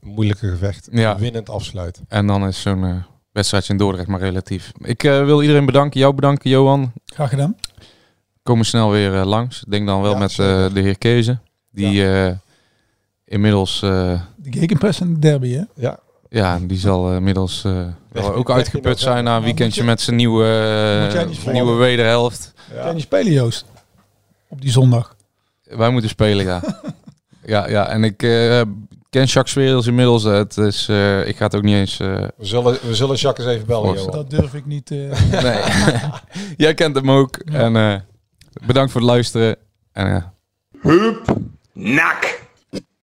[0.00, 1.18] moeilijke gevecht Ja.
[1.18, 2.00] winnend afsluit.
[2.08, 2.94] en dan is zo'n eh,
[3.32, 4.72] wedstrijdje in Dordrecht maar relatief.
[4.82, 6.92] Ik eh, wil iedereen bedanken, jou bedanken Johan.
[7.06, 7.56] Graag gedaan.
[8.42, 9.62] Komen snel weer eh, langs.
[9.64, 10.36] Ik denk dan wel Ja, met eh,
[10.74, 12.32] de heer Kezen, die eh,
[13.24, 15.62] inmiddels, eh, De gegenpress en de derby, hè?
[15.74, 17.86] Ja, ja, die zal inmiddels eh,
[18.36, 20.46] ook weg uitgeput zijn na een weekendje met zijn nieuwe,
[21.52, 22.52] nieuwe wederhelft.
[22.76, 23.64] Kan je niet spelen, Joost?
[24.54, 25.16] Op die zondag.
[25.62, 26.60] Wij moeten spelen, ja.
[27.54, 28.60] ja, ja, en ik eh,
[29.10, 30.22] ken Jacques Werels inmiddels.
[30.22, 32.00] Het is, eh, ik ga het ook niet eens...
[32.00, 33.94] eh, we zullen, we zullen Jacques eens even bellen.
[33.94, 34.10] Johan.
[34.10, 34.90] Dat durf ik niet.
[34.90, 34.96] eh,
[35.42, 35.62] nee.
[36.66, 37.36] Jij kent hem ook.
[37.36, 37.94] En eh,
[38.66, 39.56] bedankt voor het luisteren.
[39.92, 40.30] En,
[40.82, 41.32] eh,
[41.72, 42.42] Nak.